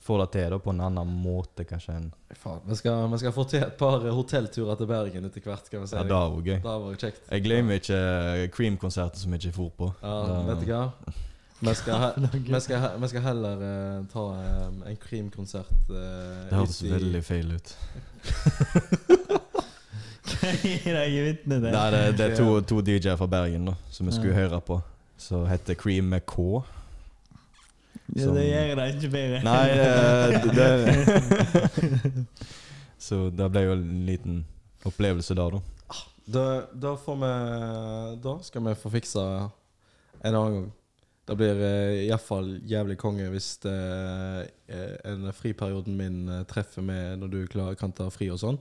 får 0.00 0.18
det 0.22 0.28
til 0.34 0.50
da 0.54 0.58
på 0.64 0.72
en 0.72 0.80
annen 0.86 1.10
måte, 1.22 1.64
kanskje. 1.68 1.96
enn 2.00 2.10
Faen, 2.40 2.60
vi 2.66 2.76
skal, 2.78 3.06
vi 3.12 3.18
skal 3.20 3.34
få 3.36 3.44
til 3.50 3.64
et 3.66 3.74
par 3.80 4.04
hotellturer 4.16 4.78
til 4.80 4.88
Bergen 4.88 5.26
etter 5.28 5.44
hvert. 5.44 5.66
Kan 5.70 5.82
vi 5.84 5.90
si. 5.90 5.96
Ja, 5.98 6.04
det 6.08 6.14
var 6.16 6.36
gøy. 6.40 6.54
Det 6.56 6.70
har 6.70 6.84
vært 6.86 7.04
kjekt. 7.04 7.26
Jeg 7.30 7.44
glemmer 7.44 7.80
ikke 7.80 7.98
Cream-konserten 8.56 9.20
som 9.20 9.34
jeg 9.36 9.44
ikke 9.44 9.56
for 9.58 9.74
på. 9.76 9.90
Ja, 10.02 10.14
Da- 10.30 10.38
vet 10.48 10.64
du 10.64 10.70
hva? 10.72 10.84
Vi 11.60 11.74
skal, 11.76 12.14
vi 12.54 12.60
skal, 12.64 12.86
vi 13.02 13.08
skal 13.12 13.20
heller 13.26 13.60
uh, 13.60 14.06
ta 14.08 14.22
um, 14.70 14.78
en 14.88 14.96
Cream-konsert 14.96 15.68
uh, 15.90 15.96
Det 16.48 16.56
hørtes 16.56 16.78
veldig 16.88 17.20
feil 17.26 17.50
ut. 17.58 17.74
Hva 20.30 20.52
gir 20.62 20.94
deg 20.96 21.16
vitne 21.26 21.58
til? 21.60 21.68
Nei, 21.74 21.86
det, 21.92 22.00
det 22.16 22.26
er 22.30 22.36
to, 22.38 22.48
to 22.64 22.80
DJ-er 22.86 23.18
fra 23.20 23.28
Bergen 23.28 23.68
da 23.68 23.74
som 23.92 24.08
vi 24.08 24.14
skulle 24.16 24.36
høre 24.38 24.60
på. 24.64 24.80
Som 25.20 25.44
heter 25.50 25.76
Cream 25.76 26.08
med 26.14 26.24
K. 26.28 26.62
Ja, 28.16 28.30
det 28.34 28.46
gjør 28.46 28.74
det 28.78 28.86
ikke 28.94 29.10
bedre. 29.12 29.40
Nei, 29.46 29.66
det, 29.78 30.54
det 30.56 32.24
Så 33.06 33.28
det 33.32 33.46
ble 33.52 33.62
jo 33.64 33.76
en 33.76 34.02
liten 34.08 34.42
opplevelse 34.88 35.36
der, 35.38 35.56
da. 35.56 35.60
Da, 36.30 36.44
da 36.70 36.92
får 37.00 37.16
vi 37.18 37.30
Da 38.22 38.34
skal 38.46 38.66
vi 38.68 38.74
få 38.78 38.92
fiksa 38.92 39.24
en 40.20 40.34
annen 40.34 40.54
gang. 40.58 40.68
Det 41.30 41.36
blir 41.38 41.60
uh, 41.62 42.00
iallfall 42.08 42.48
jævlig 42.66 42.96
konge 42.98 43.28
hvis 43.30 43.52
det, 43.62 43.74
eh, 44.66 44.96
en 45.06 45.28
friperioden 45.36 45.94
min 45.94 46.24
eh, 46.28 46.42
treffer 46.50 46.82
med 46.82 47.20
når 47.20 47.30
du 47.30 47.38
klar, 47.46 47.76
kan 47.78 47.92
ta 47.94 48.08
fri 48.10 48.26
og 48.34 48.40
sånn. 48.42 48.58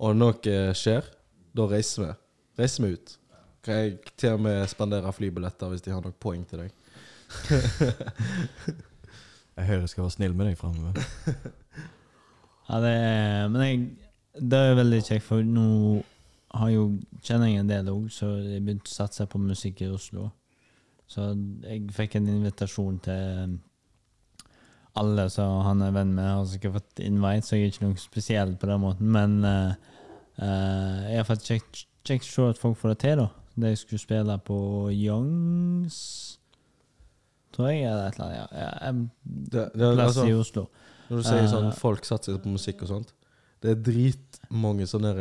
Og 0.00 0.16
noe 0.16 0.54
skjer, 0.78 1.04
da 1.52 1.66
reiser 1.68 2.06
vi. 2.06 2.10
Reiser 2.62 2.86
vi 2.86 2.94
ut. 2.96 3.12
Kan 3.66 3.82
jeg 3.82 4.14
til 4.16 4.38
og 4.38 4.44
med 4.46 4.64
spandere 4.72 5.12
flybilletter 5.12 5.68
hvis 5.68 5.84
de 5.84 5.92
har 5.92 6.00
nok 6.04 6.16
poeng 6.22 6.46
til 6.48 6.64
deg. 6.64 6.77
Jeg 9.58 9.66
hører 9.66 9.80
jeg 9.82 9.90
skal 9.90 10.04
være 10.04 10.14
snill 10.14 10.34
med 10.38 10.46
deg 10.46 10.58
framover. 10.58 10.92
Ja, 12.68 12.78
det 12.84 12.90
er, 12.92 13.48
men 13.48 13.62
jeg, 13.64 13.78
det 14.52 14.58
er 14.58 14.74
veldig 14.76 14.98
kjekt, 15.02 15.24
for 15.24 15.42
nå 15.42 16.02
har 16.54 16.70
jo, 16.70 16.84
kjenner 17.24 17.48
jeg 17.48 17.62
en 17.62 17.70
del 17.70 17.88
òg, 17.92 18.10
så 18.12 18.28
jeg 18.42 18.60
begynte 18.64 18.92
å 18.92 18.94
satse 18.94 19.26
på 19.28 19.40
musikk 19.40 19.82
i 19.82 19.88
Oslo. 19.92 20.28
Så 21.08 21.30
jeg 21.64 21.88
fikk 21.96 22.18
en 22.18 22.28
invitasjon 22.28 23.00
til 23.04 23.56
alle 24.98 25.28
som 25.32 25.62
han 25.64 25.82
er 25.86 25.94
venn 25.96 26.12
med, 26.14 26.28
har 26.28 26.46
sikkert 26.48 26.78
fått 26.78 27.02
invite, 27.04 27.46
så 27.46 27.56
jeg 27.56 27.66
er 27.66 27.72
ikke 27.72 27.86
noe 27.86 28.02
spesiell 28.02 28.54
på 28.60 28.68
den 28.68 28.82
måten. 28.82 29.12
Men 29.14 29.38
uh, 29.46 29.74
eh, 30.36 31.02
jeg 31.12 31.20
har 31.22 31.28
fått 31.28 31.48
kjekt 31.48 31.86
å 32.12 32.18
se 32.28 32.48
at 32.52 32.60
folk 32.60 32.78
får 32.80 32.94
det 32.94 33.00
til, 33.06 33.22
da. 33.22 33.28
Da 33.58 33.72
jeg 33.72 33.80
skulle 33.80 34.02
spille 34.02 34.38
på 34.46 34.58
Youngs 34.94 36.37
Tror 37.54 37.70
jeg, 37.70 37.84
eller 37.88 38.08
et 38.08 38.18
eller 38.18 38.26
annet. 38.28 38.52
Ja, 38.52 38.70
en 38.88 39.10
Det, 39.24 39.70
det, 39.74 39.94
plass 39.94 40.16
altså, 40.16 40.26
i 40.28 40.34
Oslo. 40.36 40.66
når 41.08 41.16
du 41.16 41.22
sier 41.28 41.46
sånn 41.48 41.68
Eh. 41.70 41.76
folk 41.78 42.04
satser 42.04 42.38
på 42.38 42.52
musikk 42.52 42.82
og 42.84 42.88
sånt 42.88 43.12
Det 43.62 43.70
er 43.70 43.78
dritmange 43.82 44.86
sånne, 44.86 45.12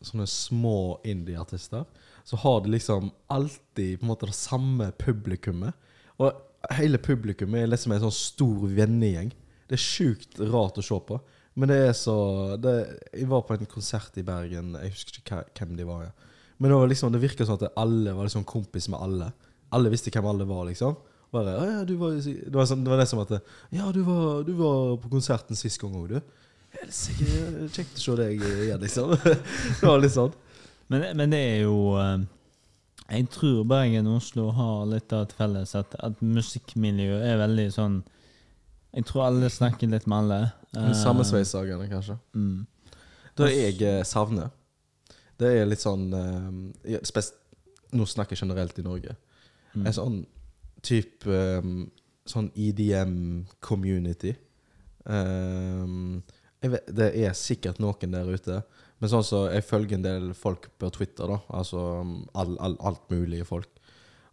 sånne 0.00 0.26
små 0.26 0.98
indie-artister. 1.04 1.84
Så 2.24 2.36
har 2.40 2.60
de 2.64 2.70
liksom 2.72 3.10
alltid 3.28 3.98
på 4.00 4.06
en 4.06 4.08
måte 4.08 4.26
det 4.30 4.34
samme 4.34 4.92
publikummet. 4.96 5.74
Og 6.18 6.32
hele 6.70 6.96
publikummet 6.98 7.62
er 7.62 7.66
liksom 7.68 7.92
en 7.92 8.00
sånn 8.06 8.14
stor 8.16 8.64
vennegjeng. 8.72 9.28
Det 9.68 9.76
er 9.76 9.82
sjukt 9.82 10.40
rart 10.40 10.78
å 10.80 10.82
se 10.82 10.98
på. 11.06 11.20
Men 11.56 11.68
det 11.68 11.76
er 11.88 11.92
så 11.92 12.56
det, 12.60 12.72
Jeg 13.12 13.28
var 13.28 13.42
på 13.42 13.54
en 13.58 13.66
konsert 13.66 14.16
i 14.16 14.22
Bergen, 14.22 14.72
jeg 14.72 14.92
husker 14.92 15.20
ikke 15.20 15.44
hvem 15.58 15.76
de 15.76 15.84
var. 15.84 16.02
Ja. 16.04 16.10
Men 16.58 16.70
det, 16.70 16.78
var 16.78 16.88
liksom, 16.88 17.12
det 17.12 17.20
virka 17.20 17.44
sånn 17.44 17.60
at 17.60 17.76
alle 17.76 18.14
var 18.16 18.24
liksom 18.24 18.44
kompis 18.44 18.88
med 18.88 19.00
alle. 19.00 19.32
Alle 19.76 19.90
visste 19.92 20.10
hvem 20.10 20.28
alle 20.32 20.46
var, 20.48 20.64
liksom. 20.70 20.96
Bare, 21.36 21.54
«Å 21.60 21.68
ja, 21.68 21.84
du 21.84 21.94
var, 22.00 22.16
det, 22.16 22.54
var 22.54 22.68
sånn, 22.70 22.84
det 22.86 22.92
var 22.92 23.02
nesten 23.02 23.18
som 23.18 23.24
at 23.26 23.52
Ja, 23.74 23.90
du 23.92 24.00
var, 24.06 24.42
du 24.46 24.54
var 24.56 24.96
på 25.02 25.10
konserten 25.12 25.58
sist 25.58 25.80
gang 25.82 25.94
òg, 25.98 26.16
du. 26.16 26.20
Helsike, 26.76 27.68
kjekt 27.72 27.98
å 27.98 28.02
se 28.02 28.16
deg 28.20 28.42
igjen, 28.42 28.80
liksom. 28.82 29.12
det 29.80 29.84
var 29.84 30.00
litt 30.02 30.14
sånn. 30.16 30.34
Men, 30.92 31.06
men 31.18 31.32
det 31.32 31.40
er 31.42 31.56
jo 31.64 31.96
eh, 31.98 32.20
Jeg 33.10 33.28
tror 33.34 33.64
Bergen 33.66 34.06
og 34.10 34.20
Oslo 34.20 34.50
har 34.54 34.84
litt 34.90 35.14
av 35.16 35.26
et 35.26 35.34
felles, 35.38 35.74
at, 35.78 35.96
at 35.98 36.22
musikkmiljøet 36.22 37.26
er 37.26 37.40
veldig 37.42 37.66
sånn 37.74 37.96
Jeg 38.94 39.08
tror 39.08 39.26
alle 39.26 39.50
snakker 39.52 39.90
litt 39.92 40.06
med 40.06 40.24
alle. 40.24 40.40
Samme 40.76 40.94
Sammensveisagene, 41.00 41.88
kanskje. 41.90 42.18
Mm. 42.36 42.66
Det 43.36 43.50
jeg 43.52 43.80
eh, 43.84 44.02
savner, 44.08 44.52
det 45.40 45.52
er 45.58 45.68
litt 45.68 45.82
sånn 45.82 46.06
eh, 46.16 46.96
Nå 47.96 48.06
snakker 48.08 48.36
jeg 48.36 48.44
generelt 48.44 48.78
i 48.80 48.84
Norge. 48.84 49.14
Mm. 49.74 49.84
En 49.84 49.94
sånn 49.94 50.16
type 50.86 51.44
um, 51.60 51.86
Sånn 52.26 52.48
EDM-community. 52.58 54.32
Um, 55.06 56.24
det 56.58 57.14
er 57.22 57.36
sikkert 57.38 57.78
noen 57.78 58.16
der 58.16 58.26
ute. 58.26 58.56
Men 58.98 59.12
sånn 59.12 59.28
så 59.28 59.44
jeg 59.52 59.62
følger 59.68 59.94
en 59.94 60.06
del 60.06 60.34
folk 60.34 60.66
på 60.80 60.90
Twitter, 60.96 61.26
da. 61.30 61.38
Altså 61.54 61.78
um, 62.00 62.26
all, 62.34 62.56
all, 62.58 62.74
alt 62.90 63.04
mulig 63.12 63.44
folk. 63.46 63.70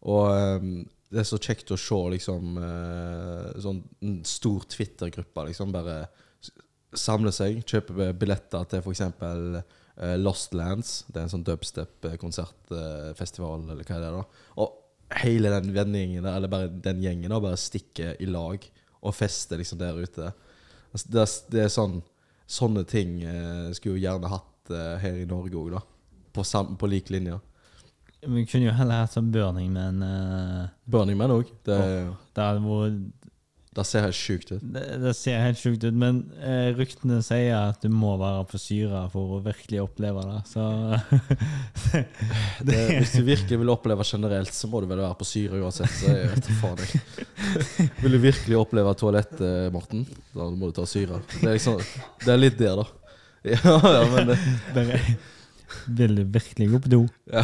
Og 0.10 0.26
um, 0.34 0.90
det 1.14 1.22
er 1.22 1.30
så 1.30 1.38
kjekt 1.38 1.70
å 1.70 1.78
se 1.78 2.00
liksom 2.16 2.58
uh, 2.58 3.54
sånn 3.62 3.86
stor 4.26 4.66
Twitter-gruppe 4.74 5.46
liksom 5.52 5.70
bare 5.76 6.08
samle 6.98 7.30
seg, 7.34 7.64
kjøpe 7.70 8.14
billetter 8.18 8.66
til 8.70 8.80
f.eks. 8.82 9.02
Uh, 9.22 9.62
Lost 10.18 10.54
Lands. 10.58 11.06
Det 11.10 11.18
er 11.20 11.24
en 11.28 11.34
sånn 11.36 11.46
dubstep-konsertfestival, 11.46 13.70
eller 13.70 13.84
hva 13.86 13.96
er 14.00 14.02
det 14.02 14.12
da 14.16 14.24
Og 14.64 14.68
hele 15.22 15.50
den 15.54 15.74
vendingen 15.76 16.26
eller 16.26 16.50
bare 16.52 16.68
den 16.84 17.02
gjengen, 17.04 17.32
og 17.36 17.44
bare 17.46 17.60
stikker 17.60 18.16
i 18.24 18.26
lag 18.30 18.64
og 19.04 19.14
fester 19.16 19.60
liksom 19.60 19.80
der 19.82 19.98
ute. 20.00 20.32
Altså, 20.94 21.10
Det 21.12 21.22
er, 21.22 21.32
det 21.52 21.64
er 21.68 21.72
sånn 21.74 22.02
Sånne 22.54 22.84
ting 22.86 23.22
eh, 23.24 23.70
skulle 23.74 23.96
jo 23.96 24.04
gjerne 24.04 24.30
hatt 24.30 24.70
eh, 24.76 24.98
her 25.00 25.16
i 25.22 25.26
Norge 25.26 25.56
òg, 25.58 25.70
da. 25.72 25.80
På, 26.36 26.44
sam, 26.46 26.74
på 26.78 26.90
lik 26.92 27.08
linje. 27.10 27.38
Vi 28.28 28.44
kunne 28.46 28.68
jo 28.68 28.74
heller 28.76 29.06
hatt 29.06 29.16
sånn 29.16 29.32
Burning 29.34 29.72
Man. 29.74 30.02
eh, 30.04 30.66
Burning 30.86 31.18
Man 31.18 31.32
òg. 31.38 31.50
Det, 31.66 31.78
det 32.36 32.44
hadde 32.44 32.62
vært 32.68 33.23
det 33.74 33.84
ser 33.90 34.04
helt 34.06 34.18
sjukt 34.18 34.52
ut. 34.52 34.62
det, 34.76 34.84
det 35.02 35.14
ser 35.18 35.40
helt 35.42 35.58
sjukt 35.58 35.84
ut, 35.84 35.96
men 35.98 36.20
eh, 36.46 36.70
ryktene 36.78 37.20
sier 37.26 37.56
at 37.72 37.82
du 37.82 37.90
må 37.90 38.12
være 38.22 38.44
på 38.52 38.60
syre 38.62 39.04
for 39.14 39.38
å 39.38 39.40
virkelig 39.46 39.82
oppleve 39.82 40.24
det. 40.30 40.40
Så 40.52 40.66
Det, 42.68 42.80
hvis 43.00 43.16
du 43.18 43.24
virkelig 43.26 43.60
vil 43.64 43.72
oppleve 43.74 44.06
generelt, 44.08 44.54
så 44.54 44.70
må 44.70 44.84
du 44.84 44.90
vel 44.92 45.02
være 45.04 45.18
på 45.20 45.28
syre 45.28 45.62
uansett. 45.64 45.94
Så 46.00 46.12
jeg 46.14 46.30
vet 46.36 46.52
faen 46.62 46.84
jeg. 46.84 47.90
Vil 48.04 48.18
du 48.18 48.20
virkelig 48.24 48.60
oppleve 48.62 48.94
toalett, 49.00 49.34
eh, 49.42 49.70
Morten, 49.74 50.06
da 50.36 50.50
må 50.54 50.70
du 50.70 50.78
ta 50.78 50.86
syre. 50.90 51.22
Det 51.40 51.48
er 51.50 51.58
liksom 51.58 51.82
Det 52.24 52.34
er 52.36 52.40
litt 52.42 52.60
der, 52.62 52.84
da. 52.84 52.88
Ja, 53.44 53.74
ja, 53.98 54.04
men 54.14 54.30
det, 54.30 54.38
bare 54.76 55.00
Vil 55.98 56.14
du 56.16 56.24
virkelig 56.32 56.70
gå 56.72 56.84
på 56.86 56.94
do? 56.94 57.02
Ja. 57.34 57.44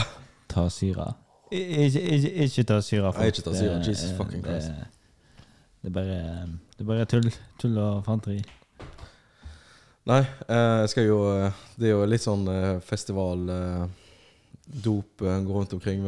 Ta 0.50 0.70
syre. 0.74 1.12
Ikke, 1.50 2.00
ikke, 2.00 2.32
ikke 2.46 2.64
ta 2.70 2.80
syre. 2.86 3.10
Nei, 3.18 3.28
ikke 3.34 3.44
ta 3.50 3.58
syre. 3.58 3.82
Jesus 3.86 4.14
fucking 4.18 4.46
Christ. 4.46 4.72
Det, 5.80 5.90
er 5.90 5.96
bare 5.96 6.20
Det 6.76 6.84
er 6.84 6.90
bare 6.90 7.06
tull. 7.10 7.30
Tull 7.62 7.78
og 7.80 8.04
fanteri. 8.08 8.42
Nei, 10.10 10.22
eh, 10.50 10.78
jeg 10.84 10.92
skal 10.94 11.06
jo 11.06 11.18
eh, 11.30 11.58
Det 11.78 11.90
er 11.90 11.92
jo 11.94 12.06
litt 12.08 12.24
sånn 12.24 12.46
festivaldop 12.48 12.88
festival 12.90 13.50
eh, 13.54 14.08
Dop 14.86 15.24
eh, 15.26 15.42
går 15.46 15.56
rundt 15.56 15.74
omkring. 15.74 16.06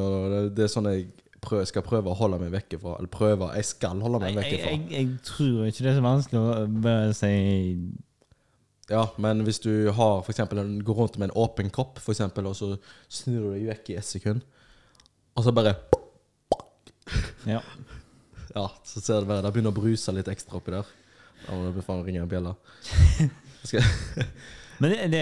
Det, 0.54 0.64
er 0.64 0.70
sånn 0.72 0.90
jeg 0.92 1.08
prøver, 1.42 1.66
skal 1.70 1.86
prøve 1.86 2.12
å 2.12 2.18
holde 2.18 2.38
meg 2.44 2.54
vekk 2.54 2.78
fra. 2.82 2.96
Eller 3.00 3.12
prøve, 3.12 3.50
jeg 3.58 3.70
skal 3.72 4.02
holde 4.04 4.22
meg 4.22 4.38
vekk 4.38 4.52
ifra 4.54 4.74
jeg, 4.76 4.84
jeg, 4.92 4.98
jeg 5.00 5.26
tror 5.26 5.66
ikke 5.66 5.86
det 5.86 5.92
er 5.92 5.98
så 5.98 6.06
vanskelig 6.06 6.42
å 6.42 6.66
bare 6.86 7.16
si 7.18 7.32
Ja, 8.92 9.06
men 9.24 9.42
hvis 9.48 9.62
du 9.64 9.72
har 9.98 10.22
for 10.22 10.34
eksempel, 10.34 10.62
går 10.86 11.00
rundt 11.00 11.18
med 11.18 11.32
en 11.32 11.38
åpen 11.42 11.74
kopp, 11.74 11.98
for 12.04 12.14
eksempel, 12.14 12.52
og 12.52 12.58
så 12.60 12.76
snur 13.10 13.48
du 13.48 13.56
deg 13.56 13.72
vekk 13.72 13.94
i 13.94 13.98
ett 14.02 14.10
sekund, 14.10 14.46
og 15.38 15.48
så 15.48 15.56
bare 15.56 15.78
Ja. 17.50 17.64
Ja, 18.56 18.68
så 18.88 19.02
ser 19.02 19.22
det 19.22 19.30
bare 19.30 19.44
Det 19.46 19.52
begynner 19.56 19.74
å 19.74 19.78
bruse 19.78 20.14
litt 20.16 20.30
ekstra 20.32 20.58
oppi 20.60 20.74
der. 20.74 20.90
Da 21.46 21.58
må 21.58 21.72
du 21.74 21.82
faen 21.86 22.04
ringe 22.06 22.24
en 22.24 22.32
bjelle. 22.32 22.54
Men 24.82 24.94
det, 24.94 25.08
det, 25.14 25.22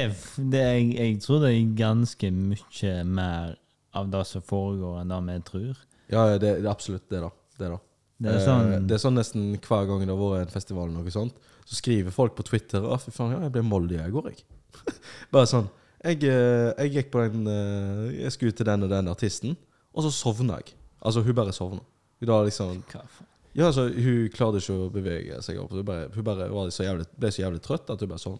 det 0.53 0.63
jeg, 0.63 0.88
jeg 0.95 1.17
tror 1.23 1.41
det 1.43 1.51
er 1.51 1.73
ganske 1.80 2.32
mye 2.32 2.93
mer 3.07 3.57
av 3.99 4.09
det 4.13 4.23
som 4.30 4.43
foregår, 4.45 5.01
enn 5.01 5.11
det 5.11 5.19
vi 5.27 5.38
tror. 5.49 5.86
ja, 6.07 6.25
ja, 6.32 6.38
det, 6.38 6.59
det 6.61 6.67
er 6.67 6.71
absolutt 6.71 7.09
det, 7.11 7.21
da. 7.25 7.32
Det, 7.59 7.71
da. 7.73 7.80
Det 8.19 8.36
er 8.36 8.45
sånn 8.45 8.71
Eh, 8.73 8.82
det 8.88 8.95
er 8.95 9.01
sånn 9.03 9.17
nesten 9.19 9.51
hver 9.57 9.88
gang 9.89 10.05
det 10.05 10.13
har 10.13 10.21
vært 10.21 10.47
en 10.47 10.53
festival, 10.55 10.88
eller 10.89 11.03
noe 11.03 11.13
sånt, 11.13 11.36
så 11.67 11.77
skriver 11.77 12.15
folk 12.15 12.36
på 12.38 12.45
Twitter 12.47 12.84
Å, 12.84 12.97
fy 13.01 13.13
faen, 13.15 13.36
ja, 13.36 13.43
jeg 13.45 13.53
ble 13.55 13.65
moldig 13.67 13.99
i 14.01 14.09
går, 14.13 14.32
jeg. 14.32 14.45
Bare 15.34 15.49
sånn. 15.49 15.69
Jeg, 15.99 16.21
eh, 16.23 16.69
jeg 16.86 16.93
gikk 16.95 17.09
på 17.11 17.25
den 17.27 17.47
eh, 17.51 18.03
Jeg 18.21 18.32
skulle 18.32 18.55
til 18.55 18.67
den 18.69 18.86
og 18.88 18.91
den 18.93 19.11
artisten, 19.11 19.57
og 19.91 20.05
så 20.05 20.13
sovna 20.15 20.61
jeg. 20.61 20.77
Altså, 21.03 21.23
hun 21.25 21.36
bare 21.36 21.51
sovna. 21.55 21.82
Hun 22.20 22.32
da 22.32 22.43
liksom 22.47 22.84
Hva 22.91 23.03
faen? 23.07 23.26
Ja, 23.57 23.65
altså, 23.72 23.88
hun 23.89 24.30
klarte 24.32 24.61
ikke 24.61 24.76
å 24.78 24.91
bevege 24.93 25.39
seg 25.43 25.57
opp. 25.59 25.74
Hun 25.74 25.86
bare, 25.88 26.09
hun 26.13 26.26
bare 26.28 26.47
var 26.53 26.70
så 26.72 26.86
jævlig, 26.86 27.07
ble 27.20 27.32
så 27.34 27.41
jævlig 27.41 27.63
trøtt 27.65 27.89
at 27.91 28.03
hun 28.03 28.11
bare 28.11 28.22
sånn 28.22 28.38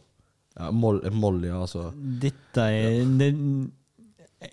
Ja, 0.59 0.69
mol, 0.75 1.01
Molly, 1.15 1.49
altså. 1.53 1.89
Dette 2.21 2.65
er 2.75 3.09
det, 3.19 3.32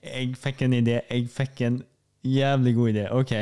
Jeg 0.00 0.32
fikk 0.40 0.64
en 0.66 0.76
idé. 0.78 1.00
Jeg 1.10 1.28
fikk 1.32 1.62
en 1.66 1.78
jævlig 2.26 2.74
god 2.76 2.92
idé. 2.94 3.04
OK, 3.14 3.34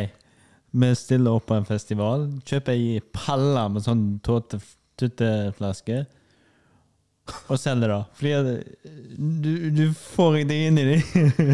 vi 0.74 0.90
stiller 0.98 1.38
opp 1.38 1.46
på 1.48 1.58
en 1.58 1.68
festival. 1.68 2.26
Kjøper 2.48 2.74
ei 2.74 3.00
palle 3.14 3.68
med 3.72 3.86
sånn 3.86 4.04
tutteflaske. 4.26 6.02
Og 7.48 7.56
selger 7.60 7.88
det. 7.88 8.00
Fordi 8.18 8.32
du, 9.44 9.52
du 9.72 9.84
får 9.96 10.42
deg 10.50 10.66
inn 10.68 10.80
i 10.82 10.88
det. 10.92 10.98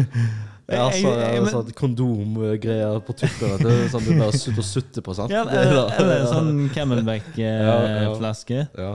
Ja, 0.71 0.87
så, 0.91 1.11
jeg- 1.19 1.41
men- 1.43 1.51
sånn 1.53 1.71
kondomgreier 1.77 2.99
på 3.05 3.13
tuppen. 3.17 3.53
vet 3.57 3.61
du. 3.65 3.89
Sånn 3.93 4.05
du 4.05 4.11
bare 4.19 4.31
sutter 4.37 4.59
og 4.63 4.67
sutter 4.67 5.01
på, 5.05 5.15
sant? 5.15 5.31
Ja, 5.33 5.43
Det 5.45 5.53
er 5.59 5.71
eller, 5.71 5.91
eller 5.99 6.25
sånn 6.33 6.51
Ja, 6.55 6.67
ja. 6.67 6.73
Camelback-flaske. 6.75 8.67
Ja. 8.77 8.91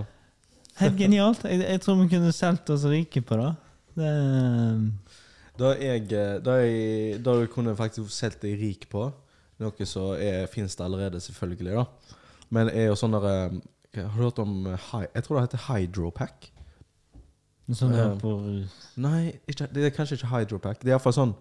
Helt 0.80 0.98
genialt. 1.00 1.44
Jeg, 1.44 1.60
jeg 1.64 1.80
tror 1.80 2.00
vi 2.02 2.08
kunne 2.12 2.32
solgt 2.32 2.70
oss 2.70 2.84
rike 2.84 3.22
på 3.24 3.36
det. 3.40 3.52
det 3.96 4.10
Da 5.56 5.70
jeg, 5.80 6.08
da 6.44 6.58
jeg 6.60 7.22
Da 7.24 7.38
jeg 7.40 7.48
kunne 7.54 7.76
faktisk 7.76 8.10
solgt 8.12 8.42
deg 8.42 8.58
rik 8.60 8.88
på 8.92 9.06
noe 9.58 9.86
som 9.88 10.12
fins 10.52 10.74
det 10.76 10.84
allerede, 10.84 11.16
selvfølgelig, 11.20 11.72
da. 11.78 11.86
Men 12.52 12.68
er 12.68 12.90
jo 12.90 12.94
sånn 12.98 13.14
der 13.16 13.24
eh, 13.30 14.02
Har 14.02 14.18
du 14.18 14.24
hørt 14.26 14.38
om 14.38 14.66
eh, 14.68 14.90
Jeg 15.14 15.24
tror 15.24 15.38
det 15.40 15.46
heter 15.46 15.64
Hydropack. 15.70 16.50
Sånn 17.74 17.94
uh, 17.96 18.12
på 18.20 18.30
Nei, 19.02 19.32
ikke, 19.48 19.66
det 19.74 19.88
er 19.88 19.94
kanskje 19.96 20.20
ikke 20.20 20.28
hydropack. 20.30 20.82
Det 20.84 20.92
er 20.92 20.94
iallfall 20.98 21.16
sånn 21.16 21.32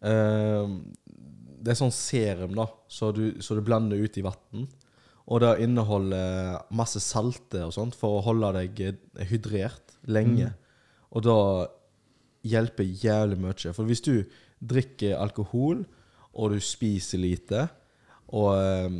Det 0.00 1.72
er 1.72 1.76
sånn 1.76 1.92
serum, 1.92 2.54
da, 2.56 2.64
så 2.88 3.10
du, 3.12 3.24
så 3.44 3.56
du 3.56 3.60
blander 3.64 4.00
ut 4.00 4.16
i 4.16 4.24
vann. 4.24 4.64
Og 5.30 5.42
det 5.44 5.50
inneholder 5.62 6.62
masse 6.74 7.02
salte 7.04 7.62
og 7.66 7.74
sånt 7.76 7.98
for 7.98 8.18
å 8.18 8.24
holde 8.30 8.50
deg 8.56 8.80
eh, 8.88 9.26
hydrert 9.30 9.94
lenge. 10.10 10.48
Og 11.14 11.26
da 11.26 11.38
hjelper 12.46 12.88
jævlig 13.04 13.38
mye. 13.38 13.74
For 13.76 13.86
hvis 13.86 14.02
du 14.06 14.14
drikker 14.58 15.20
alkohol, 15.20 15.84
og 16.30 16.54
du 16.54 16.62
spiser 16.62 17.20
lite, 17.22 17.66
og, 18.30 18.50
eh, 18.56 18.98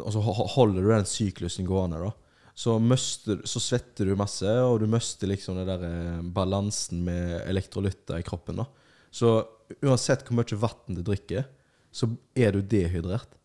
og 0.00 0.10
så 0.12 0.20
holder 0.56 0.80
du 0.82 0.90
den 0.90 1.08
syklusen 1.08 1.68
gående, 1.68 2.02
da, 2.02 2.12
så, 2.52 2.76
møster, 2.80 3.40
så 3.48 3.60
svetter 3.62 4.08
du 4.08 4.16
masse, 4.18 4.48
og 4.48 4.82
du 4.82 4.86
mister 4.90 5.30
liksom 5.30 5.56
den 5.56 5.68
der 5.70 5.84
eh, 5.88 6.22
balansen 6.36 7.00
med 7.06 7.38
elektrolytter 7.46 8.20
i 8.20 8.26
kroppen. 8.26 8.60
da. 8.60 8.68
Så 9.12 9.36
uansett 9.84 10.24
hvor 10.26 10.38
mye 10.38 10.58
vann 10.60 10.96
du 10.96 11.02
drikker, 11.04 11.46
så 11.92 12.08
er 12.34 12.56
du 12.56 12.62
dehydrert. 12.64 13.36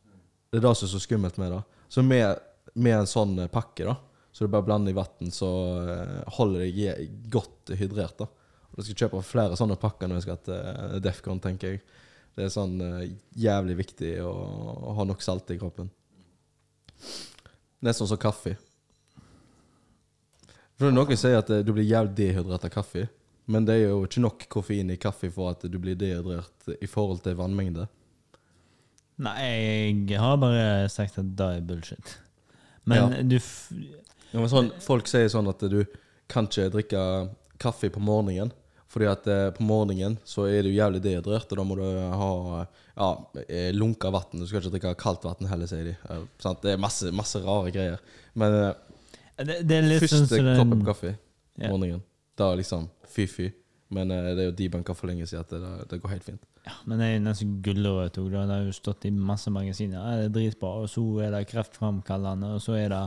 Det 0.48 0.60
er 0.60 0.64
det 0.64 0.76
som 0.80 0.88
er 0.88 0.94
så 0.94 1.02
skummelt 1.04 1.40
med 1.42 1.52
det. 1.52 1.64
Så 1.92 2.04
med, 2.04 2.40
med 2.74 3.02
en 3.02 3.10
sånn 3.10 3.36
pakke, 3.52 3.88
da, 3.88 3.98
så 4.32 4.46
du 4.46 4.54
bare 4.54 4.64
blander 4.64 4.94
i 4.94 4.96
vann, 4.96 5.32
så 5.34 5.50
eh, 5.90 6.34
holder 6.38 6.64
deg 6.64 7.08
godt 7.34 7.72
hydrert. 7.80 8.20
da. 8.20 8.28
Og 8.70 8.80
Jeg 8.80 8.86
skal 8.86 9.00
kjøpe 9.02 9.24
flere 9.26 9.58
sånne 9.58 9.80
pakker 9.82 10.08
når 10.10 10.20
jeg 10.20 10.26
skal 10.28 10.40
til 10.46 10.60
eh, 10.62 11.00
Defcon, 11.02 11.42
tenker 11.42 11.74
jeg. 11.74 11.82
Det 12.38 12.46
er 12.46 12.54
sånn 12.54 12.76
eh, 12.86 13.16
jævlig 13.34 13.80
viktig 13.80 14.12
å, 14.22 14.34
ha 14.94 15.08
nok 15.10 15.26
salt 15.26 15.50
i 15.50 15.58
kroppen. 15.58 15.90
Nesten 17.82 18.10
som 18.10 18.22
kaffe. 18.22 18.54
For 20.78 20.94
Noen 20.94 21.18
sier 21.18 21.42
at 21.42 21.50
du 21.50 21.74
blir 21.74 21.90
jævlig 21.90 22.14
dehydrert 22.20 22.70
av 22.70 22.76
kaffe, 22.78 23.08
men 23.48 23.66
det 23.68 23.78
er 23.78 23.90
jo 23.90 24.02
ikke 24.06 24.24
nok 24.24 24.46
koffein 24.52 24.92
i 24.92 25.00
kaffe 25.00 25.30
for 25.34 25.54
at 25.56 25.64
du 25.72 25.78
blir 25.80 25.96
dehydrert 26.00 26.72
i 26.82 26.90
forhold 26.90 27.24
til 27.26 27.38
vannmengde. 27.40 27.88
Nei, 29.24 29.96
jeg 30.06 30.20
har 30.22 30.38
bare 30.42 30.86
sagt 30.94 31.18
at 31.18 31.30
det 31.40 31.48
er 31.58 31.66
bullshit. 31.66 32.18
Men 32.86 33.12
Ja. 33.12 33.24
du 33.24 33.40
Ja, 34.32 34.42
men 34.42 34.50
sånn, 34.52 34.72
folk 34.84 35.08
sier 35.08 35.30
sånn 35.32 35.48
at 35.50 35.60
du 35.72 35.86
kan 36.28 36.46
ikke 36.48 36.70
drikke 36.70 37.04
kaffe 37.58 37.90
på 37.90 38.00
morgenen. 38.04 38.52
Fordi 38.88 39.08
at 39.12 39.28
eh, 39.28 39.50
på 39.52 39.64
morgenen 39.68 40.18
så 40.26 40.46
er 40.48 40.64
du 40.64 40.70
jævlig 40.72 41.02
dehydrert, 41.04 41.52
og 41.52 41.60
da 41.60 41.64
må 41.68 41.76
du 41.76 41.84
ha 41.84 42.66
ja, 42.96 43.10
eh, 43.48 43.72
lunka 43.76 44.10
vann. 44.12 44.40
Du 44.40 44.46
skal 44.48 44.62
ikke 44.62 44.72
drikke 44.78 44.94
kaldt 45.00 45.28
vann 45.28 45.50
heller, 45.50 45.68
sier 45.70 45.90
de. 45.92 45.96
Det 46.64 46.72
er 46.72 46.80
masse, 46.82 47.12
masse 47.16 47.42
rare 47.44 47.74
greier. 47.76 48.00
Men 48.34 48.56
eh, 48.62 48.74
det, 49.44 49.60
det 49.68 49.82
sånn 50.08 50.24
første 50.24 50.40
koppen 50.46 50.78
den 50.80 50.86
kaffe 50.88 51.14
på 51.58 51.72
morgenen, 51.74 52.02
da 52.40 52.54
liksom 52.58 52.88
fy-fy. 53.14 53.52
Men 53.96 54.12
uh, 54.12 54.34
det 54.36 54.44
er 54.44 54.50
jo 54.50 54.56
de 54.56 54.66
debunka 54.66 54.96
for 54.98 55.08
lenge 55.08 55.28
siden 55.30 55.46
at 55.46 55.54
det, 55.54 55.90
det 55.94 56.02
går 56.04 56.12
helt 56.18 56.26
fint. 56.28 56.44
Ja, 56.68 56.74
men 56.84 57.00
det 57.00 57.06
er 57.08 57.14
jo 57.14 57.24
nesten 57.24 57.54
gulrøtt 57.64 58.18
òg. 58.20 58.26
Det 58.34 58.42
har 58.52 58.66
jo 58.66 58.74
stått 58.76 59.06
i 59.08 59.12
masse 59.16 59.52
magasiner. 59.56 59.96
Ja, 60.02 60.18
det 60.20 60.26
er 60.28 60.34
dritbra. 60.36 60.74
Og 60.84 60.90
så 60.92 61.04
er 61.24 61.32
det 61.32 61.46
kreftframkallende, 61.54 62.50
og 62.58 62.64
så 62.66 62.76
er 62.76 62.92
det 62.92 63.04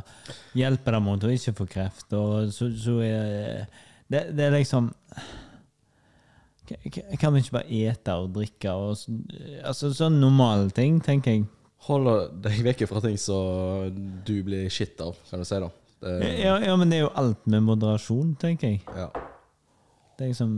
hjelper 0.57 0.97
det 0.97 1.03
mot 1.05 1.27
å 1.29 1.33
ikke 1.35 1.53
få 1.59 1.67
kreft, 1.69 2.09
og 2.17 2.49
så, 2.57 2.71
så 2.73 2.97
er 3.05 3.67
det, 4.11 4.25
det 4.35 4.47
er 4.49 4.57
liksom 4.57 4.89
Kan 7.21 7.35
vi 7.35 7.43
ikke 7.43 7.57
bare 7.57 7.79
ete 7.91 8.15
og 8.15 8.33
drikke 8.35 8.73
og 8.79 8.99
Altså 9.67 9.91
sånn 9.95 10.21
normale 10.23 10.71
ting, 10.75 11.01
tenker 11.05 11.35
jeg. 11.37 11.45
Holder 11.89 12.29
deg 12.45 12.61
vekk 12.67 12.87
fra 12.91 13.03
ting 13.05 13.17
så 13.21 13.37
du 13.91 14.37
blir 14.47 14.69
shit 14.73 15.01
av, 15.03 15.17
kan 15.29 15.43
du 15.43 15.49
si, 15.49 15.61
da. 15.61 15.71
Det, 16.01 16.17
Ja, 16.41 16.57
ja, 16.65 16.77
men 16.81 16.89
det 16.93 17.01
er 17.01 17.07
jo 17.07 17.13
alt 17.19 17.45
med 17.51 17.67
moderasjon, 17.69 18.35
tenker 18.41 18.73
jeg. 18.75 18.83
ja. 18.97 19.11
Det 20.21 20.27
er 20.27 20.33
liksom 20.35 20.51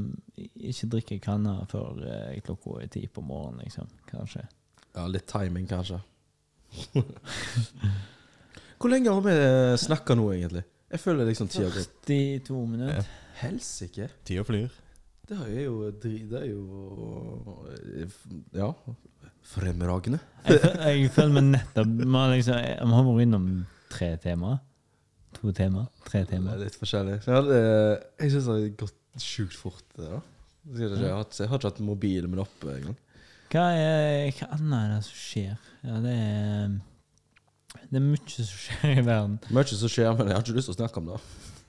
Ikke 0.59 0.89
drikke 0.91 1.17
kanner 1.23 1.61
før 1.71 2.01
eh, 2.03 2.41
klokka 2.43 2.81
er 2.83 2.89
ti 2.91 3.05
på 3.07 3.23
morgenen, 3.23 3.63
liksom. 3.63 3.87
Kanskje. 4.11 4.43
ja, 4.97 5.05
litt 5.07 5.29
timing, 5.31 5.69
kanskje. 5.71 6.01
Hvor 8.83 8.91
lenge 8.91 9.13
har 9.15 9.23
vi 9.23 9.35
snakka 9.79 10.17
nå, 10.19 10.25
egentlig? 10.35 10.65
Jeg 10.93 11.01
føler 11.01 11.29
liksom 11.31 11.49
tida 11.53 11.69
går 11.71 11.77
gått. 11.79 11.93
42 12.09 12.63
minutter. 12.73 13.07
Helsike. 13.43 14.09
Tida 14.27 14.43
flyr. 14.45 14.73
Det 15.31 15.39
er 15.39 15.61
jo 15.65 15.77
dri- 16.03 16.27
Det 16.29 16.41
er 16.43 16.49
jo 16.51 17.63
Ja. 18.53 18.73
Fremragende. 19.43 20.19
Jeg, 20.47 20.59
fø- 20.61 20.77
jeg 20.87 21.11
føler 21.11 21.33
meg 21.35 21.45
nettopp 21.53 21.87
Vi 21.99 22.11
har 22.13 22.29
liksom, 22.35 22.59
vi 22.59 22.93
har 22.97 23.07
vært 23.09 23.23
innom 23.25 23.47
tre 23.91 24.11
temaer. 24.23 24.59
To 25.39 25.53
tema, 25.57 25.87
Tre 26.07 26.25
Det 26.29 26.39
er 26.39 26.61
litt 26.61 26.77
forskjellig. 26.79 27.21
Så 27.25 27.33
Jeg, 27.33 27.39
hadde, 27.41 27.61
jeg 28.21 28.35
syns 28.35 28.49
det 28.49 28.57
har 28.57 28.69
gått 28.83 29.23
sjukt 29.23 29.57
fort. 29.59 29.87
Da. 29.97 30.21
Jeg, 30.79 30.91
har 31.03 31.25
ikke, 31.27 31.49
hatt 31.67 31.83
mobilen 31.83 32.31
min 32.31 32.43
oppe 32.43 32.77
engang. 32.77 32.99
Hva, 33.53 33.67
er, 33.77 34.31
hva 34.39 34.49
annet 34.57 34.79
er 34.79 34.91
det 34.95 35.01
som 35.05 35.19
skjer? 35.21 35.71
Ja, 35.85 36.01
det 36.01 36.13
er 36.17 36.77
Det 37.91 37.99
er 37.99 38.05
mye 38.05 38.37
som 38.37 38.47
skjer 38.49 39.01
i 39.01 39.07
verden. 39.07 39.41
Mye 39.53 39.67
som 39.69 39.93
skjer, 39.93 40.13
men 40.17 40.31
jeg 40.31 40.39
har 40.39 40.45
ikke 40.45 40.57
lyst 40.61 40.71
til 40.71 40.77
å 40.77 40.79
snakke 40.79 41.03
om 41.03 41.11
det. 41.13 41.19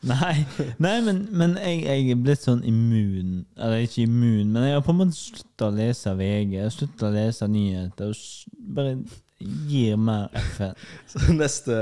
Nei, 0.03 0.35
nei 0.83 0.97
men, 1.03 1.23
men 1.31 1.57
jeg, 1.59 1.83
jeg 1.87 2.11
er 2.11 2.17
blitt 2.19 2.41
sånn 2.43 2.59
immun 2.67 3.45
Eller 3.55 3.85
ikke 3.85 4.01
immun, 4.03 4.49
men 4.51 4.65
jeg 4.67 4.75
har 4.75 4.81
på 4.83 4.91
en 4.91 4.99
måte 4.99 5.15
slutta 5.15 5.69
å 5.69 5.75
lese 5.75 6.11
VG. 6.19 6.57
Slutta 6.75 7.07
å 7.07 7.13
lese 7.15 7.47
nyheter. 7.51 8.11
Og 8.11 8.63
bare 8.75 8.97
gir 9.39 9.95
mer 9.99 10.29
FN. 10.33 10.73
Så 11.11 11.19
neste, 11.33 11.75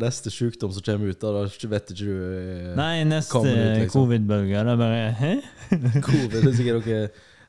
neste 0.00 0.30
sykdom 0.32 0.72
som 0.72 0.82
kommer 0.86 1.06
ut, 1.12 1.20
da, 1.20 1.28
da 1.32 1.40
vet 1.74 1.90
ikke 1.94 2.04
du 2.04 2.12
eh, 2.12 2.76
Nei, 2.78 3.04
neste 3.08 3.38
liksom. 3.44 3.92
covid-bølge. 3.94 4.56
Er 4.62 4.76
bare 4.80 5.00
Hæ? 5.18 5.32
Covid. 6.08 6.40
Det 6.40 6.50
er 6.50 6.56
sikkert 6.58 6.86
noe 6.86 7.00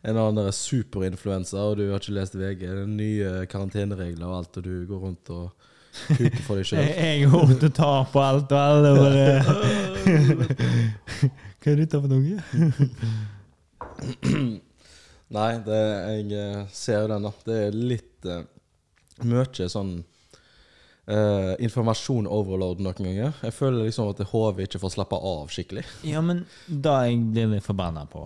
en 0.04 0.18
annen 0.20 0.52
superinfluensa, 0.52 1.58
og 1.64 1.78
du 1.80 1.86
har 1.88 2.00
ikke 2.02 2.18
lest 2.18 2.36
VG. 2.36 2.62
Nye 2.92 3.30
karanteneregler 3.52 4.28
og 4.28 4.36
alt, 4.42 4.58
og 4.60 4.64
du 4.66 4.74
går 4.90 5.00
rundt 5.08 5.26
og 5.32 5.46
kuker 6.18 6.42
for 6.44 6.54
deg 6.60 6.66
sjøl. 6.68 6.84
jeg 7.06 7.16
går 7.32 7.44
rundt 7.48 7.64
og 7.70 7.74
tar 7.78 8.02
på 8.12 8.20
alt 8.24 8.50
og 8.52 8.60
alle. 8.60 8.90
Bare 9.00 9.24
Hva 11.64 11.68
er 11.72 11.78
dette 11.80 11.98
for 12.04 12.10
noe? 12.12 12.34
Nei, 15.34 15.58
det, 15.66 15.80
jeg 15.80 16.28
eh, 16.38 16.68
ser 16.76 17.00
jo 17.06 17.10
den, 17.14 17.24
da. 17.26 17.32
Det 17.48 17.56
er 17.70 17.74
litt 17.94 18.22
uh, 18.28 18.44
mye 19.22 19.70
sånn 19.70 20.02
Uh, 21.04 21.52
informasjon 21.60 22.30
overload 22.32 22.80
noen 22.80 22.96
ganger. 22.96 23.34
Jeg 23.44 23.52
føler 23.58 23.90
liksom 23.90 24.14
at 24.14 24.22
hodet 24.30 24.70
ikke 24.70 24.80
får 24.80 24.94
slappe 24.94 25.18
av 25.20 25.50
skikkelig. 25.52 25.82
Ja, 26.08 26.22
men 26.24 26.46
det 26.68 26.94
jeg 27.10 27.18
blir 27.34 27.50
litt 27.52 27.66
forbanna 27.66 28.06
på 28.08 28.22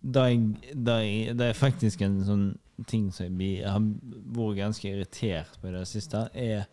Det 0.00 0.22
jeg, 0.30 0.46
det 0.72 0.94
jeg, 1.04 1.34
det 1.36 1.50
er 1.50 1.58
faktisk 1.58 2.00
en 2.06 2.16
sånn 2.24 2.46
ting 2.88 3.10
som 3.12 3.26
jeg 3.26 3.34
blir, 3.36 3.58
jeg 3.58 3.74
har 3.74 3.84
vært 4.32 4.56
ganske 4.62 4.88
irritert 4.88 5.60
på 5.60 5.68
i 5.68 5.74
det 5.74 5.84
siste, 5.90 6.24
er 6.32 6.64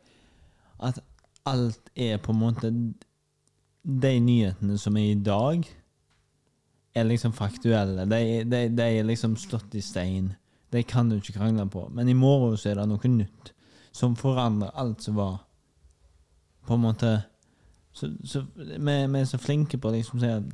at 0.80 1.02
alt 1.44 1.92
er 1.92 2.24
på 2.24 2.32
en 2.32 2.42
måte 2.46 2.72
De 3.84 4.14
nyhetene 4.24 4.80
som 4.80 4.96
er 4.96 5.12
i 5.12 5.20
dag, 5.28 5.68
er 6.96 7.06
liksom 7.08 7.36
faktuelle. 7.36 8.08
De, 8.08 8.44
de, 8.48 8.64
de 8.72 8.88
er 8.88 9.06
liksom 9.08 9.36
slått 9.40 9.76
i 9.76 9.84
stein. 9.84 10.32
De 10.72 10.84
kan 10.84 11.10
du 11.10 11.18
ikke 11.18 11.38
krangle 11.38 11.68
på. 11.72 11.88
Men 11.96 12.10
i 12.10 12.18
morgen 12.18 12.58
så 12.60 12.72
er 12.72 12.82
det 12.82 12.88
noe 12.90 13.12
nytt 13.12 13.54
som 13.96 14.18
forandrer 14.20 14.76
alt 14.76 15.04
som 15.06 15.18
var. 15.18 15.42
På 16.68 16.76
en 16.76 16.84
måte 16.84 17.12
så, 17.96 18.12
så, 18.24 18.44
vi, 18.56 18.78
vi 18.78 19.20
er 19.20 19.26
så 19.26 19.40
flinke 19.42 19.80
på 19.82 19.90
å 19.90 19.96
liksom 19.96 20.22
si 20.22 20.30
at 20.30 20.50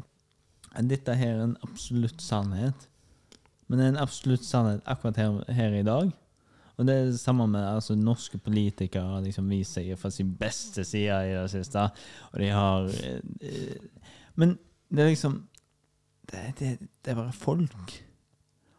at 0.74 0.90
dette 0.90 1.14
her 1.18 1.38
er 1.38 1.46
en 1.46 1.58
absolutt 1.66 2.22
sannhet. 2.22 2.90
Men 3.68 3.80
det 3.80 3.86
er 3.86 3.94
en 3.94 4.04
absolutt 4.04 4.46
sannhet 4.46 4.82
akkurat 4.90 5.20
her, 5.22 5.40
her 5.54 5.76
i 5.78 5.86
dag. 5.86 6.12
Og 6.78 6.88
det 6.88 6.96
er 6.96 7.06
det 7.12 7.20
samme 7.20 7.46
med 7.48 7.62
altså, 7.62 7.96
norske 7.96 8.38
politikere 8.38 9.06
har 9.06 9.22
liksom 9.22 9.50
vist 9.50 9.78
seg 9.78 9.92
fra 10.00 10.10
sin 10.12 10.32
beste 10.40 10.84
side 10.84 11.20
i 11.30 11.36
det 11.36 11.50
siste. 11.54 11.86
Og 12.32 12.42
de 12.42 12.50
har 12.50 12.90
eh, 12.90 13.20
eh, 13.42 14.08
Men 14.36 14.58
det 14.90 15.04
er 15.04 15.10
liksom 15.14 15.44
det, 16.32 16.42
det, 16.60 16.78
det 17.06 17.12
er 17.12 17.20
bare 17.20 17.32
folk. 17.32 17.94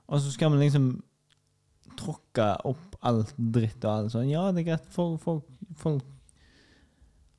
Og 0.06 0.20
så 0.20 0.32
skal 0.32 0.52
vi 0.52 0.64
liksom 0.64 0.88
tråkke 1.98 2.48
opp 2.68 2.98
alt 3.04 3.34
dritt 3.36 3.84
og 3.84 3.90
alt 3.90 4.14
sånn. 4.14 4.30
Ja, 4.30 4.48
det 4.52 4.64
er 4.64 4.70
greit. 4.72 4.88
Folk, 4.94 5.20
folk, 5.22 5.46
folk, 5.80 6.04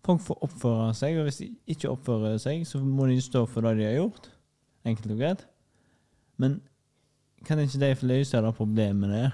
får 0.06 0.44
oppføre 0.46 0.92
seg, 0.98 1.18
og 1.20 1.30
hvis 1.30 1.42
de 1.42 1.50
ikke 1.74 1.92
oppfører 1.92 2.38
seg, 2.42 2.66
så 2.70 2.82
må 2.84 3.08
de 3.10 3.18
stå 3.24 3.46
for 3.50 3.66
det 3.66 3.80
de 3.80 3.88
har 3.90 3.98
gjort. 3.98 4.30
Enkelt 4.86 5.16
og 5.16 5.22
greit. 5.24 5.48
Men 6.42 6.60
kan 7.46 7.62
ikke 7.62 7.82
de 7.82 7.96
få 7.98 8.12
løse 8.12 8.42
det 8.42 8.54
problemet 8.58 9.14
der? 9.14 9.34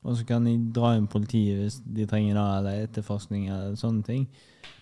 Og 0.00 0.16
så 0.16 0.24
kan 0.24 0.46
de 0.48 0.54
dra 0.72 0.94
inn 0.96 1.10
politiet 1.10 1.58
hvis 1.60 1.76
de 1.84 2.06
trenger 2.08 2.38
det, 2.38 2.46
eller 2.58 2.86
etterforskning 2.86 3.50
eller 3.50 3.76
sånne 3.76 4.06
ting. 4.06 4.24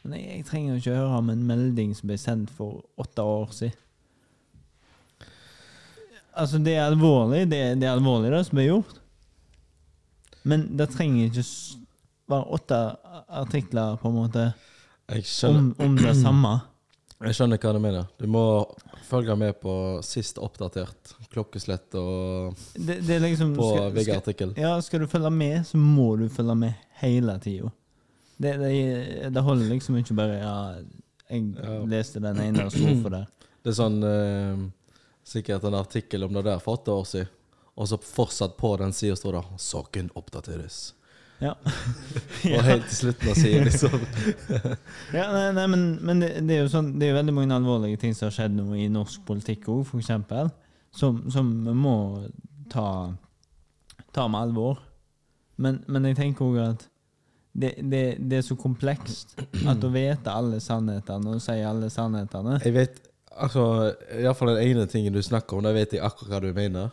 Men 0.05 0.15
jeg, 0.15 0.29
jeg 0.29 0.47
trenger 0.47 0.77
ikke 0.77 0.85
ikke 0.93 1.01
høre 1.01 1.19
om 1.19 1.33
en 1.33 1.45
melding 1.49 1.95
som 1.97 2.11
ble 2.11 2.19
sendt 2.21 2.53
for 2.55 2.85
åtte 3.01 3.25
år 3.25 3.53
siden. 3.57 3.85
Altså, 6.39 6.61
det 6.63 6.77
er 6.77 6.85
alvorlig, 6.87 7.49
det, 7.51 7.59
det 7.81 7.89
er 7.89 7.97
alvorlig 7.97 8.31
det 8.31 8.45
som 8.47 8.61
er 8.63 8.69
gjort. 8.69 9.01
Men 10.43 10.67
det 10.77 10.91
trenger 10.95 11.29
ikke 11.31 11.45
være 12.29 12.45
åtte 12.59 12.79
artikler 13.29 13.97
på 14.01 14.09
en 14.11 14.15
måte 14.19 14.49
om, 15.49 15.71
om 15.81 15.97
det 15.97 16.17
samme. 16.21 16.59
Jeg 17.25 17.35
skjønner 17.35 17.59
hva 17.59 17.73
du 17.75 17.81
mener. 17.83 18.05
Du 18.21 18.29
må 18.31 18.43
følge 19.09 19.35
med 19.41 19.57
på 19.59 19.73
sist 20.07 20.37
oppdatert 20.39 21.17
klokkeslett 21.33 21.97
og 21.99 22.55
Det, 22.79 23.01
det 23.09 23.17
liksom 23.25 23.57
på 23.57 23.67
VG-artikkel. 23.97 24.53
Ja, 24.61 24.77
skal 24.85 25.03
du 25.03 25.09
følge 25.11 25.33
med, 25.35 25.65
så 25.67 25.81
må 25.81 26.13
du 26.21 26.29
følge 26.31 26.55
med 26.61 26.77
hele 27.01 27.35
tida. 27.43 27.73
Det, 28.39 28.53
det, 28.61 29.33
det 29.35 29.43
holder 29.43 29.73
liksom 29.73 29.97
ikke 29.99 30.15
bare 30.15 30.37
Ja, 30.39 30.55
jeg 31.29 31.49
Ja. 31.59 31.81
leste 31.91 32.23
den 32.23 32.39
ene 32.45 32.69
strofa 32.71 33.11
der. 33.17 33.27
Det 33.67 33.73
er 33.73 33.77
sånn 33.81 33.97
eh, 34.07 34.61
Sikkert 35.27 35.65
en 35.69 35.75
artikkel 35.77 36.23
om 36.25 36.33
det 36.39 36.45
der 36.47 36.61
for 36.63 36.79
åtte 36.79 36.95
år 36.95 37.05
siden. 37.05 37.33
Og 37.79 37.89
så 37.89 37.99
fortsatt 38.03 38.57
på 38.59 38.73
den 38.81 38.93
sida 38.93 39.17
står 39.17 39.39
det 39.39 39.45
'Saken 39.63 40.11
oppdateres'. 40.19 40.95
Ja. 41.39 41.53
Og 42.57 42.65
helt 42.67 42.89
til 42.89 42.97
slutten 42.97 43.29
av 43.31 43.37
sida, 43.39 43.63
liksom. 43.65 44.01
Ja, 45.19 45.29
nei, 45.31 45.53
nei, 45.55 45.67
men, 45.71 45.85
men 46.03 46.23
det, 46.23 46.33
det 46.49 46.57
er 46.57 46.65
jo 46.65 46.73
sånn 46.73 46.89
Det 46.99 47.07
er 47.07 47.13
jo 47.13 47.19
veldig 47.21 47.35
mange 47.37 47.55
alvorlige 47.55 48.01
ting 48.03 48.17
som 48.17 48.27
har 48.27 48.35
skjedd 48.35 48.57
nå 48.57 48.67
i 48.75 48.89
norsk 48.91 49.23
politikk 49.29 49.69
òg, 49.71 49.87
som, 50.91 51.23
som 51.31 51.53
vi 51.69 51.75
må 51.79 52.27
ta, 52.73 53.15
ta 54.11 54.27
med 54.27 54.49
alvor. 54.49 54.83
Men, 55.63 55.85
men 55.87 56.11
jeg 56.11 56.19
tenker 56.19 56.49
òg 56.49 56.59
at 56.65 56.89
det, 57.59 57.75
det, 57.83 58.03
det 58.19 58.41
er 58.41 58.47
så 58.47 58.59
komplekst 58.59 59.39
at 59.67 59.85
å 59.85 59.91
vite 59.95 60.35
alle 60.35 60.61
sannhetene 60.63 61.37
og 61.37 61.43
si 61.43 61.57
alle 61.67 61.89
sannhetene 61.91 62.59
Jeg 62.63 62.75
vet 62.77 63.05
Altså, 63.39 63.95
iallfall 64.19 64.57
den 64.57 64.65
ene 64.65 64.85
tingen 64.91 65.15
du 65.15 65.21
snakker 65.23 65.55
om, 65.55 65.63
da 65.63 65.71
vet 65.71 65.93
jeg 65.95 66.03
akkurat 66.03 66.33
hva 66.33 66.41
du 66.43 66.49
mener. 66.57 66.89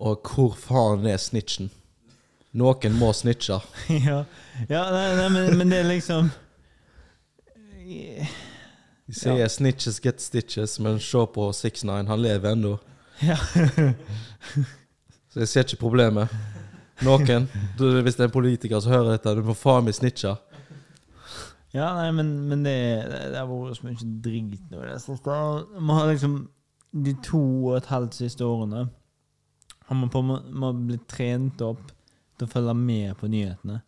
Og 0.00 0.20
hvor 0.24 0.54
faen 0.56 1.04
er 1.06 1.20
snitchen? 1.20 1.70
Noen 2.56 2.96
må 2.98 3.12
snitche. 3.12 3.60
Ja, 4.08 4.24
ja 4.68 4.84
nei, 4.90 5.08
nei, 5.16 5.28
men, 5.34 5.58
men 5.58 5.70
det 5.70 5.82
er 5.82 5.88
liksom 5.90 6.30
De 7.90 9.14
sier 9.14 9.48
'snitches 9.48 9.98
get 10.02 10.22
stitches', 10.22 10.78
men 10.80 11.00
se 11.00 11.24
på 11.34 11.48
6ix9ine, 11.50 12.06
han 12.06 12.22
lever 12.22 12.52
ennå. 12.52 12.76
Ja. 13.22 13.36
Så 15.30 15.40
jeg 15.42 15.48
ser 15.48 15.66
ikke 15.66 15.80
problemet. 15.82 16.28
Noen, 17.02 17.48
du, 17.78 18.00
hvis 18.02 18.14
det 18.14 18.24
er 18.24 18.28
en 18.28 18.34
politiker 18.34 18.80
som 18.80 18.92
hører 18.92 19.16
dette, 19.16 19.34
du 19.34 19.42
må 19.42 19.54
faen 19.58 19.84
meg 19.84 19.96
snitche. 19.98 20.36
Ja, 21.74 21.90
nei, 21.98 22.10
men, 22.14 22.30
men 22.48 22.64
det, 22.64 22.76
det, 23.10 23.20
det 23.34 23.38
har 23.38 23.50
vært 23.50 23.78
så 23.78 23.86
mye 23.86 24.14
drit 24.24 24.70
nå 24.70 24.80
i 24.84 24.88
det 24.90 25.02
siste. 25.02 25.36
Vi 25.74 25.98
har 25.98 26.10
liksom 26.10 26.38
de 26.90 27.14
to 27.26 27.42
og 27.70 27.76
et 27.76 27.90
halvt 27.90 28.14
siste 28.22 28.46
årene 28.46 28.88
har 29.90 29.96
man 29.98 30.10
på 30.10 30.22
må- 30.22 30.72
bli 30.86 30.98
trent 31.10 31.60
opp 31.66 31.88
til 32.38 32.46
å 32.46 32.50
følge 32.50 32.74
med 32.78 33.16
på 33.18 33.26
nyhetene. 33.28 33.80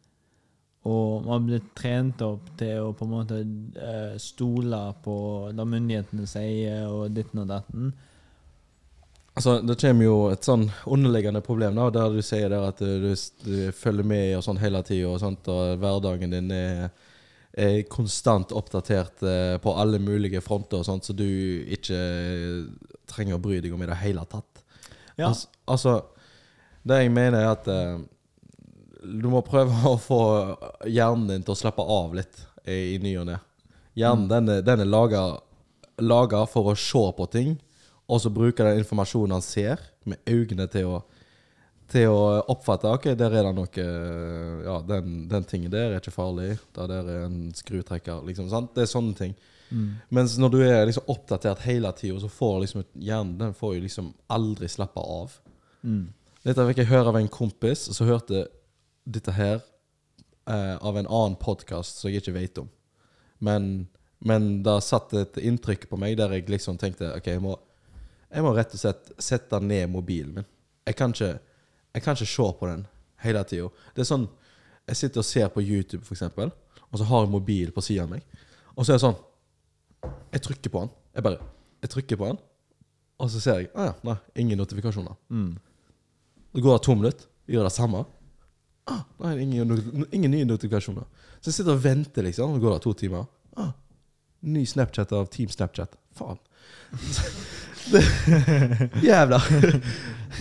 Og 0.90 1.22
man 1.28 1.44
blir 1.46 1.60
trent 1.78 2.20
opp 2.26 2.48
til 2.58 2.80
å 2.82 2.88
på 2.98 3.06
en 3.06 3.12
måte 3.12 3.36
eh, 3.78 4.16
stole 4.18 4.80
på 5.04 5.14
det 5.54 5.66
myndighetene 5.70 6.26
sier, 6.26 6.88
og 6.90 7.14
ditten 7.14 7.44
og 7.44 7.52
datten. 7.52 7.92
Altså, 9.36 9.60
Det 9.62 9.78
kommer 9.78 10.04
jo 10.04 10.16
et 10.32 10.42
sånn 10.44 10.66
underliggende 10.90 11.40
problem 11.40 11.78
da, 11.78 11.86
der 11.94 12.10
du 12.10 12.20
sier 12.20 12.50
der 12.50 12.66
at 12.66 12.82
du, 12.82 13.14
du 13.46 13.56
følger 13.72 14.04
med 14.04 14.34
og 14.40 14.42
sånn 14.44 14.58
hele 14.58 14.82
tida, 14.82 15.06
og, 15.14 15.20
sånt, 15.22 15.46
og 15.48 15.78
hverdagen 15.78 16.34
din 16.34 16.50
er, 16.50 16.90
er 17.54 17.78
konstant 17.86 18.50
oppdatert 18.50 19.22
eh, 19.22 19.54
på 19.62 19.76
alle 19.78 20.02
mulige 20.02 20.42
fronter, 20.42 20.82
og 20.82 20.90
sånt, 20.90 21.06
så 21.06 21.14
du 21.14 21.28
ikke 21.78 22.02
trenger 23.06 23.38
å 23.38 23.44
bry 23.46 23.62
deg 23.62 23.72
om 23.72 23.86
i 23.86 23.88
det 23.88 24.02
hele 24.02 24.26
tatt. 24.26 24.51
Ja. 25.16 25.28
Altså, 25.28 25.48
altså, 25.64 25.94
det 26.88 27.02
jeg 27.02 27.12
mener 27.14 27.38
er 27.42 27.50
at 27.52 27.68
eh, 27.70 28.00
du 29.02 29.28
må 29.32 29.42
prøve 29.46 29.74
å 29.92 29.98
få 30.00 30.22
hjernen 30.88 31.28
din 31.30 31.46
til 31.46 31.54
å 31.54 31.58
slappe 31.58 31.84
av 31.84 32.14
litt 32.18 32.44
i, 32.64 32.94
i 32.94 33.00
ny 33.02 33.16
og 33.20 33.28
ne. 33.30 33.38
Hjernen 33.98 34.28
den 34.30 34.48
er, 34.54 34.62
den 34.64 34.84
er 34.84 34.88
laga, 34.88 35.22
laga 36.00 36.46
for 36.48 36.72
å 36.72 36.78
se 36.78 37.04
på 37.16 37.28
ting, 37.32 37.56
og 38.08 38.22
så 38.22 38.32
bruke 38.32 38.64
den 38.64 38.80
informasjonen 38.80 39.36
han 39.36 39.44
ser, 39.44 39.82
med 40.08 40.18
øynene 40.26 40.66
til 40.70 40.88
å, 40.90 41.02
til 41.92 42.08
å 42.10 42.40
oppfatte 42.52 42.90
Ok, 42.90 43.10
der 43.18 43.34
er 43.36 43.46
det 43.46 43.52
noe 43.56 43.82
eh, 43.84 44.62
Ja, 44.66 44.78
den, 44.86 45.26
den 45.30 45.46
tingen 45.48 45.72
der 45.72 45.90
er 45.90 46.00
ikke 46.00 46.14
farlig. 46.14 46.56
Det 46.74 46.88
der 46.90 47.10
er 47.12 47.26
en 47.26 47.52
skrutrekker. 47.56 48.24
Liksom, 48.26 48.48
sant? 48.52 48.72
Det 48.76 48.86
er 48.86 48.90
sånne 48.90 49.16
ting. 49.18 49.36
Mm. 49.72 49.86
Mens 50.12 50.34
når 50.40 50.52
du 50.52 50.58
er 50.64 50.86
liksom 50.88 51.08
oppdatert 51.12 51.64
hele 51.64 51.92
tida, 51.96 52.18
så 52.20 52.28
får 52.28 52.58
liksom 52.64 52.84
hjernen 52.94 53.38
den 53.40 53.54
får 53.56 53.76
jo 53.76 53.84
liksom 53.86 54.10
aldri 54.32 54.68
slappe 54.68 55.00
av. 55.00 55.38
Mm. 55.82 56.10
Dette 56.42 56.66
fikk 56.68 56.82
jeg 56.82 56.90
høre 56.90 57.12
av 57.12 57.18
en 57.20 57.30
kompis 57.32 57.86
som 57.94 58.08
hørte 58.08 58.46
dette 59.04 59.34
her 59.34 59.60
eh, 60.50 60.76
av 60.76 60.98
en 60.98 61.06
annen 61.08 61.36
podkast 61.40 62.02
som 62.02 62.10
jeg 62.10 62.22
ikke 62.22 62.36
vet 62.36 62.62
om. 62.62 62.70
Men, 63.42 63.68
men 64.18 64.50
det 64.66 64.78
satt 64.86 65.14
et 65.18 65.38
inntrykk 65.42 65.88
på 65.90 65.98
meg 66.00 66.18
der 66.20 66.34
jeg 66.36 66.50
liksom 66.50 66.78
tenkte 66.80 67.14
OK, 67.16 67.30
jeg 67.32 67.42
må, 67.42 67.56
jeg 68.28 68.44
må 68.44 68.52
rett 68.56 68.74
og 68.76 68.82
slett 68.82 69.14
sette 69.22 69.60
ned 69.62 69.90
mobilen 69.94 70.36
min. 70.40 70.50
Jeg 70.86 70.98
kan 70.98 71.14
ikke, 71.14 71.36
jeg 71.92 72.02
kan 72.04 72.16
ikke 72.16 72.26
se 72.26 72.46
på 72.58 72.68
den 72.70 72.86
hele 73.22 73.42
tida. 73.48 73.68
Det 73.94 74.04
er 74.04 74.08
sånn 74.08 74.28
Jeg 74.88 74.98
sitter 74.98 75.22
og 75.22 75.26
ser 75.26 75.50
på 75.54 75.62
YouTube, 75.62 76.02
for 76.02 76.16
eksempel, 76.16 76.48
og 76.90 76.98
så 76.98 77.04
har 77.06 77.20
jeg 77.22 77.30
mobil 77.30 77.68
på 77.70 77.84
siden 77.86 78.08
av 78.08 78.16
meg. 78.16 78.24
Og 78.74 78.82
så 78.82 78.92
er 78.92 78.98
det 78.98 79.04
sånn 79.04 79.20
Jeg 80.32 80.42
trykker 80.42 80.72
på 80.74 80.82
den. 80.82 80.90
Jeg 81.14 81.22
bare 81.22 81.38
Jeg 81.84 81.92
trykker 81.92 82.18
på 82.18 82.30
den, 82.32 82.40
og 83.22 83.30
så 83.30 83.42
ser 83.42 83.60
jeg 83.60 83.70
ah, 83.74 83.92
ja, 83.92 83.94
nei, 84.06 84.16
ingen 84.42 84.58
notifikasjoner. 84.58 85.14
Mm. 85.30 85.54
Det 86.52 86.62
går 86.62 86.82
to 86.82 86.94
minutter, 86.98 87.28
gjør 87.46 87.68
det 87.68 87.74
samme. 87.74 88.04
Ah, 88.90 89.04
nei, 89.22 89.36
ingen, 89.44 89.76
ingen 90.10 90.30
nye 90.34 90.48
notifikasjoner. 90.48 91.06
Så 91.40 91.50
jeg 91.50 91.58
sitter 91.60 91.76
og 91.76 91.84
venter, 91.84 92.26
liksom. 92.26 92.54
Det 92.54 92.62
går 92.62 92.76
det 92.76 92.82
to 92.84 92.94
timer. 92.98 93.26
Ah, 93.58 93.72
ny 94.42 94.64
Snapchat 94.66 95.14
av 95.14 95.30
Team 95.30 95.50
Snapchat. 95.50 95.98
Faen. 96.18 96.42
jævla. 99.10 99.40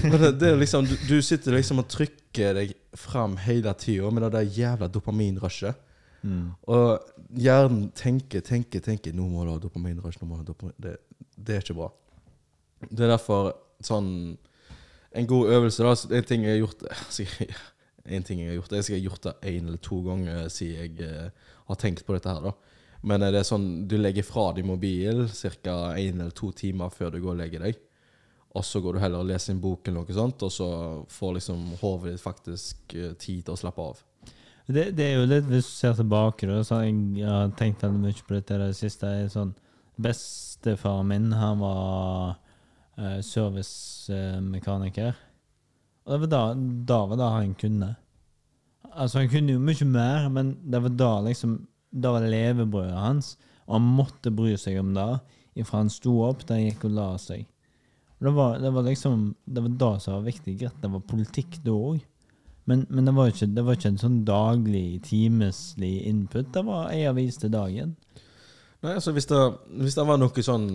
Det, 0.01 0.31
det 0.39 0.49
liksom, 0.55 0.85
du, 0.87 0.93
du 1.03 1.17
sitter 1.21 1.57
liksom 1.57 1.81
og 1.81 1.87
trykker 1.91 2.55
deg 2.55 2.69
fram 2.95 3.33
hele 3.43 3.73
tida 3.75 4.07
med 4.07 4.23
det 4.23 4.29
der 4.37 4.53
jævla 4.55 4.87
dopaminrushet. 4.87 5.75
Mm. 6.21 6.53
Og 6.69 7.01
hjernen 7.41 7.89
tenker, 7.97 8.43
tenker, 8.45 8.79
tenker 8.85 9.13
Nå 9.17 9.25
må 9.27 9.43
du 9.45 9.51
ha 9.51 9.59
dopaminrush. 9.61 10.21
Nå 10.21 10.29
må 10.29 10.37
du 10.37 10.43
ha 10.43 10.47
dopamin. 10.47 10.77
Det, 10.79 10.95
det 11.35 11.57
er 11.57 11.65
ikke 11.65 11.77
bra. 11.79 11.89
Det 12.87 13.05
er 13.05 13.13
derfor 13.15 13.51
sånn 13.85 14.37
En 15.11 15.27
god 15.27 15.51
øvelse, 15.57 15.83
da. 15.83 16.17
En 16.17 16.27
ting 16.27 16.45
jeg 16.47 16.55
har 16.55 16.61
gjort 16.63 16.85
En 18.15 18.25
ting 18.25 18.41
jeg 18.41 18.53
har 18.53 18.59
gjort 18.61 18.75
Jeg 18.77 18.95
har 18.95 19.05
gjort 19.09 19.27
det 19.27 19.35
én 19.51 19.67
eller 19.67 19.81
to 19.83 20.01
ganger 20.05 20.47
siden 20.53 20.77
jeg 20.79 21.09
eh, 21.09 21.49
har 21.67 21.81
tenkt 21.81 22.05
på 22.05 22.15
dette 22.15 22.31
her, 22.31 22.47
da. 22.47 22.70
Men 23.07 23.25
er 23.25 23.33
det 23.33 23.47
sånn 23.47 23.87
du 23.89 23.95
legger 23.97 24.25
fra 24.25 24.51
deg 24.53 24.67
mobil 24.67 25.25
ca. 25.63 25.77
én 25.97 26.19
eller 26.19 26.35
to 26.37 26.51
timer 26.53 26.93
før 26.93 27.15
du 27.15 27.21
går 27.21 27.33
og 27.33 27.41
legger 27.41 27.65
deg. 27.65 27.79
Og 28.51 28.65
så 28.67 28.81
går 28.83 28.97
du 28.97 28.99
heller 28.99 29.23
og 29.23 29.29
leser 29.29 29.53
en 29.53 29.63
bok 29.63 29.87
eller 29.87 30.03
noe 30.03 30.15
sånt, 30.15 30.43
og 30.43 30.51
så 30.51 30.69
får 31.09 31.37
liksom 31.37 31.59
hodet 31.81 32.11
ditt 32.11 32.23
faktisk 32.23 32.95
eh, 32.99 33.13
tid 33.15 33.45
til 33.47 33.55
å 33.55 33.59
slappe 33.59 33.85
av. 33.93 34.01
Det, 34.67 34.91
det 34.95 35.05
er 35.05 35.15
jo 35.17 35.27
litt, 35.27 35.47
hvis 35.47 35.67
du 35.67 35.73
ser 35.73 35.95
tilbake, 35.97 36.47
da, 36.47 36.59
så 36.67 36.81
jeg, 36.83 37.25
har 37.25 37.51
tenkt 37.59 37.83
veldig 37.83 38.03
mye 38.03 38.27
på 38.27 38.35
dette 38.35 38.57
i 38.57 38.61
det 38.61 38.75
siste. 38.77 39.07
Er 39.07 39.31
Sånn, 39.31 39.55
bestefaren 40.01 41.09
min, 41.09 41.31
han 41.35 41.63
var 41.63 42.35
uh, 42.99 43.19
servicemekaniker. 43.25 45.17
Og 46.05 46.13
det 46.13 46.21
var 46.25 46.31
da, 46.31 46.43
da 46.91 47.01
var 47.07 47.19
det 47.19 47.33
han 47.37 47.57
kunne. 47.59 47.91
Altså, 48.91 49.21
han 49.21 49.31
kunne 49.31 49.55
jo 49.55 49.63
mye 49.63 49.87
mer, 49.87 50.29
men 50.33 50.55
det 50.67 50.83
var 50.83 50.95
da 50.99 51.11
liksom 51.29 51.59
Da 51.91 52.13
var 52.15 52.23
det 52.23 52.31
levebrødet 52.33 52.97
hans, 52.97 53.35
og 53.67 53.77
han 53.77 53.89
måtte 53.99 54.33
bry 54.33 54.55
seg 54.59 54.79
om 54.81 54.93
det 54.95 55.09
ifra 55.59 55.81
han 55.81 55.91
sto 55.91 56.21
opp 56.23 56.45
til 56.45 56.57
han 56.57 56.69
gikk 56.69 56.85
og 56.87 56.95
la 56.95 57.09
seg. 57.19 57.43
Og 58.19 58.27
det 58.27 58.33
var, 58.37 58.59
det 58.61 58.71
var 58.71 58.85
liksom 58.85 59.21
Det 59.45 59.63
var 59.65 59.77
det 59.83 59.91
som 60.03 60.13
var 60.13 60.27
viktig. 60.27 60.57
Greit, 60.59 60.81
det 60.81 60.91
var 60.93 61.07
politikk 61.09 61.59
da 61.65 61.75
òg. 61.75 62.01
Men, 62.69 62.85
men 62.89 63.07
det, 63.07 63.13
var 63.17 63.31
ikke, 63.31 63.49
det 63.49 63.63
var 63.65 63.75
ikke 63.75 63.89
en 63.89 64.03
sånn 64.03 64.19
daglig, 64.27 65.01
timeslig 65.07 65.95
input. 66.07 66.51
Det 66.53 66.61
var 66.67 66.91
ei 66.93 67.01
avis 67.09 67.39
til 67.41 67.51
dagen. 67.51 67.95
Nei, 68.81 68.93
altså 68.93 69.13
hvis 69.13 69.27
det, 69.29 69.39
hvis 69.81 69.97
det 69.97 70.05
var 70.07 70.17
noe 70.21 70.43
sånn 70.45 70.67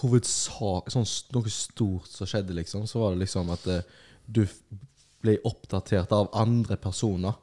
hovedsak 0.00 0.90
Sånn 0.92 1.06
noe 1.32 1.52
stort 1.52 2.10
som 2.12 2.28
skjedde, 2.28 2.56
liksom, 2.58 2.88
så 2.88 3.00
var 3.00 3.14
det 3.14 3.22
liksom 3.22 3.52
at 3.54 3.68
eh, 3.72 3.86
du 4.24 4.42
ble 5.24 5.38
oppdatert 5.48 6.12
av 6.12 6.32
andre 6.36 6.76
personer. 6.80 7.36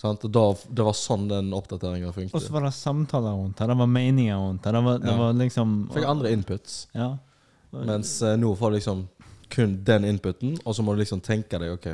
Sant? 0.00 0.22
Og 0.24 0.32
da, 0.32 0.44
det 0.72 0.84
var 0.86 0.96
sånn 0.96 1.26
den 1.28 1.50
oppdateringa 1.52 2.08
Og 2.08 2.40
så 2.40 2.52
var 2.54 2.64
det 2.64 2.72
samtaler 2.72 3.34
rundt 3.36 3.58
det. 3.58 3.66
Det 3.68 3.76
var 3.82 3.90
meninger 3.90 4.36
rundt 4.38 4.64
det. 4.64 4.72
Det 4.72 4.80
var, 4.86 4.98
det 5.02 5.10
Ja. 5.10 5.16
var 5.18 5.32
liksom 5.36 5.74
Fikk 5.92 6.06
andre 6.08 6.32
inputs. 6.32 6.86
Ja. 6.96 7.18
Mens 7.70 8.22
eh, 8.22 8.36
nå 8.40 8.54
får 8.56 8.70
du 8.70 8.76
liksom 8.78 9.02
kun 9.50 9.74
den 9.84 10.04
inputen, 10.06 10.56
og 10.64 10.74
så 10.74 10.82
må 10.82 10.94
du 10.94 11.02
liksom 11.02 11.20
tenke 11.20 11.58
deg 11.58 11.74
OK. 11.74 11.88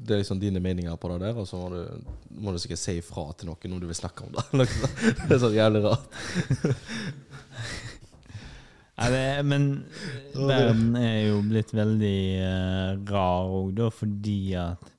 Det 0.00 0.14
er 0.14 0.22
liksom 0.22 0.38
dine 0.40 0.60
meninger 0.62 0.96
på 0.96 1.08
det 1.12 1.18
der, 1.26 1.36
og 1.40 1.48
så 1.48 1.58
må 1.58 1.68
du, 1.72 2.04
må 2.40 2.52
du 2.52 2.58
sikkert 2.62 2.80
si 2.80 2.94
ifra 3.00 3.26
til 3.36 3.50
noen 3.50 3.74
om 3.74 3.80
du 3.80 3.88
vil 3.88 3.96
snakke 3.98 4.24
om 4.24 4.36
det. 4.36 4.44
Det 5.26 5.34
er 5.34 5.42
sånn 5.42 5.56
jævlig 5.56 5.82
rart. 5.88 6.06
Ja, 9.00 9.06
det, 9.08 9.42
men 9.48 9.62
verden 10.36 10.90
er 11.00 11.30
jo 11.30 11.38
blitt 11.48 11.70
veldig 11.72 12.18
uh, 12.44 12.98
rar 13.08 13.48
òg, 13.48 13.70
da, 13.78 13.86
fordi 13.88 14.34
at 14.60 14.90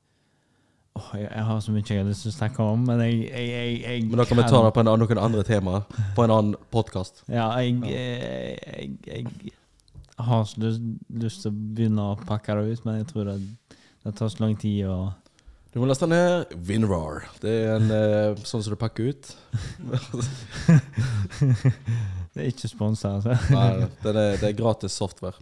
Åh, 0.99 1.05
jeg, 1.15 1.29
jeg 1.31 1.43
har 1.47 1.59
så 1.63 1.71
mye 1.71 1.85
jeg 1.87 2.01
har 2.01 2.07
lyst 2.09 2.25
til 2.25 2.33
å 2.33 2.35
snakke 2.35 2.65
om, 2.67 2.81
men 2.89 2.99
jeg, 3.05 3.21
jeg, 3.31 3.77
jeg, 3.79 4.03
Men 4.09 4.19
da 4.19 4.25
kan 4.27 4.39
vi 4.41 4.45
ta 4.49 4.59
det 4.65 4.73
på 4.75 4.81
en, 4.83 4.89
noen 4.99 5.21
andre 5.23 5.43
temaer 5.47 5.85
på 6.17 6.25
en 6.25 6.33
annen 6.35 6.57
podkast. 6.73 7.23
Ja, 7.31 7.47
jeg, 7.63 7.79
jeg, 7.87 8.91
jeg 9.07 9.23
har 10.19 10.43
så 10.49 10.59
lyst, 10.65 10.83
lyst 11.23 11.39
til 11.45 11.51
å 11.53 11.55
begynne 11.55 12.09
å 12.11 12.19
pakke 12.27 12.51
det 12.59 12.75
ut, 12.75 12.83
men 12.87 12.99
jeg 12.99 13.07
tror 13.13 13.23
det, 13.31 13.37
det 14.03 14.11
tar 14.19 14.27
så 14.33 14.39
lang 14.43 14.55
tid 14.59 14.83
å 14.91 14.97
Du 15.71 15.79
må 15.79 15.87
laste 15.87 16.03
ned 16.11 16.51
WinRAR. 16.67 17.23
Det 17.39 17.53
er 17.61 17.69
en 17.77 17.87
eh, 17.95 18.35
sånn 18.43 18.59
som 18.59 18.75
du 18.75 18.79
pakker 18.81 19.13
ut. 19.13 19.23
Det 22.31 22.39
er 22.39 22.47
ikke 22.47 22.69
sponsa, 22.71 23.09
altså. 23.17 23.33
Nei, 23.51 23.87
det 24.03 24.11
er, 24.11 24.37
det 24.39 24.45
er 24.47 24.53
gratis 24.55 24.93
software. 24.95 25.35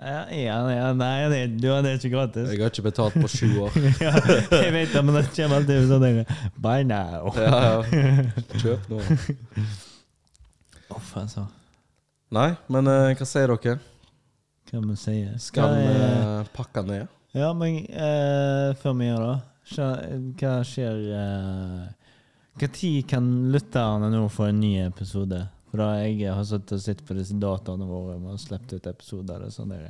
Ja, 0.00 0.22
ja, 0.32 0.92
nei, 0.96 1.28
det, 1.28 1.40
du, 1.60 1.68
det 1.68 1.90
er 1.90 1.98
ikke 1.98 2.10
gratis. 2.14 2.48
Jeg 2.48 2.62
har 2.62 2.72
ikke 2.72 2.86
betalt 2.86 3.16
på 3.20 3.28
sju 3.28 3.48
år. 3.66 3.74
ja, 4.06 4.12
jeg 4.56 4.72
vet 4.72 4.94
det, 4.94 5.02
men 5.04 5.18
det 5.18 5.24
kommer 5.36 5.60
alltid 5.60 5.88
sånn 5.90 6.06
der 6.06 6.22
Buy 6.56 6.86
now. 6.88 7.28
Ja, 7.36 7.58
ja. 7.66 8.44
Kjøp 8.56 8.88
nå. 8.88 9.02
Uff, 10.96 11.12
altså. 11.20 11.44
Nei, 12.32 12.54
men 12.72 12.88
eh, 12.88 13.12
hva 13.18 13.28
sier 13.28 13.52
dere? 13.52 13.76
Hva 14.70 14.80
vi 14.80 14.94
sier 14.96 15.32
Skal 15.42 15.74
vi 15.76 15.88
eh, 15.90 16.46
pakke 16.56 16.84
ned? 16.88 17.10
Ja, 17.36 17.50
men 17.56 17.82
eh, 17.84 18.72
før 18.80 18.96
vi 18.96 19.10
gjør 19.10 19.26
det 19.26 19.88
Hva 20.40 20.54
skjer 20.68 21.02
uh, 21.12 21.82
Hva 22.56 22.68
tid 22.72 23.04
kan 23.10 23.28
lytterne 23.52 24.08
nå 24.12 24.24
få 24.32 24.48
en 24.48 24.62
ny 24.64 24.72
episode? 24.86 25.42
For 25.72 25.80
da 25.80 25.92
jeg 26.02 26.28
har 26.28 26.42
sittet 26.44 26.74
og 26.76 26.82
sett 26.84 26.98
på 27.08 27.14
disse 27.16 27.34
dataene 27.40 27.86
våre 27.88 28.18
og 28.20 28.40
sluppet 28.40 28.74
ut 28.76 28.88
episoder. 28.90 29.46
og 29.46 29.54
sånn 29.54 29.70
der, 29.72 29.86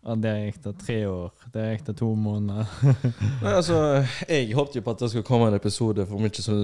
ja, 0.00 0.14
det 0.16 0.34
gikk 0.36 0.60
da 0.64 0.72
tre 0.80 0.98
år. 1.10 1.32
Det 1.50 1.64
gikk 1.64 1.82
da 1.88 1.94
to 1.98 2.10
måneder. 2.14 2.68
Nei, 3.42 3.50
altså, 3.52 3.80
Jeg 4.28 4.54
håpet 4.54 4.78
jo 4.78 4.84
på 4.86 4.94
at 4.94 5.02
det 5.02 5.08
skulle 5.10 5.26
komme 5.26 5.48
en 5.50 5.58
episode 5.58 6.06
for 6.06 6.28
ikke 6.30 6.44
så 6.46 6.54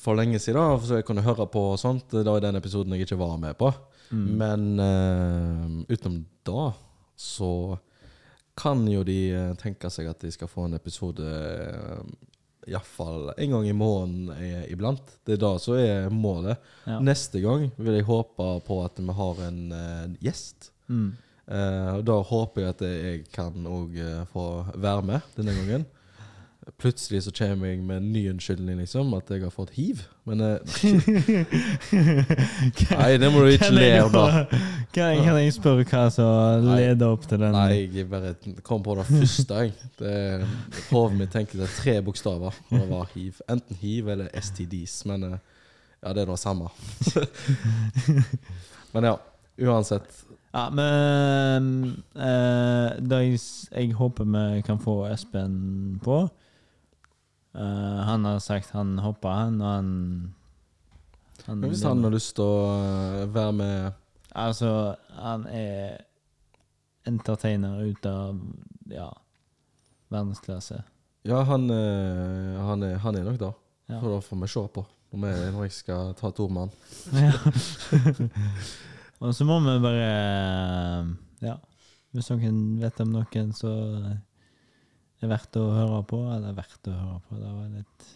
for 0.00 0.20
lenge 0.20 0.38
siden, 0.38 0.78
så 0.86 1.00
jeg 1.00 1.08
kunne 1.08 1.26
høre 1.26 1.48
på 1.50 1.64
og 1.72 1.80
sånt. 1.82 2.06
Det 2.14 2.24
var 2.30 2.44
den 2.44 2.60
episoden 2.62 2.94
jeg 2.94 3.08
ikke 3.08 3.18
var 3.20 3.34
med 3.42 3.58
på. 3.58 3.72
Mm. 4.14 4.30
Men 4.38 4.68
uh, 4.78 5.82
utenom 5.90 6.22
da, 6.46 6.70
så 7.18 7.50
kan 8.54 8.86
jo 8.86 9.02
de 9.02 9.18
eh, 9.34 9.54
tenke 9.58 9.88
seg 9.90 10.06
at 10.06 10.20
de 10.22 10.28
skal 10.30 10.46
få 10.46 10.68
en 10.68 10.76
episode 10.76 11.26
uh, 11.26 12.04
iallfall 12.70 13.32
en 13.36 13.56
gang 13.56 13.68
i 13.68 13.76
måneden 13.76 14.30
eh, 14.36 14.64
iblant. 14.72 15.16
Det 15.24 15.36
er 15.36 15.42
da 15.42 15.52
som 15.62 15.78
er 15.78 16.08
målet. 16.12 16.62
Ja. 16.86 17.00
Neste 17.04 17.42
gang 17.44 17.68
vil 17.76 17.98
jeg 17.98 18.08
håpe 18.08 18.48
på 18.66 18.80
at 18.84 19.00
vi 19.00 19.18
har 19.20 19.42
en 19.48 19.60
uh, 19.72 20.06
gjest. 20.24 20.70
Mm. 20.88 21.10
Uh, 21.44 21.90
og 21.98 22.04
da 22.08 22.16
håper 22.30 22.64
jeg 22.64 22.74
at 22.74 22.86
jeg 22.88 23.26
kan 23.34 23.68
òg 23.68 23.98
få 24.32 24.46
være 24.74 25.04
med 25.12 25.34
denne 25.36 25.56
gangen. 25.60 25.86
Plutselig 26.80 27.22
så 27.22 27.32
kommer 27.36 27.68
jeg 27.68 27.78
med 27.84 27.96
en 27.96 28.12
ny 28.12 28.22
unnskyldning, 28.30 28.78
liksom, 28.80 29.10
at 29.18 29.28
jeg 29.30 29.42
har 29.42 29.50
fått 29.52 29.74
hiv. 29.76 30.00
Men 30.24 30.40
eh, 30.40 30.84
Nei, 32.98 33.08
det 33.20 33.28
må 33.32 33.42
du 33.44 33.50
ikke 33.52 33.68
le 33.74 33.88
av. 34.00 34.14
Kan 34.94 35.20
kan 35.26 35.36
jeg 35.42 35.52
spørre 35.52 35.84
hva 35.90 36.06
som 36.14 36.64
leder 36.70 37.04
opp 37.04 37.26
til 37.28 37.42
den? 37.42 37.52
Nei, 37.52 37.82
jeg 37.92 38.08
bare 38.08 38.32
kom 38.64 38.80
på 38.84 38.96
det 38.96 39.04
første, 39.10 39.58
jeg. 39.60 40.46
Hodet 40.88 41.18
mitt 41.18 41.34
tenker 41.36 41.60
det 41.60 41.68
er 41.68 41.74
tre 41.76 41.98
bokstaver. 42.06 42.56
Og 42.70 42.78
det 42.78 42.88
var 42.88 43.10
hiv. 43.12 43.42
Enten 43.52 43.80
hiv 43.82 44.08
eller 44.14 44.32
STDs, 44.40 45.02
men 45.10 45.26
eh, 45.28 45.42
ja, 46.00 46.14
det 46.16 46.24
er 46.24 46.30
det 46.32 46.38
samme. 46.40 46.70
men 48.94 49.10
ja, 49.10 49.18
uansett. 49.68 50.24
Ja, 50.54 50.70
men 50.72 51.68
eh, 52.14 52.88
da 53.04 53.20
jeg, 53.20 53.42
jeg 53.68 53.92
håper 53.98 54.24
vi 54.32 54.64
kan 54.64 54.80
få 54.80 55.02
Espen 55.10 56.00
på. 56.04 56.22
Eh, 57.54 58.00
han 58.08 58.24
har 58.24 58.38
sagt 58.38 58.70
han 58.74 58.98
hopper, 58.98 59.28
han, 59.28 59.60
og 59.62 59.68
han, 59.68 59.90
han 61.46 61.60
Men 61.60 61.70
hvis 61.70 61.84
han 61.86 62.02
har 62.02 62.10
lyst 62.10 62.34
til 62.34 62.48
å 62.48 62.64
eh, 62.80 63.28
være 63.30 63.52
med 63.60 64.00
Altså, 64.34 64.96
han 65.14 65.44
er 65.46 66.00
entertainer 67.06 67.84
ut 67.86 68.06
av 68.10 68.40
ja, 68.90 69.06
verdensklasse. 70.10 70.80
Ja, 71.22 71.44
han, 71.46 71.68
eh, 71.70 72.58
han, 72.58 72.82
er, 72.82 72.96
han 73.04 73.14
er 73.14 73.28
nok 73.28 73.38
da. 73.38 73.52
Ja. 73.86 74.00
For 74.00 74.10
da 74.10 74.18
får 74.24 74.40
vi 74.42 74.50
se 74.50 74.64
på 74.74 74.84
når, 75.14 75.28
jeg, 75.30 75.52
når 75.54 75.68
jeg 75.68 75.76
skal 75.76 76.10
ta 76.18 76.32
to 76.34 76.48
mann. 76.50 76.74
Ja. 77.14 77.30
og 79.22 79.30
så 79.36 79.46
må 79.46 79.60
vi 79.62 79.76
bare 79.84 80.08
Ja, 81.44 81.54
hvis 82.10 82.32
noen 82.32 82.58
vet 82.82 82.98
om 83.04 83.14
noen 83.14 83.54
så 83.54 83.70
er 85.22 85.30
verdt 85.30 85.56
å 85.60 85.64
høre 85.72 86.02
på, 86.08 86.20
eller 86.34 86.56
verdt 86.56 86.90
å 86.90 86.94
høre 86.94 87.18
på 87.28 87.38
Det 87.38 87.50
var 87.50 87.72
litt 87.72 88.12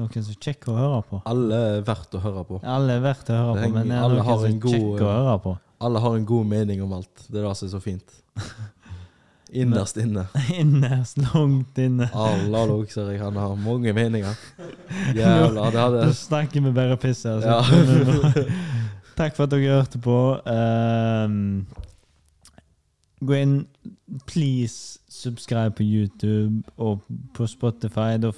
noen 0.00 0.24
som 0.24 0.36
kjekke 0.40 0.70
å 0.72 0.76
høre 0.78 1.00
på. 1.10 1.22
Alle 1.28 1.56
er 1.74 1.82
verdt 1.84 2.14
å 2.16 2.22
høre 2.24 2.44
på. 2.48 2.60
Alle 2.64 2.96
er 2.96 3.02
verdt 3.04 3.32
å 3.32 3.36
høre 3.36 3.64
på, 3.64 3.72
men 3.74 3.90
det 3.90 3.98
er 3.98 4.14
noen 4.14 4.28
som 4.28 4.46
er 4.48 4.76
kjekke 4.76 5.04
å 5.04 5.14
høre 5.18 5.38
på. 5.44 5.56
Alle 5.80 6.02
har 6.04 6.16
en 6.16 6.28
god 6.28 6.48
mening 6.48 6.82
om 6.84 6.92
alt. 6.98 7.26
Det 7.26 7.40
er 7.40 7.48
det 7.48 7.56
som 7.58 7.68
er 7.68 7.72
så 7.74 7.80
fint. 7.84 8.16
Innerst 9.60 9.98
inne. 9.98 10.26
Innerst 10.62 11.18
langt 11.18 11.78
inne. 11.82 12.06
Alle 12.14 12.64
lokser 12.70 13.10
jeg 13.10 13.20
kan 13.22 13.38
ha 13.40 13.48
mange 13.58 13.92
meninger. 13.96 14.36
Jævla, 15.18 15.70
det 15.74 15.80
hadde 15.82 16.04
Da 16.04 16.12
snakker 16.14 16.64
vi 16.64 16.74
bare 16.76 16.98
piss 17.00 17.24
her. 17.26 17.42
Ja. 17.42 17.58
Takk 19.18 19.34
for 19.36 19.48
at 19.48 19.52
dere 19.52 19.80
hørte 19.80 19.98
på. 20.00 20.16
Ehm, 20.48 21.66
gå 23.20 23.36
inn, 23.36 23.56
please 24.26 25.00
subscribe 25.08 25.74
på 25.76 25.84
YouTube 25.84 26.62
og 26.76 27.02
på 27.34 27.46
Spotify. 27.46 28.16
Du, 28.20 28.30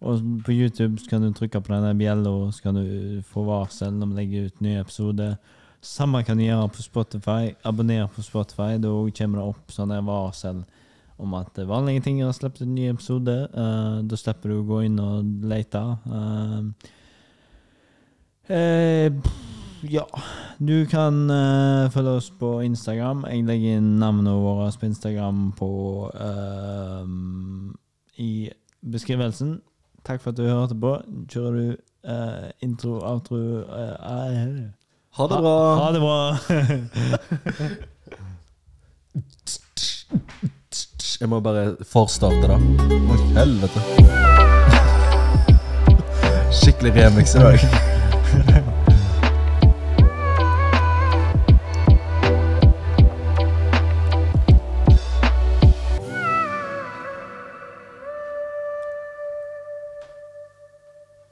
og 0.00 0.20
på 0.44 0.52
YouTube 0.52 1.02
kan 1.10 1.22
du 1.22 1.32
trykke 1.32 1.60
på 1.60 1.74
denne 1.74 1.94
bjella, 1.98 2.34
så 2.52 2.62
kan 2.62 2.78
du 2.78 3.22
få 3.26 3.44
varsel 3.48 3.92
når 3.98 4.12
vi 4.12 4.20
legger 4.20 4.46
ut 4.46 4.62
nye 4.62 4.80
episoder. 4.80 5.34
Samme 5.82 6.22
kan 6.22 6.38
du 6.38 6.44
gjøre 6.44 6.68
på 6.68 6.82
Spotify. 6.82 7.54
Abonner 7.64 8.06
på 8.06 8.22
Spotify. 8.22 8.78
Da 8.78 8.92
kommer 9.18 9.40
det 9.40 9.48
opp 9.48 9.74
sånne 9.74 9.98
varsel 10.06 10.62
om 11.22 11.34
at 11.34 11.58
vanlige 11.68 12.04
ting 12.06 12.22
har 12.22 12.32
sluppet 12.34 12.62
en 12.66 12.74
ny 12.74 12.88
episode. 12.90 13.34
Uh, 13.54 14.02
da 14.06 14.18
slipper 14.18 14.52
du 14.52 14.60
å 14.60 14.66
gå 14.66 14.82
inn 14.86 14.98
og 15.02 15.46
lete. 15.50 15.82
Eh, 16.06 16.92
eh, 18.54 19.08
pff, 19.10 19.51
ja, 19.82 20.04
du 20.58 20.86
kan 20.86 21.30
uh, 21.30 21.90
følge 21.90 22.10
oss 22.10 22.30
på 22.30 22.60
Instagram. 22.62 23.24
Jeg 23.30 23.44
legger 23.48 23.76
inn 23.80 23.98
navnene 23.98 24.30
våre 24.38 24.70
på 24.78 24.86
Instagram 24.86 25.52
på 25.58 25.70
uh, 26.14 27.04
i 28.18 28.50
beskrivelsen. 28.82 29.60
Takk 30.06 30.22
for 30.22 30.30
at 30.30 30.38
du 30.38 30.46
hørte 30.46 30.74
på. 30.78 30.96
Kjører 31.30 31.52
du 31.58 31.76
uh, 32.08 32.50
intro, 32.62 33.00
outro 33.02 33.36
Ha 35.18 35.28
det 35.28 35.40
bra. 35.42 35.74
Ha 35.78 35.92
det 35.92 36.00
bra. 36.00 36.18
Jeg 41.20 41.28
må 41.28 41.40
bare 41.40 41.76
forstarte, 41.86 42.48
da. 42.50 42.56
Å, 42.58 43.18
helvete. 43.38 43.78
Skikkelig 46.62 46.94
remix 46.98 47.34
i 47.34 47.42
dag. 47.46 48.70